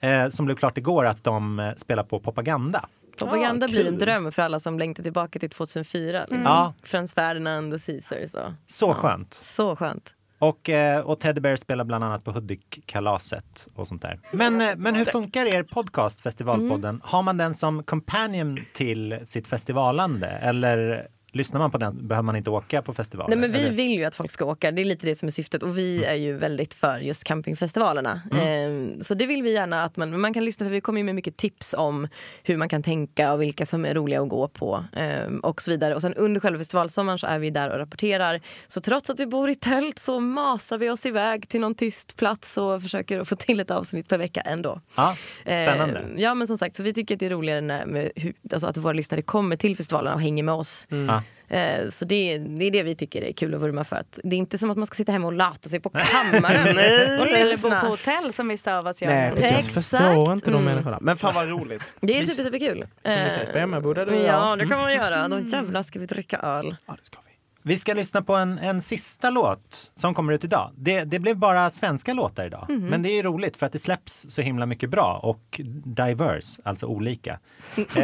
Eh, 0.00 0.28
som 0.28 0.46
blev 0.46 0.56
klart 0.56 0.78
igår 0.78 1.04
att 1.06 1.24
de 1.24 1.58
eh, 1.60 1.74
spelar 1.76 2.02
på 2.04 2.20
Propaganda. 2.20 2.88
Propaganda 3.18 3.66
Ja, 3.66 3.70
blir 3.70 3.88
en 3.88 3.98
dröm 3.98 4.32
för 4.32 4.42
alla 4.42 4.60
som 4.60 4.78
längtar 4.78 5.02
tillbaka 5.02 5.38
till 5.38 5.50
2004. 5.50 6.20
Liksom. 6.20 6.42
Ja. 6.42 6.74
Frans 6.82 7.14
Ferdinand 7.14 7.74
och 7.74 7.80
Caesar. 7.86 8.26
Så. 8.28 8.54
Så 8.66 8.94
skönt. 8.94 9.34
så 9.34 9.76
skönt. 9.76 10.14
Och, 10.42 10.70
eh, 10.70 11.00
och 11.00 11.20
Teddy 11.20 11.40
Bear 11.40 11.56
spelar 11.56 11.84
bland 11.84 12.04
annat 12.04 12.24
på 12.24 12.32
Hudik-kalaset 12.32 13.68
och 13.74 13.88
sånt 13.88 14.02
där. 14.02 14.20
Men, 14.32 14.60
eh, 14.60 14.76
men 14.76 14.94
hur 14.94 15.04
funkar 15.04 15.46
er 15.46 15.62
podcast, 15.62 16.20
Festivalpodden? 16.20 16.84
Mm. 16.84 17.00
Har 17.04 17.22
man 17.22 17.36
den 17.36 17.54
som 17.54 17.82
companion 17.82 18.58
till 18.74 19.18
sitt 19.24 19.46
festivalande? 19.46 20.26
Eller 20.26 21.08
lyssnar 21.32 21.60
man 21.60 21.70
på 21.70 21.78
den? 21.78 22.08
Behöver 22.08 22.22
man 22.24 22.36
inte 22.36 22.50
åka 22.50 22.82
på 22.82 22.94
festivaler? 22.94 23.36
Nej, 23.36 23.38
men 23.38 23.52
vi 23.52 23.60
Eller? 23.60 23.70
vill 23.70 23.98
ju 23.98 24.04
att 24.04 24.14
folk 24.14 24.30
ska 24.30 24.44
åka. 24.44 24.70
Det 24.70 24.82
är 24.82 24.84
lite 24.84 25.06
det 25.06 25.14
som 25.14 25.26
är 25.26 25.30
syftet. 25.30 25.62
Och 25.62 25.78
vi 25.78 26.04
är 26.04 26.14
ju 26.14 26.36
väldigt 26.36 26.74
för 26.74 26.98
just 26.98 27.24
campingfestivalerna. 27.24 28.20
Mm. 28.30 28.92
Eh, 28.92 29.00
så 29.00 29.14
det 29.14 29.26
vill 29.26 29.42
vi 29.42 29.52
gärna 29.52 29.84
att 29.84 29.96
man, 29.96 30.20
man 30.20 30.34
kan 30.34 30.44
lyssna 30.44 30.66
för 30.66 30.70
vi 30.70 30.80
kommer 30.80 31.00
ju 31.00 31.04
med 31.04 31.14
mycket 31.14 31.36
tips 31.36 31.74
om 31.78 32.08
hur 32.42 32.56
man 32.56 32.68
kan 32.68 32.82
tänka 32.82 33.32
och 33.32 33.42
vilka 33.42 33.66
som 33.66 33.84
är 33.84 33.94
roliga 33.94 34.22
att 34.22 34.28
gå 34.28 34.48
på 34.48 34.84
eh, 34.96 35.34
och 35.42 35.62
så 35.62 35.70
vidare. 35.70 35.94
Och 35.94 36.02
sen 36.02 36.14
under 36.14 36.40
själva 36.40 36.58
festivalsommaren 36.58 37.18
så 37.18 37.26
är 37.26 37.38
vi 37.38 37.50
där 37.50 37.70
och 37.70 37.78
rapporterar. 37.78 38.40
Så 38.68 38.80
trots 38.80 39.10
att 39.10 39.20
vi 39.20 39.26
bor 39.26 39.50
i 39.50 39.54
tält 39.54 39.98
så 39.98 40.20
masar 40.20 40.78
vi 40.78 40.90
oss 40.90 41.06
iväg 41.06 41.48
till 41.48 41.60
någon 41.60 41.74
tyst 41.74 42.16
plats 42.16 42.56
och 42.56 42.82
försöker 42.82 43.18
att 43.20 43.28
få 43.28 43.36
till 43.36 43.60
ett 43.60 43.70
avsnitt 43.70 44.08
per 44.08 44.18
vecka 44.18 44.40
ändå. 44.40 44.80
Ja, 44.94 45.16
spännande. 45.42 46.00
Eh, 46.00 46.22
ja 46.22 46.34
men 46.34 46.46
som 46.46 46.58
sagt, 46.58 46.76
så 46.76 46.82
vi 46.82 46.92
tycker 46.92 47.14
att 47.14 47.20
det 47.20 47.26
är 47.26 47.30
roligare 47.30 47.60
när, 47.60 47.86
med 47.86 48.12
hur, 48.16 48.34
alltså 48.52 48.66
att 48.66 48.76
våra 48.76 48.92
lyssnare 48.92 49.22
kommer 49.22 49.56
till 49.56 49.76
festivalerna 49.76 50.14
och 50.14 50.20
hänger 50.20 50.42
med 50.42 50.54
oss. 50.54 50.86
Ja. 50.88 51.21
Eh, 51.52 51.88
så 51.88 52.04
det, 52.04 52.38
det 52.38 52.64
är 52.64 52.70
det 52.70 52.82
vi 52.82 52.94
tycker 52.94 53.22
är 53.22 53.32
kul 53.32 53.54
att 53.54 53.60
vurma 53.60 53.84
för. 53.84 53.96
Att 53.96 54.18
det 54.24 54.36
är 54.36 54.38
inte 54.38 54.58
som 54.58 54.70
att 54.70 54.76
man 54.76 54.86
ska 54.86 54.94
sitta 54.94 55.12
hemma 55.12 55.26
och 55.26 55.32
lata 55.32 55.68
sig 55.68 55.80
på 55.80 55.90
kammaren 55.90 56.62
och 57.20 57.26
Eller 57.26 57.62
bo 57.62 57.80
på 57.80 57.86
hotell 57.86 58.32
som 58.32 58.48
vissa 58.48 58.78
av 58.78 58.86
oss 58.86 59.02
gör. 59.02 59.10
Nej. 59.10 59.32
Jag 59.36 59.44
Exakt. 59.44 59.72
förstår 59.74 60.32
inte 60.32 60.50
de 60.50 60.54
Mm. 60.56 60.64
människorna. 60.64 60.98
Men 61.00 61.16
fan 61.16 61.34
vad 61.34 61.48
roligt. 61.48 61.82
Det 62.00 62.18
är 62.18 62.24
super, 62.24 62.42
superkul. 62.42 62.86
vi 63.02 63.10
ses 63.12 63.50
på 63.50 63.58
Emmaboda, 63.58 64.04
du 64.04 64.10
och 64.10 64.16
jag. 64.16 64.26
Ja, 64.26 64.56
det 64.56 64.66
kan 64.68 64.78
man 64.80 64.94
göra. 64.94 65.28
Då 65.28 65.38
jävlar 65.40 65.82
ska 65.82 65.98
vi 65.98 66.06
dricka 66.06 66.36
öl. 66.38 66.76
Ja, 66.86 66.94
det 66.98 67.04
ska 67.06 67.18
vi. 67.26 67.31
Vi 67.64 67.78
ska 67.78 67.94
lyssna 67.94 68.22
på 68.22 68.34
en, 68.36 68.58
en 68.58 68.82
sista 68.82 69.30
låt 69.30 69.90
som 69.94 70.14
kommer 70.14 70.32
ut 70.32 70.44
idag. 70.44 70.70
Det, 70.76 71.04
det 71.04 71.18
blev 71.18 71.36
bara 71.36 71.70
svenska 71.70 72.12
låtar 72.12 72.44
idag. 72.46 72.66
Mhm. 72.68 72.86
Men 72.86 73.02
det 73.02 73.08
är 73.10 73.22
roligt 73.22 73.56
för 73.56 73.66
att 73.66 73.72
det 73.72 73.78
släpps 73.78 74.26
så 74.28 74.42
himla 74.42 74.66
mycket 74.66 74.90
bra 74.90 75.20
och 75.22 75.60
diverse, 75.84 76.62
alltså 76.64 76.86
olika. 76.86 77.38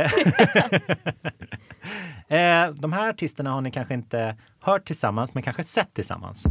Eh, 2.29 2.39
eh, 2.67 2.71
De 2.75 2.93
här 2.93 3.09
artisterna 3.09 3.51
har 3.51 3.61
ni 3.61 3.71
kanske 3.71 3.95
inte 3.95 4.37
hört 4.61 4.85
tillsammans, 4.85 5.35
men 5.35 5.43
kanske 5.43 5.65
sett 5.65 5.95
tillsammans. 5.95 6.45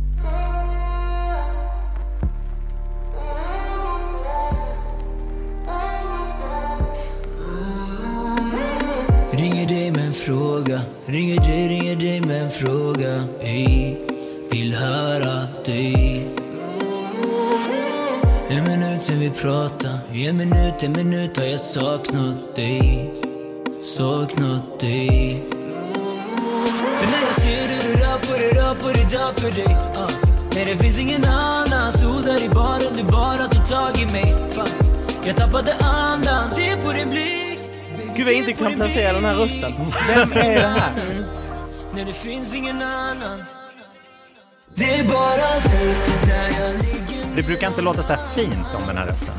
Fråga, 10.27 10.81
ringer 11.05 11.41
dig, 11.41 11.67
ringer 11.67 11.95
dig 11.95 12.21
med 12.21 12.43
en 12.43 12.51
fråga. 12.51 13.23
Ey, 13.41 13.95
vill 14.51 14.73
höra 14.73 15.47
dig. 15.65 16.27
En 18.49 18.63
minut 18.63 19.01
sen 19.01 19.19
vi 19.19 19.29
pratade, 19.29 19.99
en 20.13 20.37
minut, 20.37 20.83
en 20.83 20.91
minut 20.91 21.37
har 21.37 21.45
jag 21.45 21.59
saknat 21.59 22.55
dig. 22.55 23.13
Saknat 23.83 24.79
dig. 24.79 25.43
För 26.97 27.05
när 27.05 27.21
jag 27.27 27.35
ser 27.35 27.67
hur 27.67 27.89
du 27.89 27.99
rör 27.99 28.19
på 28.19 28.33
dig, 28.33 28.51
rör 28.51 28.75
på 28.75 28.87
dig, 28.87 29.07
dör 29.11 29.31
för 29.31 29.51
dig 29.51 29.77
ah. 29.95 30.03
uh. 30.03 30.09
Nej 30.53 30.65
det 30.65 30.83
finns 30.83 30.99
ingen 30.99 31.25
annan, 31.25 31.93
stod 31.93 32.25
där 32.25 32.43
i 32.43 32.49
baren, 32.49 32.93
du 32.97 33.03
bara 33.03 33.47
tog 33.47 33.67
tag 33.67 33.99
i 33.99 34.05
mig 34.11 34.35
Fan. 34.49 34.67
Jag 35.25 35.35
tappade 35.35 35.73
andan, 35.73 36.49
se 36.51 36.75
på 36.83 36.91
din 36.91 37.09
blick 37.09 37.46
Gud 38.17 38.27
jag 38.27 38.33
inte 38.33 38.53
kan 38.53 38.73
placera 38.73 39.13
den 39.13 39.25
här 39.25 39.35
rösten. 39.35 39.73
Vem 40.07 40.43
är 40.43 40.55
det 40.55 40.67
här? 40.67 40.91
när 41.93 42.05
det 42.05 42.13
finns 42.13 42.55
ingen 42.55 42.81
annan 42.81 43.43
Det 44.75 44.99
är 44.99 45.03
bara 45.03 45.59
du 45.63 45.95
när 46.27 46.61
jag 46.61 46.75
ligger 46.75 47.35
Det 47.35 47.43
brukar 47.43 47.67
inte 47.67 47.81
låta 47.81 48.03
så 48.03 48.13
här 48.13 48.21
fint 48.35 48.73
om 48.73 48.87
den 48.87 48.97
här 48.97 49.05
rösten. 49.05 49.33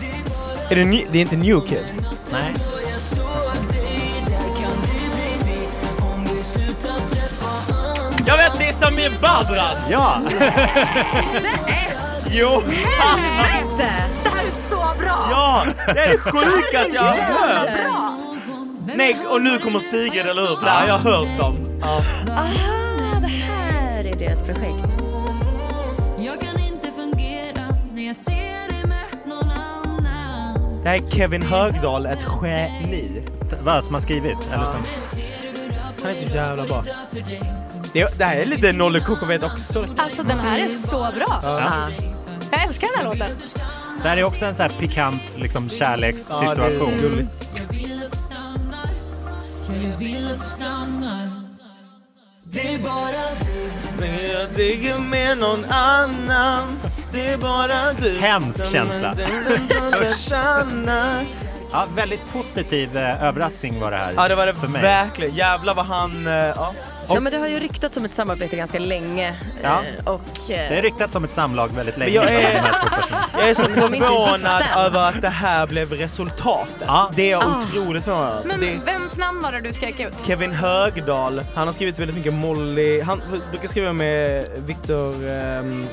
Är 0.70 0.76
det, 0.76 0.84
ny, 0.84 1.06
det 1.10 1.18
är 1.18 1.22
inte 1.22 1.36
New 1.36 1.60
Kid? 1.60 1.84
Nej. 2.32 2.54
jag 8.26 8.36
vet, 8.36 8.58
det 8.58 8.68
är 8.68 8.72
Samir 8.72 9.12
Badran! 9.22 9.76
Ja! 9.90 10.20
Jo! 12.30 12.62
Helvete! 12.98 13.92
Det 14.24 14.28
här 14.28 14.46
är 14.46 14.68
så 14.70 14.98
bra! 14.98 15.28
Ja! 15.30 15.66
Det 15.94 16.00
är 16.00 16.12
det 16.12 16.18
sjukaste 16.18 16.90
jag 16.94 17.02
har 17.02 17.12
Så 17.12 17.20
jävla 17.20 17.60
hört! 17.60 18.17
Nej, 18.98 19.16
och 19.30 19.42
nu 19.42 19.58
kommer 19.58 19.78
Sigrid, 19.78 20.26
eller 20.26 20.48
hur? 20.48 20.64
Det 20.64 20.70
här 20.70 20.80
har 20.80 20.88
jag 20.88 20.98
hört 20.98 21.40
om. 21.40 21.80
Ja. 21.80 22.02
Aha, 22.28 23.20
det 23.20 23.26
här 23.26 24.04
är 24.04 24.16
deras 24.16 24.42
projekt. 24.42 24.88
Jag 26.18 26.40
kan 26.40 26.60
inte 26.60 26.90
fungera 26.90 27.60
när 27.94 28.06
jag 28.06 28.16
ser 28.16 28.68
dig 28.68 28.84
med 28.84 29.04
någon 29.26 29.50
annan 29.50 30.82
Det 30.82 30.88
här 30.88 30.96
är 30.96 31.10
Kevin 31.10 31.42
Högdahl, 31.42 32.06
ett 32.06 32.26
geni. 32.42 33.22
Vad 33.62 33.84
som 33.84 33.94
har 33.94 34.00
skrivit? 34.00 34.48
Eller 34.54 34.66
som... 34.66 34.82
Han 36.02 36.10
är 36.10 36.14
så 36.14 36.36
jävla 36.36 36.64
bra. 36.64 36.84
Det, 37.92 38.18
det 38.18 38.24
här 38.24 38.36
är 38.36 38.44
lite 38.44 38.72
Nolle 38.72 39.00
KKV 39.00 39.44
också. 39.44 39.86
Alltså 39.96 40.22
den 40.22 40.38
här 40.40 40.58
är 40.58 40.68
så 40.68 40.98
bra. 40.98 41.40
Ja. 41.42 41.88
Jag 42.50 42.64
älskar 42.64 42.88
den 42.96 43.06
här 43.06 43.14
låten. 43.14 43.36
Det 44.02 44.08
här 44.08 44.16
är 44.16 44.24
också 44.24 44.44
en 44.44 44.54
så 44.54 44.62
här 44.62 44.72
pikant 44.80 45.22
liksom, 45.36 45.68
kärlekssituation. 45.68 46.92
Ja, 47.02 47.87
Jag 49.68 49.98
vill 49.98 50.26
att 50.30 50.40
du 50.42 50.48
stannar 50.48 51.30
Det 52.44 52.74
är 52.74 52.78
bara 52.78 53.24
du 53.40 53.70
Men 54.00 54.30
jag 54.32 54.58
ligger 54.58 54.98
med 54.98 55.38
någon 55.38 55.64
annan 55.64 56.78
Det 57.12 57.26
är 57.26 57.38
bara 57.38 57.92
du 57.92 58.18
Hemsk 58.18 58.66
känsla. 58.66 59.14
känsla. 60.16 61.24
Ja, 61.72 61.86
väldigt 61.96 62.32
positiv 62.32 62.96
eh, 62.96 63.24
överraskning 63.24 63.80
var 63.80 63.90
det 63.90 63.96
här. 63.96 64.12
Ja 64.16 64.28
det 64.28 64.34
var 64.34 64.46
det 64.46 64.54
för 64.54 64.68
mig. 64.68 64.82
verkligen. 64.82 65.34
Jävlar 65.34 65.74
vad 65.74 65.86
han... 65.86 66.26
eh, 66.26 66.32
Ja. 66.34 66.74
Ja, 67.14 67.20
men 67.20 67.32
det 67.32 67.38
har 67.38 67.46
ju 67.48 67.58
ryktats 67.60 67.96
om 67.96 68.04
ett 68.04 68.14
samarbete 68.14 68.56
ganska 68.56 68.78
länge. 68.78 69.34
Ja. 69.62 69.82
Eh, 69.98 70.06
Och, 70.12 70.20
eh, 70.20 70.46
Det 70.48 70.54
är 70.78 70.82
ryktats 70.82 71.12
som 71.12 71.24
ett 71.24 71.32
samlag 71.32 71.68
väldigt 71.68 71.98
länge. 71.98 72.12
jag 72.12 72.24
är-. 72.32 72.62
Jag 73.38 73.50
är 73.50 73.54
så 73.54 73.62
förvånad 73.68 74.62
över 74.76 75.08
att 75.08 75.22
det 75.22 75.28
här 75.28 75.66
blev 75.66 75.92
resultatet. 75.92 76.74
Ja. 76.86 77.10
Det 77.16 77.22
är 77.22 77.30
jag 77.30 77.42
otroligt 77.48 78.04
förvånad 78.04 78.32
över. 78.32 78.44
Men 78.48 78.60
Det- 78.60 78.92
vems 78.92 79.16
namn 79.16 79.42
var 79.42 79.52
det 79.52 79.60
du 79.60 79.72
skrek 79.72 80.00
ut? 80.00 80.14
Kevin 80.26 80.50
Högdahl, 80.52 81.42
han 81.54 81.66
har 81.68 81.74
skrivit 81.74 81.98
väldigt 81.98 82.16
mycket 82.16 82.32
Molly, 82.34 83.00
han 83.00 83.22
brukar 83.50 83.68
skriva 83.68 83.92
med 83.92 84.46
Victor, 84.66 85.14
um, 85.28 85.86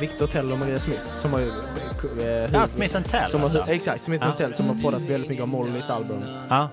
Victor 0.00 0.26
Tell 0.26 0.52
och 0.52 0.58
Maria 0.58 0.80
Smith 0.80 1.00
som 1.14 1.32
har 1.32 1.40
ju... 1.40 1.48
eh, 1.48 2.50
Ja, 2.52 2.66
Smith 2.66 3.02
Tell. 3.10 3.30
som 3.30 3.40
har, 3.40 3.48
alltså. 3.56 3.72
Exakt, 3.72 4.02
Smith 4.02 4.24
Ja. 4.26 4.32
Tell 4.32 4.54
som 4.54 4.68
har 4.68 4.74
poddat 4.74 5.00
väldigt 5.02 5.28
mycket 5.30 5.42
av 5.42 5.48
Mollys 5.48 5.90
album. 5.90 6.22
Ja. 6.48 6.68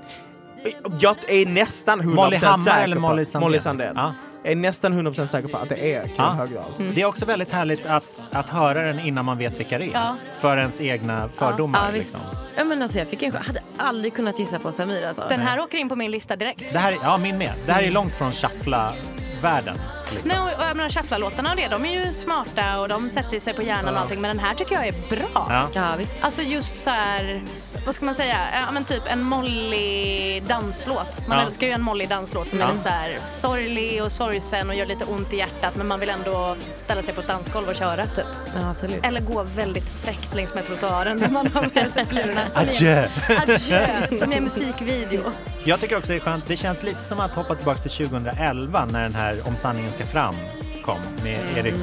Jag 0.99 1.15
är 1.27 1.45
nästan 1.45 1.99
100% 2.01 2.15
Molly 2.15 2.37
Hammar 2.37 2.63
säker 2.63 2.83
eller 2.83 2.95
på- 2.95 3.01
Molly 3.01 3.25
Sandén? 3.25 3.41
Molly 3.47 3.59
Sandén. 3.59 3.93
Ja. 3.95 4.13
Jag 4.43 4.51
är 4.51 4.55
nästan 4.55 4.93
100% 4.93 5.27
säker 5.31 5.47
på 5.47 5.57
att 5.57 5.69
det 5.69 5.93
är 5.93 6.01
Kevin 6.01 6.13
Ja. 6.17 6.23
Högdahl. 6.23 6.71
Det 6.95 7.01
är 7.01 7.05
också 7.05 7.25
väldigt 7.25 7.51
härligt 7.51 7.85
att, 7.85 8.21
att 8.31 8.49
höra 8.49 8.81
den 8.81 8.99
innan 8.99 9.25
man 9.25 9.37
vet 9.37 9.59
vilka 9.59 9.77
det 9.77 9.85
är. 9.85 9.89
Ja. 9.93 10.15
För 10.39 10.57
ens 10.57 10.81
egna 10.81 11.29
fördomar. 11.35 11.85
Ja, 11.85 11.91
visst. 11.91 12.13
liksom. 12.13 12.29
Ja, 12.57 12.63
men 12.63 12.81
alltså, 12.81 12.99
jag 12.99 13.07
fick 13.07 13.23
en, 13.23 13.33
hade 13.35 13.61
aldrig 13.77 14.13
kunnat 14.13 14.39
gissa 14.39 14.59
på 14.59 14.71
Samir. 14.71 15.07
Alltså. 15.07 15.25
Den 15.29 15.39
här 15.39 15.59
åker 15.59 15.77
in 15.77 15.89
på 15.89 15.95
min 15.95 16.11
lista 16.11 16.35
direkt. 16.35 16.63
Det 16.73 16.77
här, 16.79 16.91
är- 16.91 16.97
ja, 17.03 17.17
min 17.17 17.37
med. 17.37 17.53
Det 17.65 17.71
här 17.71 17.83
är 17.83 17.91
långt 17.91 18.15
från 18.15 18.31
shuffla-världen. 18.31 19.75
Liksom. 20.11 20.29
Nej, 20.29 20.39
och, 20.39 20.45
och 20.47 20.63
jag 20.69 20.77
menar 20.77 20.89
Shuffla-låtarna 20.89 21.49
och 21.49 21.55
det, 21.55 21.67
de 21.67 21.85
är 21.85 22.05
ju 22.05 22.13
smarta 22.13 22.79
och 22.79 22.87
de 22.87 23.09
sätter 23.09 23.39
sig 23.39 23.53
på 23.53 23.61
hjärnan 23.61 23.93
och 23.95 24.01
allting. 24.01 24.21
Men 24.21 24.35
den 24.37 24.45
här 24.45 24.55
tycker 24.55 24.75
jag 24.75 24.87
är 24.87 24.93
bra. 25.09 25.47
Ja. 25.49 25.69
Ja, 25.73 25.87
visst. 25.97 26.17
Alltså 26.21 26.41
just 26.41 26.79
så 26.79 26.89
här, 26.89 27.41
vad 27.85 27.95
ska 27.95 28.05
man 28.05 28.15
säga, 28.15 28.37
ja 28.53 28.71
men 28.71 28.83
typ 28.85 29.03
en 29.07 29.23
mollig 29.23 30.43
danslåt. 30.47 31.27
Man 31.27 31.37
Ja. 31.37 31.45
älskar 31.45 31.67
ju 31.67 31.73
en 31.73 31.81
mollig 31.81 32.09
danslåt 32.09 32.49
som 32.49 32.59
Ja. 32.59 32.65
är 32.65 32.71
lite 32.71 32.83
så 32.83 32.89
här 32.89 33.17
sorglig 33.41 34.03
och 34.03 34.11
sorgsen 34.11 34.69
och 34.69 34.75
gör 34.75 34.85
lite 34.85 35.05
ont 35.05 35.33
i 35.33 35.37
hjärtat 35.37 35.75
men 35.75 35.87
man 35.87 35.99
vill 35.99 36.09
ändå 36.09 36.55
ställa 36.73 37.01
sig 37.01 37.13
på 37.13 37.21
ett 37.21 37.27
dansgolv 37.27 37.67
och 37.69 37.75
köra 37.75 38.05
typ. 38.05 38.25
Ja, 38.55 38.69
absolut. 38.71 39.05
Eller 39.05 39.21
gå 39.21 39.43
väldigt 39.43 39.89
fräckt 39.89 40.35
längs 40.35 40.53
med 40.53 40.65
trottoaren 40.65 41.17
när 41.17 41.29
man 41.29 41.47
har 41.47 41.61
med 41.73 42.13
lurarna. 42.13 42.41
I 42.41 42.49
Adjö! 42.55 43.07
en- 43.27 43.37
Adjö! 43.49 44.07
Som 44.19 44.31
en 44.31 44.43
musikvideo. 44.43 45.21
Jag 45.63 45.79
tycker 45.81 45.97
också 45.97 46.07
det 46.11 46.15
är 46.15 46.19
skönt, 46.19 46.47
det 46.47 46.57
känns 46.57 46.83
lite 46.83 47.03
som 47.03 47.19
att 47.19 47.31
hoppa 47.31 47.55
tillbaka 47.55 47.79
till 47.79 47.91
2011 47.91 48.85
när 48.91 49.03
den 49.03 49.15
här 49.15 49.37
Om 49.47 49.55
sanningen 49.57 49.91
ska 49.99 50.07
fram 50.07 50.33
kom 50.81 50.99
med 51.23 51.57
Erik 51.57 51.73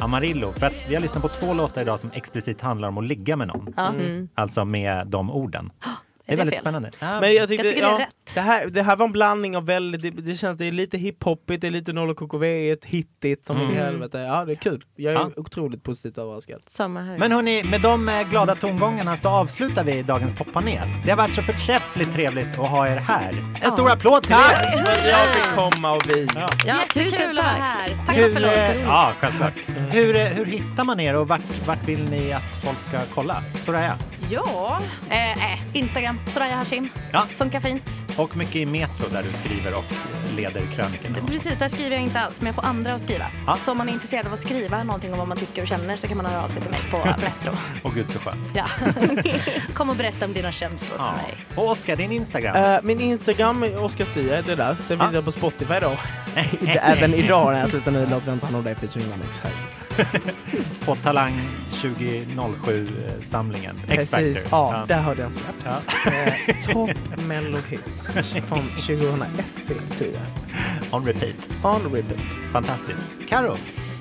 Amarillo. 0.00 0.52
För 0.52 0.66
att 0.66 0.88
vi 0.88 0.94
har 0.94 1.02
lyssnat 1.02 1.22
på 1.22 1.28
två 1.28 1.54
låtar 1.54 1.82
idag 1.82 2.00
som 2.00 2.10
explicit 2.14 2.60
handlar 2.60 2.88
om 2.88 2.98
att 2.98 3.04
ligga 3.04 3.36
med 3.36 3.48
någon. 3.48 3.74
Ja. 3.76 3.92
Alltså 4.34 4.64
med 4.64 5.06
de 5.06 5.30
orden. 5.30 5.70
Det 5.80 6.32
är 6.32 6.36
det 6.36 6.36
väldigt 6.36 6.54
fel? 6.54 6.62
spännande. 6.62 6.90
Ja, 6.98 7.20
Men 7.20 7.34
jag, 7.34 7.48
tyckte, 7.48 7.66
Jag 7.66 7.74
tycker 7.74 7.86
det 7.86 7.94
är 7.94 7.98
ja, 7.98 8.06
rätt. 8.06 8.15
Det 8.36 8.42
här, 8.42 8.66
det 8.66 8.82
här 8.82 8.96
var 8.96 9.06
en 9.06 9.12
blandning 9.12 9.56
av 9.56 9.66
väldigt, 9.66 10.02
det, 10.02 10.10
det 10.10 10.34
känns, 10.34 10.58
det 10.58 10.64
är 10.66 10.72
lite 10.72 10.98
hiphopigt, 10.98 11.60
det 11.60 11.66
är 11.66 11.70
lite 11.70 11.92
Noll 11.92 12.10
och 12.10 12.16
KKV, 12.16 12.76
hittigt 12.84 13.46
som 13.46 13.56
in 13.56 13.62
i 13.62 13.64
Mm. 13.72 13.76
helvete. 13.84 14.18
Ja 14.18 14.44
det 14.44 14.52
är 14.52 14.56
kul. 14.56 14.84
Jag 14.96 15.14
är 15.14 15.18
Ja. 15.18 15.30
otroligt 15.36 15.82
positivt 15.82 16.18
överraskad. 16.18 16.60
Samma 16.66 17.00
här. 17.02 17.18
Men 17.18 17.32
hörni, 17.32 17.62
med 17.64 17.80
de 17.82 18.08
eh, 18.08 18.22
glada 18.28 18.54
tongångarna 18.54 19.16
så 19.16 19.28
avslutar 19.28 19.84
vi 19.84 20.02
dagens 20.02 20.34
poppanel. 20.34 20.88
Det 21.04 21.10
har 21.10 21.16
varit 21.16 21.34
så 21.34 21.42
förträffligt 21.42 22.12
trevligt 22.12 22.58
att 22.58 22.68
ha 22.70 22.88
er 22.88 22.96
här. 22.96 23.54
En 23.62 23.70
stor 23.70 23.90
applåd 23.90 24.22
till 24.22 24.32
Tack 24.32 24.52
er! 24.74 24.84
för 24.84 24.92
att 24.92 25.06
jag 25.06 25.34
fick 25.34 25.54
komma 25.54 25.92
och 25.92 26.02
vi. 26.08 26.26
ja, 26.34 26.48
Jättekul 26.66 27.10
tusen 27.12 27.30
att 27.30 27.36
vara 27.36 27.46
tack. 27.46 27.58
här. 27.58 27.88
Tack 28.06 28.16
Hur, 28.16 28.34
för 28.34 28.42
eh, 28.44 28.48
förlåt. 28.70 28.82
ja, 28.84 29.12
självklart. 29.20 29.54
Hur, 29.94 30.16
eh, 30.16 30.22
hur 30.22 30.44
hittar 30.44 30.84
man 30.84 31.00
er 31.00 31.14
och 31.16 31.28
vart, 31.28 31.66
vart 31.66 31.84
vill 31.88 32.04
ni 32.10 32.32
att 32.32 32.42
folk 32.64 32.78
ska 32.78 32.98
kolla? 33.14 33.36
Soraya? 33.64 33.94
Ja, 34.30 34.80
eh, 35.10 35.52
eh, 35.52 35.58
Instagram, 35.76 36.18
Soraya 36.26 36.56
Hashim. 36.56 36.88
Ja. 37.12 37.20
Funkar 37.36 37.60
fint. 37.60 37.82
Och 38.16 38.25
mycket 38.34 38.56
i 38.56 38.66
Metro 38.66 39.04
där 39.12 39.22
du 39.22 39.32
skriver 39.32 39.78
och 39.78 39.84
leder 40.36 40.62
krönikorna. 40.76 41.16
Precis, 41.26 41.58
där 41.58 41.68
skriver 41.68 41.90
jag 41.90 42.00
inte 42.02 42.20
alls, 42.20 42.40
men 42.40 42.46
jag 42.46 42.54
får 42.54 42.64
andra 42.64 42.94
att 42.94 43.00
skriva. 43.00 43.26
Ja. 43.46 43.56
Så 43.60 43.70
om 43.72 43.78
man 43.78 43.88
är 43.88 43.92
intresserad 43.92 44.26
av 44.26 44.32
att 44.32 44.40
skriva 44.40 44.82
någonting 44.84 45.12
om 45.12 45.18
vad 45.18 45.28
man 45.28 45.36
tycker 45.36 45.62
och 45.62 45.68
känner 45.68 45.96
så 45.96 46.08
kan 46.08 46.16
man 46.16 46.26
höra 46.26 46.44
av 46.44 46.48
sig 46.48 46.62
till 46.62 46.70
mig 46.70 46.80
på 46.90 46.98
Metro. 47.06 47.52
Och 47.82 47.94
gud 47.94 48.10
så 48.10 48.18
skönt. 48.18 48.52
Ja. 48.54 48.64
Kom 49.74 49.90
och 49.90 49.96
berätta 49.96 50.24
om 50.24 50.32
dina 50.32 50.52
känslor 50.52 50.96
Ja. 50.98 51.14
för 51.16 51.22
mig. 51.26 51.36
Och 51.54 51.70
Oskar, 51.70 51.96
din 51.96 52.12
Instagram? 52.12 52.56
Eh, 52.56 52.78
min 52.82 53.00
Instagram 53.00 53.62
är 53.62 53.82
Oskar 53.82 54.04
Sia 54.04 54.36
heter 54.36 54.56
det 54.56 54.62
där. 54.62 54.76
Sen 54.88 54.98
Ja. 54.98 55.04
finns 55.04 55.14
jag 55.14 55.24
på 55.24 55.32
Spotify 55.32 55.74
då. 55.80 55.96
Även 56.66 57.14
idag 57.14 57.52
när 57.52 57.60
jag 57.60 57.70
slutar 57.70 57.90
nu 57.92 58.06
låt 58.10 58.24
vänta 58.24 58.46
om 58.46 58.64
det 58.64 58.74
featuring 58.74 59.08
Lamex 59.10 59.40
här. 59.40 59.52
På 60.84 60.96
Talang 60.96 61.40
2007-samlingen. 61.72 63.80
Precis, 63.88 64.46
ja, 64.50 64.84
där 64.88 65.00
har 65.02 65.14
den 65.14 65.32
släppts. 65.32 65.86
Eh, 66.06 66.32
Top 66.72 66.90
Mellow 67.26 67.62
Hits 67.68 68.10
från 68.48 68.68
2001 68.68 69.30
till 69.66 69.80
10. 69.98 70.08
On 70.90 71.04
repeat. 71.04 71.48
On 71.62 71.92
repeat. 71.94 72.52
Fantastiskt. 72.52 73.02
Karo. 73.28 73.56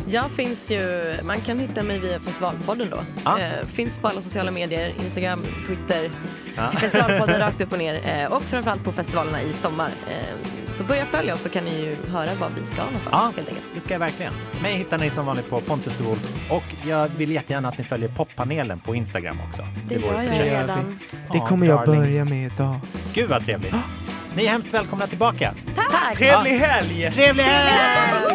Jag 0.10 0.32
finns 0.32 0.72
ju, 0.72 1.16
man 1.24 1.42
kan 1.42 1.60
hitta 1.60 1.84
mig 1.84 2.00
via 2.00 2.20
Festivalpodden 2.20 2.88
då. 2.92 2.98
Ja. 3.26 3.40
Eh, 3.40 3.66
finns 3.66 3.98
på 3.98 4.08
alla 4.08 4.22
sociala 4.22 4.52
medier, 4.52 4.94
Instagram, 5.04 5.46
Twitter. 5.68 6.12
Ja. 6.56 6.72
Festivalpodden 6.80 7.40
rakt 7.40 7.62
upp 7.62 7.72
och 7.72 7.78
ner. 7.78 8.02
Eh, 8.06 8.34
och 8.34 8.44
framförallt 8.44 8.84
på 8.84 8.92
festivalerna 8.92 9.42
i 9.42 9.54
sommar. 9.54 9.90
Eh, 10.10 10.72
så 10.72 10.84
börja 10.84 11.06
följa 11.06 11.34
oss 11.34 11.42
så 11.42 11.50
kan 11.50 11.64
ni 11.64 11.82
ju 11.82 11.96
höra 12.12 12.30
var 12.40 12.50
vi 12.60 12.66
ska 12.66 12.86
någonstans 12.86 13.08
Ja, 13.12 13.32
helt 13.36 13.50
enkelt. 13.50 13.66
det 13.74 13.80
ska 13.80 13.94
jag 13.94 14.00
verkligen. 14.00 14.34
Mig 14.62 14.74
hittar 14.78 14.98
ni 14.98 15.10
som 15.10 15.26
vanligt 15.26 15.50
på 15.50 15.60
Pontus 15.62 16.00
Wolf 16.00 16.52
och 16.52 16.88
jag 16.88 17.08
vill 17.18 17.32
jättegärna 17.32 17.68
att 17.68 17.78
ni 17.78 17.84
följer 17.84 18.10
poppanelen 18.10 18.80
på 18.80 18.96
Instagram 18.96 19.40
också. 19.48 19.68
Det 19.88 19.98
vore 19.98 20.24
gör 20.26 20.34
jag 20.34 20.62
redan. 20.62 21.00
Det 21.32 21.40
kommer 21.40 21.68
jag 21.68 21.86
börja 21.86 22.26
med 22.26 22.52
idag. 22.54 22.80
Gud 23.14 23.30
vad 23.30 23.46
trevligt. 23.46 23.76
Ni 24.36 24.46
är 24.46 24.50
hemskt 24.50 24.74
välkomna 24.74 25.08
tillbaka. 25.08 25.54
Tack! 25.76 26.18
Trevlig 26.18 26.52
helg! 26.52 27.12
Trevlig 27.12 27.44
helg! 27.44 28.26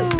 Ett 0.00 0.19